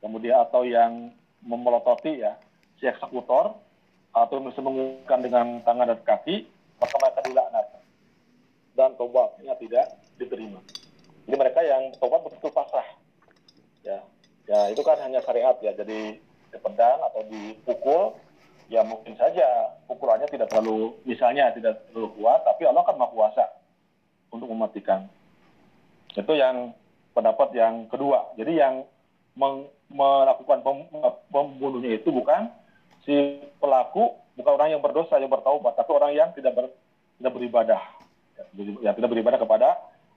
[0.00, 1.12] kemudian atau yang
[1.44, 2.36] memelototi ya
[2.80, 3.56] si eksekutor
[4.10, 6.48] atau bisa menggunakan dengan tangan dan kaki,
[6.82, 7.66] maka mereka dilaknat
[8.74, 9.86] dan tobatnya tidak
[10.18, 10.58] diterima.
[11.28, 12.88] Jadi mereka yang tobat betul pasrah,
[13.86, 14.02] ya,
[14.50, 15.70] ya itu kan hanya syariat ya.
[15.78, 16.18] Jadi
[16.50, 18.18] dipedang atau dipukul,
[18.66, 23.44] ya mungkin saja pukulannya tidak terlalu, misalnya tidak terlalu kuat, tapi Allah kan maha kuasa
[24.34, 25.06] untuk mematikan.
[26.18, 26.74] Itu yang
[27.12, 28.34] pendapat yang kedua.
[28.38, 28.86] Jadi yang
[29.90, 30.90] melakukan pem-
[31.32, 32.50] pembunuhnya itu bukan
[33.06, 36.66] si pelaku, bukan orang yang berdosa yang bertaubat, tapi orang yang tidak ber,
[37.16, 37.82] tidak beribadah,
[38.36, 38.44] ya,
[38.84, 39.68] yang tidak beribadah kepada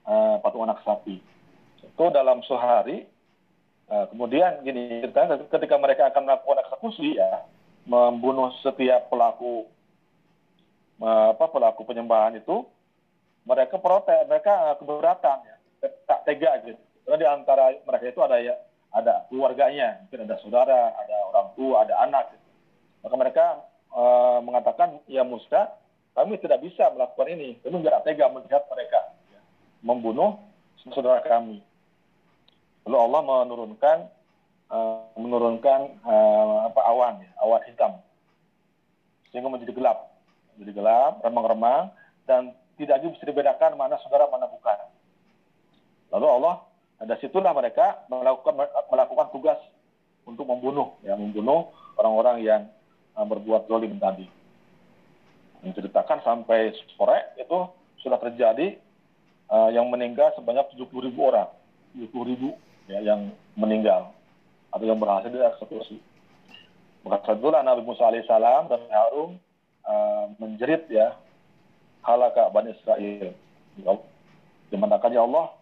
[0.04, 1.18] uh, patung anak sapi.
[1.80, 3.08] Itu dalam sehari.
[3.84, 5.04] Uh, kemudian gini,
[5.52, 7.44] ketika mereka akan melakukan eksekusi ya,
[7.84, 9.68] membunuh setiap pelaku
[11.04, 12.64] uh, apa pelaku penyembahan itu,
[13.44, 15.53] mereka protes, mereka keberatan ya,
[16.04, 16.80] tak tega gitu.
[17.04, 18.54] Karena di antara mereka itu ada ya
[18.94, 22.30] ada keluarganya, mungkin ada saudara, ada orang tua, ada anak.
[23.02, 23.46] Maka mereka
[23.90, 25.74] uh, mengatakan, ya Musta,
[26.14, 27.58] kami tidak bisa melakukan ini.
[27.60, 29.00] Kami tidak tega melihat mereka
[29.34, 29.42] ya,
[29.82, 30.38] membunuh
[30.94, 31.58] saudara kami.
[32.86, 33.98] Lalu Allah menurunkan
[34.70, 37.98] uh, menurunkan uh, apa awan, ya, awan hitam,
[39.34, 40.14] sehingga menjadi gelap,
[40.54, 41.90] menjadi gelap, remang-remang,
[42.30, 44.93] dan tidak lagi bisa dibedakan mana saudara mana bukan.
[46.12, 46.54] Lalu Allah
[47.04, 48.54] dari situlah mereka melakukan
[48.88, 49.60] melakukan tugas
[50.24, 51.68] untuk membunuh, ya membunuh
[52.00, 52.62] orang-orang yang
[53.16, 54.26] uh, berbuat zalim tadi.
[55.64, 57.68] Menceritakan sampai sore itu
[58.04, 58.76] sudah terjadi
[59.48, 61.48] uh, yang meninggal sebanyak 70 ribu orang,
[61.96, 62.56] 70 ribu
[62.88, 64.12] ya, yang meninggal
[64.72, 66.00] atau yang berhasil dieksekusi.
[67.04, 69.36] Maka itulah Nabi Musa alaihissalam dan Harun
[69.84, 71.16] uh, menjerit ya
[72.00, 73.36] halaka Bani Israel.
[74.72, 75.52] Dimanakan ya Allah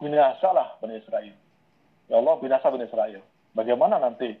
[0.00, 1.36] binasalah Bani Israel.
[2.08, 3.20] Ya Allah binasa Bani Israel.
[3.52, 4.34] Bagaimana nanti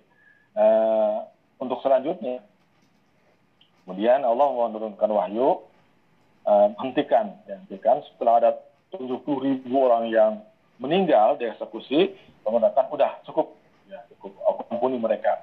[0.56, 1.28] uh,
[1.60, 2.42] untuk selanjutnya?
[3.84, 5.66] Kemudian Allah menurunkan wahyu,
[6.46, 8.50] uh, hentikan, ya, hentikan setelah ada
[8.94, 10.32] 70 ribu orang yang
[10.78, 12.14] meninggal dieksekusi,
[12.46, 13.54] mengatakan udah cukup,
[13.86, 15.42] ya cukup, aku ampuni mereka.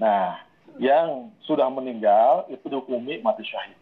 [0.00, 0.40] Nah,
[0.76, 3.76] yang sudah meninggal itu dihukumi mati syahid.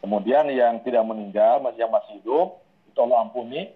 [0.00, 3.72] Kemudian yang tidak meninggal, yang masih hidup, itu Allah ampuni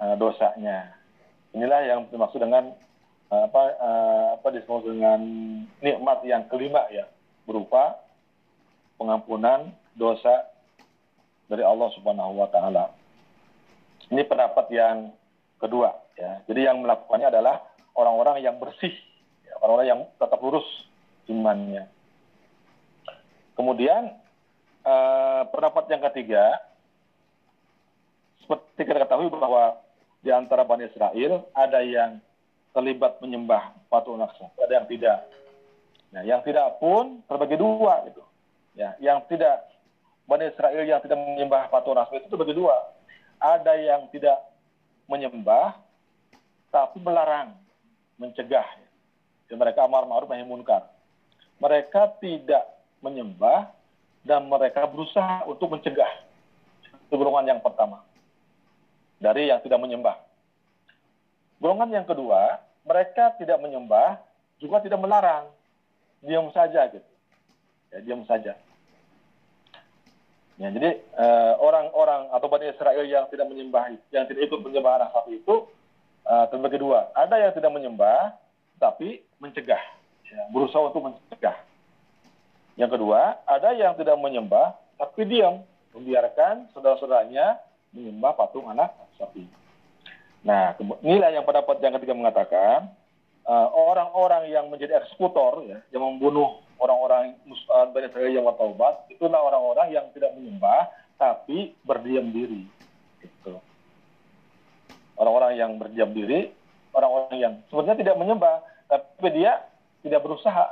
[0.00, 0.94] uh, dosanya.
[1.54, 2.74] Inilah yang dimaksud dengan
[3.30, 5.20] uh, apa uh, apa disebut dengan
[5.78, 7.06] nikmat yang kelima ya,
[7.46, 7.98] berupa
[8.98, 10.50] pengampunan dosa
[11.46, 12.90] dari Allah Subhanahu wa taala.
[14.10, 15.14] Ini pendapat yang
[15.62, 16.42] kedua ya.
[16.46, 17.62] Jadi yang melakukannya adalah
[17.94, 18.92] orang-orang yang bersih,
[19.46, 20.66] ya, orang-orang yang tetap lurus
[21.30, 21.86] imannya.
[23.54, 24.18] Kemudian
[24.82, 26.58] uh, pendapat yang ketiga
[28.44, 29.80] seperti kita ketahui bahwa
[30.24, 32.16] di antara Bani Israel ada yang
[32.72, 35.18] terlibat menyembah patung naksa, ada yang tidak.
[36.10, 38.24] Nah, yang tidak pun terbagi dua gitu.
[38.74, 39.68] Ya, yang tidak
[40.24, 42.72] Bani Israel yang tidak menyembah patung naksa itu terbagi dua.
[43.36, 44.40] Ada yang tidak
[45.12, 45.76] menyembah
[46.72, 47.54] tapi melarang,
[48.16, 48.64] mencegah.
[49.52, 50.88] Ya, mereka amar ma'ruf nahi munkar.
[51.60, 52.64] Mereka tidak
[53.04, 53.68] menyembah
[54.24, 56.24] dan mereka berusaha untuk mencegah.
[57.06, 58.00] Itu golongan yang pertama
[59.24, 60.20] dari yang tidak menyembah.
[61.56, 64.20] Golongan yang kedua, mereka tidak menyembah,
[64.60, 65.48] juga tidak melarang.
[66.20, 67.08] Diam saja gitu.
[67.88, 68.52] Ya, diam saja.
[70.54, 71.02] Ya, jadi
[71.58, 75.66] orang-orang uh, atau Bani Israel yang tidak menyembah, yang tidak ikut menyembah anak sapi itu
[76.28, 77.10] uh, terbagi dua.
[77.16, 78.36] Ada yang tidak menyembah,
[78.76, 79.80] tapi mencegah.
[80.28, 81.58] Ya, berusaha untuk mencegah.
[82.76, 85.64] Yang kedua, ada yang tidak menyembah, tapi diam.
[85.94, 87.62] Membiarkan saudara-saudaranya
[87.94, 88.90] menyembah patung anak
[90.44, 92.92] Nah, inilah yang pendapat yang ketiga mengatakan
[93.72, 97.36] orang-orang uh, yang menjadi eksekutor, ya, yang membunuh orang-orang
[97.72, 102.68] uh, Bani Israel yang bertaubat, itulah orang-orang yang tidak menyembah tapi berdiam diri.
[103.20, 103.56] Gitu.
[105.16, 106.52] Orang-orang yang berdiam diri,
[106.92, 108.56] orang-orang yang sebenarnya tidak menyembah,
[108.88, 109.64] tapi dia
[110.04, 110.64] tidak berusaha,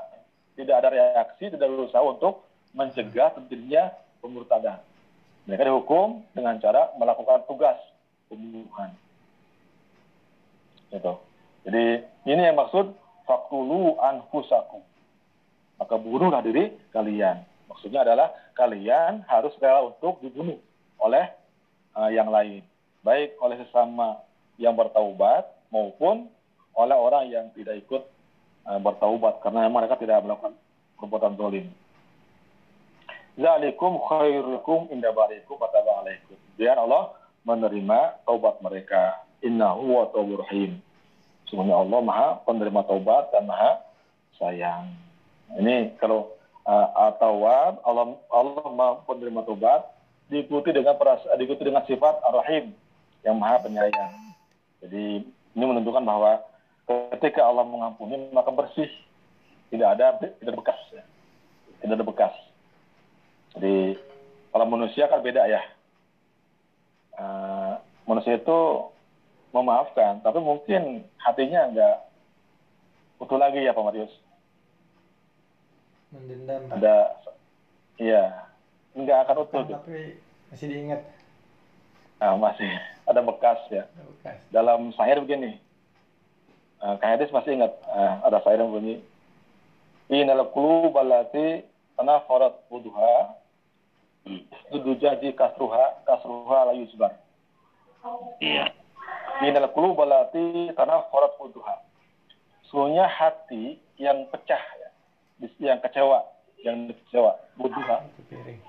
[0.56, 2.44] tidak ada reaksi, tidak berusaha untuk
[2.77, 4.81] mencegah terjadinya pemurtadan.
[5.48, 7.77] Mereka dihukum dengan cara melakukan tugas
[8.32, 8.96] pembunuhan.
[10.88, 11.12] Gitu.
[11.68, 11.84] Jadi
[12.24, 12.96] ini yang maksud
[13.28, 14.80] faktulu anfusakum.
[15.76, 17.44] Maka bunuhlah diri kalian.
[17.68, 20.56] Maksudnya adalah kalian harus rela untuk dibunuh
[20.96, 21.28] oleh
[21.92, 22.64] uh, yang lain.
[23.04, 24.20] Baik oleh sesama
[24.56, 26.28] yang bertaubat maupun
[26.72, 28.02] oleh orang yang tidak ikut
[28.68, 30.54] uh, bertaubat karena mereka tidak melakukan
[30.96, 31.66] perbuatan zalim.
[33.32, 36.36] Zalikum khairukum inda barikum alaikum.
[36.60, 39.23] Biar Allah menerima taubat mereka.
[39.43, 40.78] Innahu wa tawbur rahim.
[41.51, 43.82] Semuanya Allah maha penerima taubat dan maha
[44.39, 44.94] sayang.
[45.59, 46.32] Ini kalau
[46.64, 47.44] uh, atau
[47.82, 49.85] Allah Allah maha penerima tobat
[50.32, 50.97] diikuti dengan
[51.36, 52.73] diikuti dengan sifat ar-rahim
[53.27, 54.14] yang maha penyayang.
[54.81, 56.40] Jadi ini menunjukkan bahwa
[57.14, 58.89] ketika Allah mengampuni maka bersih,
[59.69, 61.05] tidak ada tidak ada bekas, ya.
[61.82, 62.35] tidak ada bekas.
[63.59, 63.77] Jadi
[64.55, 65.62] kalau manusia kan beda ya.
[67.22, 68.58] Uh, manusia itu
[69.54, 71.96] memaafkan, tapi mungkin hatinya enggak
[73.22, 74.10] utuh lagi ya Pak Marius.
[76.10, 76.66] Mendendam.
[76.66, 77.14] Ada,
[78.02, 78.50] iya,
[78.98, 79.62] enggak akan utuh.
[79.70, 80.18] Tapi
[80.50, 81.00] masih diingat.
[82.18, 82.70] Nah, masih
[83.06, 83.86] ada bekas ya.
[83.86, 84.36] Ada bekas.
[84.50, 85.62] Dalam syair begini,
[86.82, 88.98] uh, Hadis masih ingat uh, ada syair yang bunyi,
[90.10, 91.62] Inal qulub allati
[91.94, 93.38] tanafarat wuduha
[94.70, 97.12] Sudu jadi kasruha kasruha la yusbar.
[98.38, 98.70] Iya.
[99.42, 101.82] Inal qulub allati tanafarat wuduha.
[102.66, 104.88] Sesungguhnya hati yang pecah ya,
[105.58, 106.22] yang kecewa,
[106.62, 108.60] yang kecewa, wuduha, Itu piring.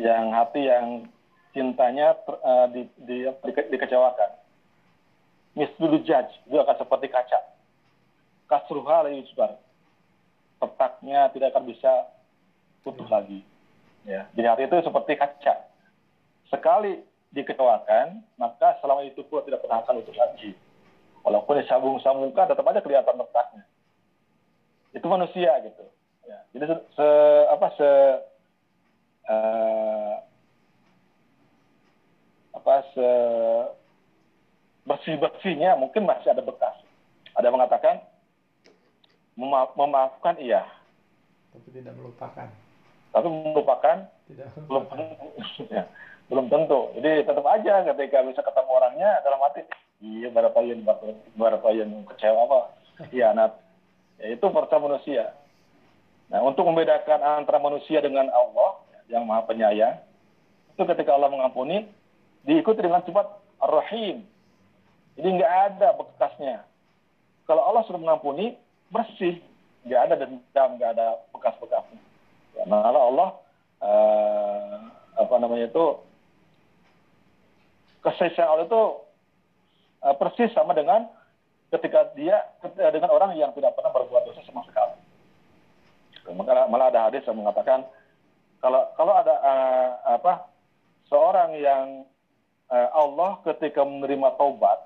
[0.00, 0.86] yang hati yang
[1.52, 4.30] cintanya ter- eh, di, di, di- dikecewakan.
[5.52, 7.38] Mislu jaj itu akan seperti kaca.
[8.48, 9.60] Kasruha la yusbar.
[10.56, 12.08] Petaknya tidak akan bisa
[12.88, 13.44] utuh lagi.
[14.02, 15.54] Ya, jadi hati itu seperti kaca.
[16.50, 20.52] Sekali dikecewakan, maka selama itu pula tidak pernah akan utuh lagi.
[21.22, 23.62] Walaupun disambung-sambungkan, tetap aja kelihatan letaknya.
[24.92, 25.86] Itu manusia gitu.
[26.26, 27.90] Ya, jadi se, se- apa se
[29.26, 30.14] eh,
[32.52, 33.10] apa se
[34.82, 36.74] bersih bersihnya mungkin masih ada bekas.
[37.38, 38.02] Ada yang mengatakan
[39.38, 40.66] mema- memaafkan iya,
[41.54, 42.50] Tapi tidak melupakan.
[43.12, 44.84] Tapi melupakan Tidak belum.
[45.72, 45.84] Ya,
[46.32, 46.88] belum tentu.
[46.96, 49.62] Jadi tetap aja ketika bisa ketemu orangnya dalam hati,
[50.00, 50.80] iya berapa yang
[51.36, 52.58] berapa yang kecewa apa,
[53.12, 53.52] hianat.
[54.16, 55.36] Ya, itu persa manusia.
[56.32, 58.80] Nah, untuk membedakan antara manusia dengan Allah
[59.12, 60.00] yang Maha Penyayang,
[60.72, 61.84] itu ketika Allah mengampuni
[62.48, 63.28] diikuti dengan sifat
[63.60, 64.24] Ar-Rahim.
[65.20, 66.64] Jadi nggak ada bekasnya.
[67.44, 68.56] Kalau Allah sudah mengampuni,
[68.88, 69.36] bersih,
[69.84, 72.11] nggak ada dendam, nggak ada bekas-bekasnya.
[72.62, 73.28] Malah Allah
[73.82, 74.74] eh,
[75.18, 75.84] apa namanya itu
[78.02, 78.82] kesayang Allah itu
[80.04, 81.08] eh, persis sama dengan
[81.72, 82.36] ketika dia
[82.92, 84.96] dengan orang yang tidak pernah berbuat dosa sama sekali.
[86.32, 87.88] Malah, malah ada hadis yang mengatakan
[88.62, 90.46] kalau kalau ada eh, apa
[91.10, 92.06] seorang yang
[92.70, 94.78] eh, Allah ketika menerima taubat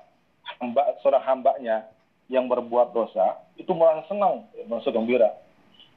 [0.63, 1.91] hamba seorang hambanya
[2.27, 5.31] yang berbuat dosa itu malah senang, merasa gembira,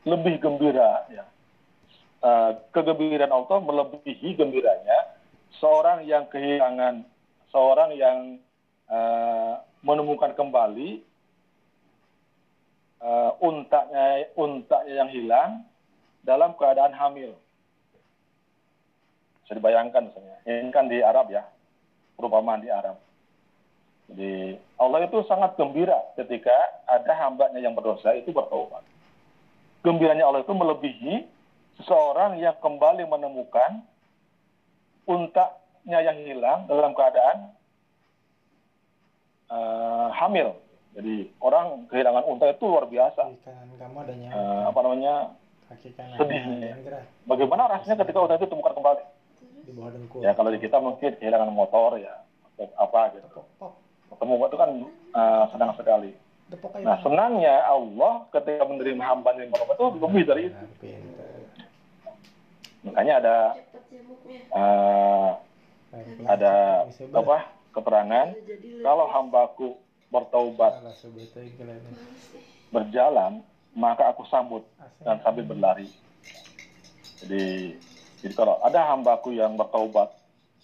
[0.05, 1.25] lebih gembira ya.
[2.19, 5.15] Eh, kegembiraan Allah melebihi gembiranya
[5.55, 7.07] seorang yang kehilangan
[7.47, 8.35] seorang yang
[8.91, 10.99] eh, menemukan kembali
[12.99, 15.51] eh, untanya untanya yang hilang
[16.27, 17.39] dalam keadaan hamil.
[19.47, 20.43] Bisa dibayangkan misalnya.
[20.43, 21.47] Ini kan di Arab ya,
[22.19, 22.99] perumpamaan di Arab.
[24.11, 26.51] Jadi Allah itu sangat gembira ketika
[26.83, 28.83] ada hambanya yang berdosa itu bertobat.
[29.87, 31.38] Gembiranya Allah itu melebihi
[31.79, 33.83] seseorang yang kembali menemukan
[35.07, 37.37] untanya yang hilang dalam keadaan
[39.49, 40.59] eh, hamil.
[40.93, 43.23] Jadi orang kehilangan unta itu luar biasa.
[44.13, 44.73] Nyawa.
[44.73, 45.13] apa namanya?
[46.17, 46.81] Sedihnya.
[46.81, 49.03] gerak Bagaimana rasanya ketika unta itu ditemukan kembali?
[49.69, 50.19] di bawah dengkul.
[50.25, 52.25] Ya kalau di kita mungkin kehilangan motor ya
[52.57, 53.27] atau apa gitu.
[54.09, 54.69] Ketemu itu kan
[55.13, 56.11] eh, senang sekali.
[56.81, 60.65] Nah senangnya Allah ketika menerima hamba yang itu lebih dari itu.
[62.79, 63.35] Makanya ada
[65.89, 66.27] Pelan-pelan.
[66.29, 66.53] ada
[67.11, 67.37] apa
[67.73, 68.27] keterangan
[68.85, 69.69] kalau hambaku
[70.09, 70.73] bertaubat
[72.69, 73.41] berjalan
[73.73, 74.61] maka aku sambut
[75.01, 75.89] dan sambil berlari.
[77.19, 77.75] Jadi
[78.21, 80.13] jadi kalau ada hambaku yang bertaubat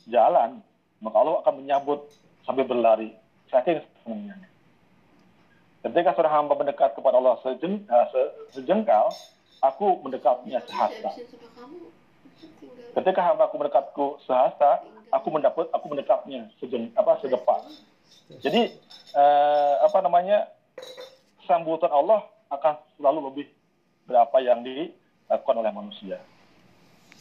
[0.05, 0.61] jalan
[1.01, 2.05] maka Allah akan menyambut
[2.45, 3.11] sambil berlari
[3.49, 4.37] saking senangnya.
[5.85, 7.57] Ketika seorang hamba mendekat kepada Allah eh,
[8.09, 9.13] se- sejengkal,
[9.61, 11.13] aku mendekatnya sehasta.
[12.95, 14.79] Ketika hambaku mendekatku sehasta,
[15.11, 17.67] aku mendapat aku mendekatnya sejeng apa sedepak.
[18.39, 18.71] Jadi
[19.15, 20.47] eh, apa namanya
[21.43, 23.45] sambutan Allah akan selalu lebih
[24.07, 26.17] dari apa yang dilakukan oleh manusia.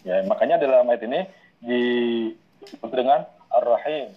[0.05, 1.21] Ya makanya dalam ayat ini
[1.65, 4.13] disebut dengan Ar-Rahim.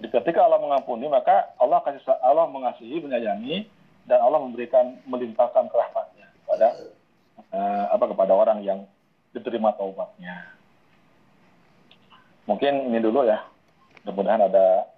[0.00, 3.68] Jadi ketika Allah mengampuni maka Allah kasih Allah mengasihi menyayangi
[4.08, 6.68] dan Allah memberikan melimpahkan rahmatnya kepada
[7.52, 8.84] eh, apa kepada orang yang
[9.34, 10.54] diterima taubatnya.
[12.50, 13.46] Mungkin ini dulu ya.
[14.02, 14.90] Mudah-mudahan ada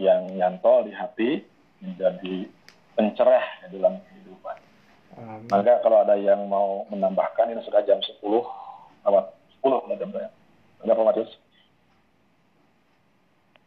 [0.00, 1.44] yang nyantol di hati
[1.82, 2.48] menjadi
[2.96, 4.56] pencerah ya dalam kehidupan.
[5.16, 5.48] Amin.
[5.52, 8.20] Maka kalau ada yang mau menambahkan ini sudah jam 10
[9.04, 10.28] apa 10 lah jam saya.
[10.84, 11.32] Enggak Pak Matius?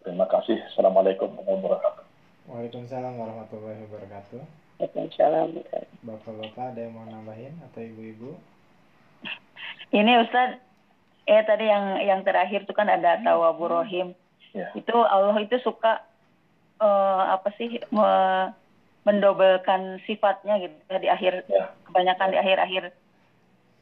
[0.06, 0.57] Terima kasih.
[0.73, 2.03] Assalamualaikum warahmatullahi wabarakatuh.
[2.49, 4.41] Waalaikumsalam warahmatullahi wabarakatuh.
[4.80, 5.49] Waalaikumsalam.
[6.02, 8.40] Bapak-bapak ada yang mau nambahin atau ibu-ibu?
[9.90, 10.61] Ini Ustaz,
[11.26, 14.14] eh tadi yang yang terakhir itu kan ada tawabur rahim.
[14.53, 14.70] Ya.
[14.74, 16.02] Itu Allah itu suka
[16.78, 18.53] eh, apa sih me-
[19.03, 21.74] mendobelkan sifatnya gitu ya, di akhir Ya.
[21.90, 22.84] kebanyakan di akhir-akhir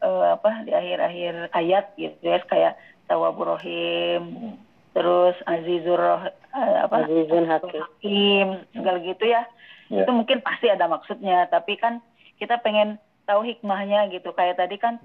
[0.00, 2.74] eh, apa di akhir-akhir ayat gitu ya kayak
[3.04, 4.54] tawabur rahim,
[4.92, 7.82] terus azizur eh, apa Azizun Hakim.
[7.84, 9.42] hakim segala gitu ya.
[9.88, 10.04] Ya.
[10.04, 12.00] Itu mungkin pasti ada maksudnya, tapi kan
[12.36, 14.32] kita pengen tahu hikmahnya gitu.
[14.32, 15.00] Kayak tadi kan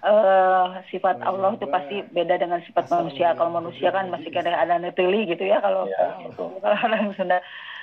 [0.00, 3.36] eh sifat Allah itu pasti beda dengan sifat manusia.
[3.36, 6.56] Kalau manusia kan masih ada ada neteli gitu ya kalau Ya, kalau
[6.88, 7.38] orang Sunda.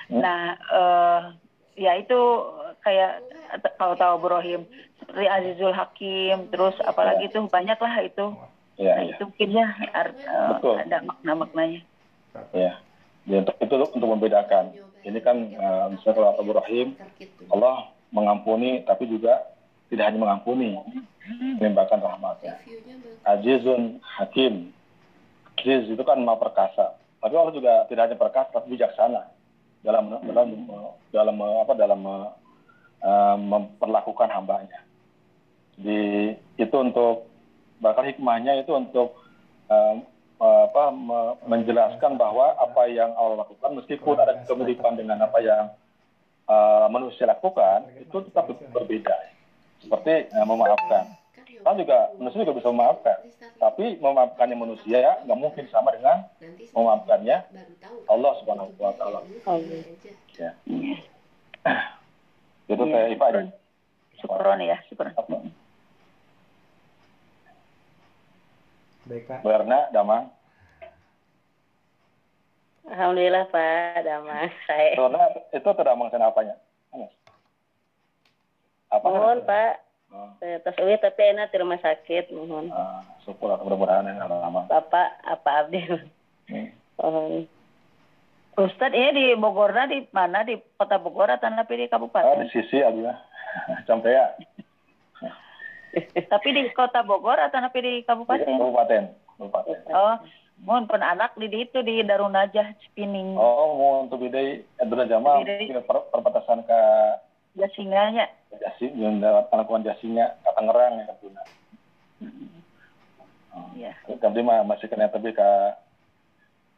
[0.09, 0.21] Hmm.
[0.23, 1.21] Nah, eh
[1.77, 2.17] ya itu
[2.81, 3.21] kayak
[3.77, 4.61] kalau tahu Ibrahim
[4.97, 8.27] seperti Azizul Hakim, terus apalagi tuh banyak lah itu.
[8.77, 9.13] Ya, Nah, ya.
[9.17, 9.67] itu mungkin ya
[10.53, 10.75] Betul.
[10.77, 11.81] ada makna-maknanya.
[12.53, 12.77] Ya.
[13.27, 14.73] Ya, untuk itu untuk membedakan.
[15.03, 16.93] Ini kan eh, misalnya kalau Abu Rahim,
[17.49, 19.43] Allah mengampuni tapi juga
[19.87, 20.75] tidak hanya mengampuni,
[21.59, 22.59] menimpakan rahmatnya.
[23.23, 24.71] Azizun Hakim.
[25.57, 26.95] Aziz itu kan maha perkasa.
[27.17, 29.25] Tapi Allah juga tidak hanya perkasa tapi bijaksana
[29.81, 30.47] dalam dalam
[31.11, 32.01] dalam apa dalam
[33.03, 34.85] eh, memperlakukan hambanya.
[35.75, 36.31] Di
[36.61, 37.27] itu untuk
[37.81, 39.17] bahkan hikmahnya itu untuk
[39.67, 39.95] eh,
[40.37, 45.73] apa me- menjelaskan bahwa apa yang Allah lakukan meskipun ada kemiripan dengan apa yang
[46.47, 49.36] eh, manusia lakukan itu tetap berbeda.
[49.83, 51.05] Seperti eh, memaafkan.
[51.45, 53.17] Kita juga manusia juga bisa memaafkan.
[53.57, 56.25] Tapi memaafkannya manusia ya nggak mungkin sama dengan
[56.71, 57.37] memaafkannya
[58.07, 59.19] Allah Subhanahu wa taala.
[60.37, 60.51] Ya.
[62.67, 63.51] Itu saya Ipa aja.
[64.17, 65.13] Syukron ya, syukron.
[69.07, 69.39] Baik Pak.
[69.39, 70.35] Bu Erna, Damang.
[72.87, 74.47] Alhamdulillah Pak, damai.
[74.63, 74.95] Saya.
[74.95, 76.55] Karena itu terdamang sana apanya?
[76.95, 77.11] Anas?
[78.87, 79.05] Apa?
[79.05, 79.73] Mohon Pak,
[80.07, 80.31] Oh,
[80.79, 82.31] uwi tapi enak di rumah sakit.
[82.31, 82.71] Mohon.
[82.71, 84.63] ah, syukur lah, mudah-mudahan yang lama.
[84.65, 85.83] Bapak, apa abdi?
[86.47, 86.71] Hmm.
[86.95, 87.43] Mohon.
[88.57, 92.39] Ustadz ini di Bogorna di mana di kota Bogor atau tapi di Ah, kabupaten?
[92.39, 93.19] di sisi Abdullah.
[93.83, 94.25] Sampai ya.
[96.23, 98.47] Tapi di kota Bogor atau tapi di kabupaten?
[98.47, 99.03] Kabupaten.
[99.35, 99.77] Kabupaten.
[99.91, 100.15] Oh,
[100.63, 103.35] mohon pun anak di di itu di Darunajah Spining.
[103.35, 104.07] Oh,
[104.79, 105.67] Edra Jamal Bidai.
[105.67, 106.79] ke per- perbatasan ke
[107.53, 108.29] Jasinganya.
[108.55, 111.43] Jasi, yang lewat Pangkuan Jasinya Tangerang ya Katuna.
[113.53, 113.67] Oh.
[113.75, 113.93] Iya.
[114.05, 115.49] Tapi mah masih kena tapi ke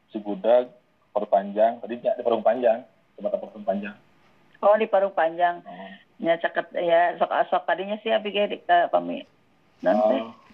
[0.10, 0.74] Cibudag,
[1.14, 2.82] Perpanjang, tadi di Parung Panjang,
[3.16, 3.96] Kecamatan Parung Panjang.
[4.60, 5.62] Oh, di Parung Panjang.
[5.64, 5.92] Oh.
[6.20, 6.36] Ya
[6.76, 9.24] ya sok sok tadinya sih abi ge di ke pami.
[9.80, 10.49] Nanti Oh.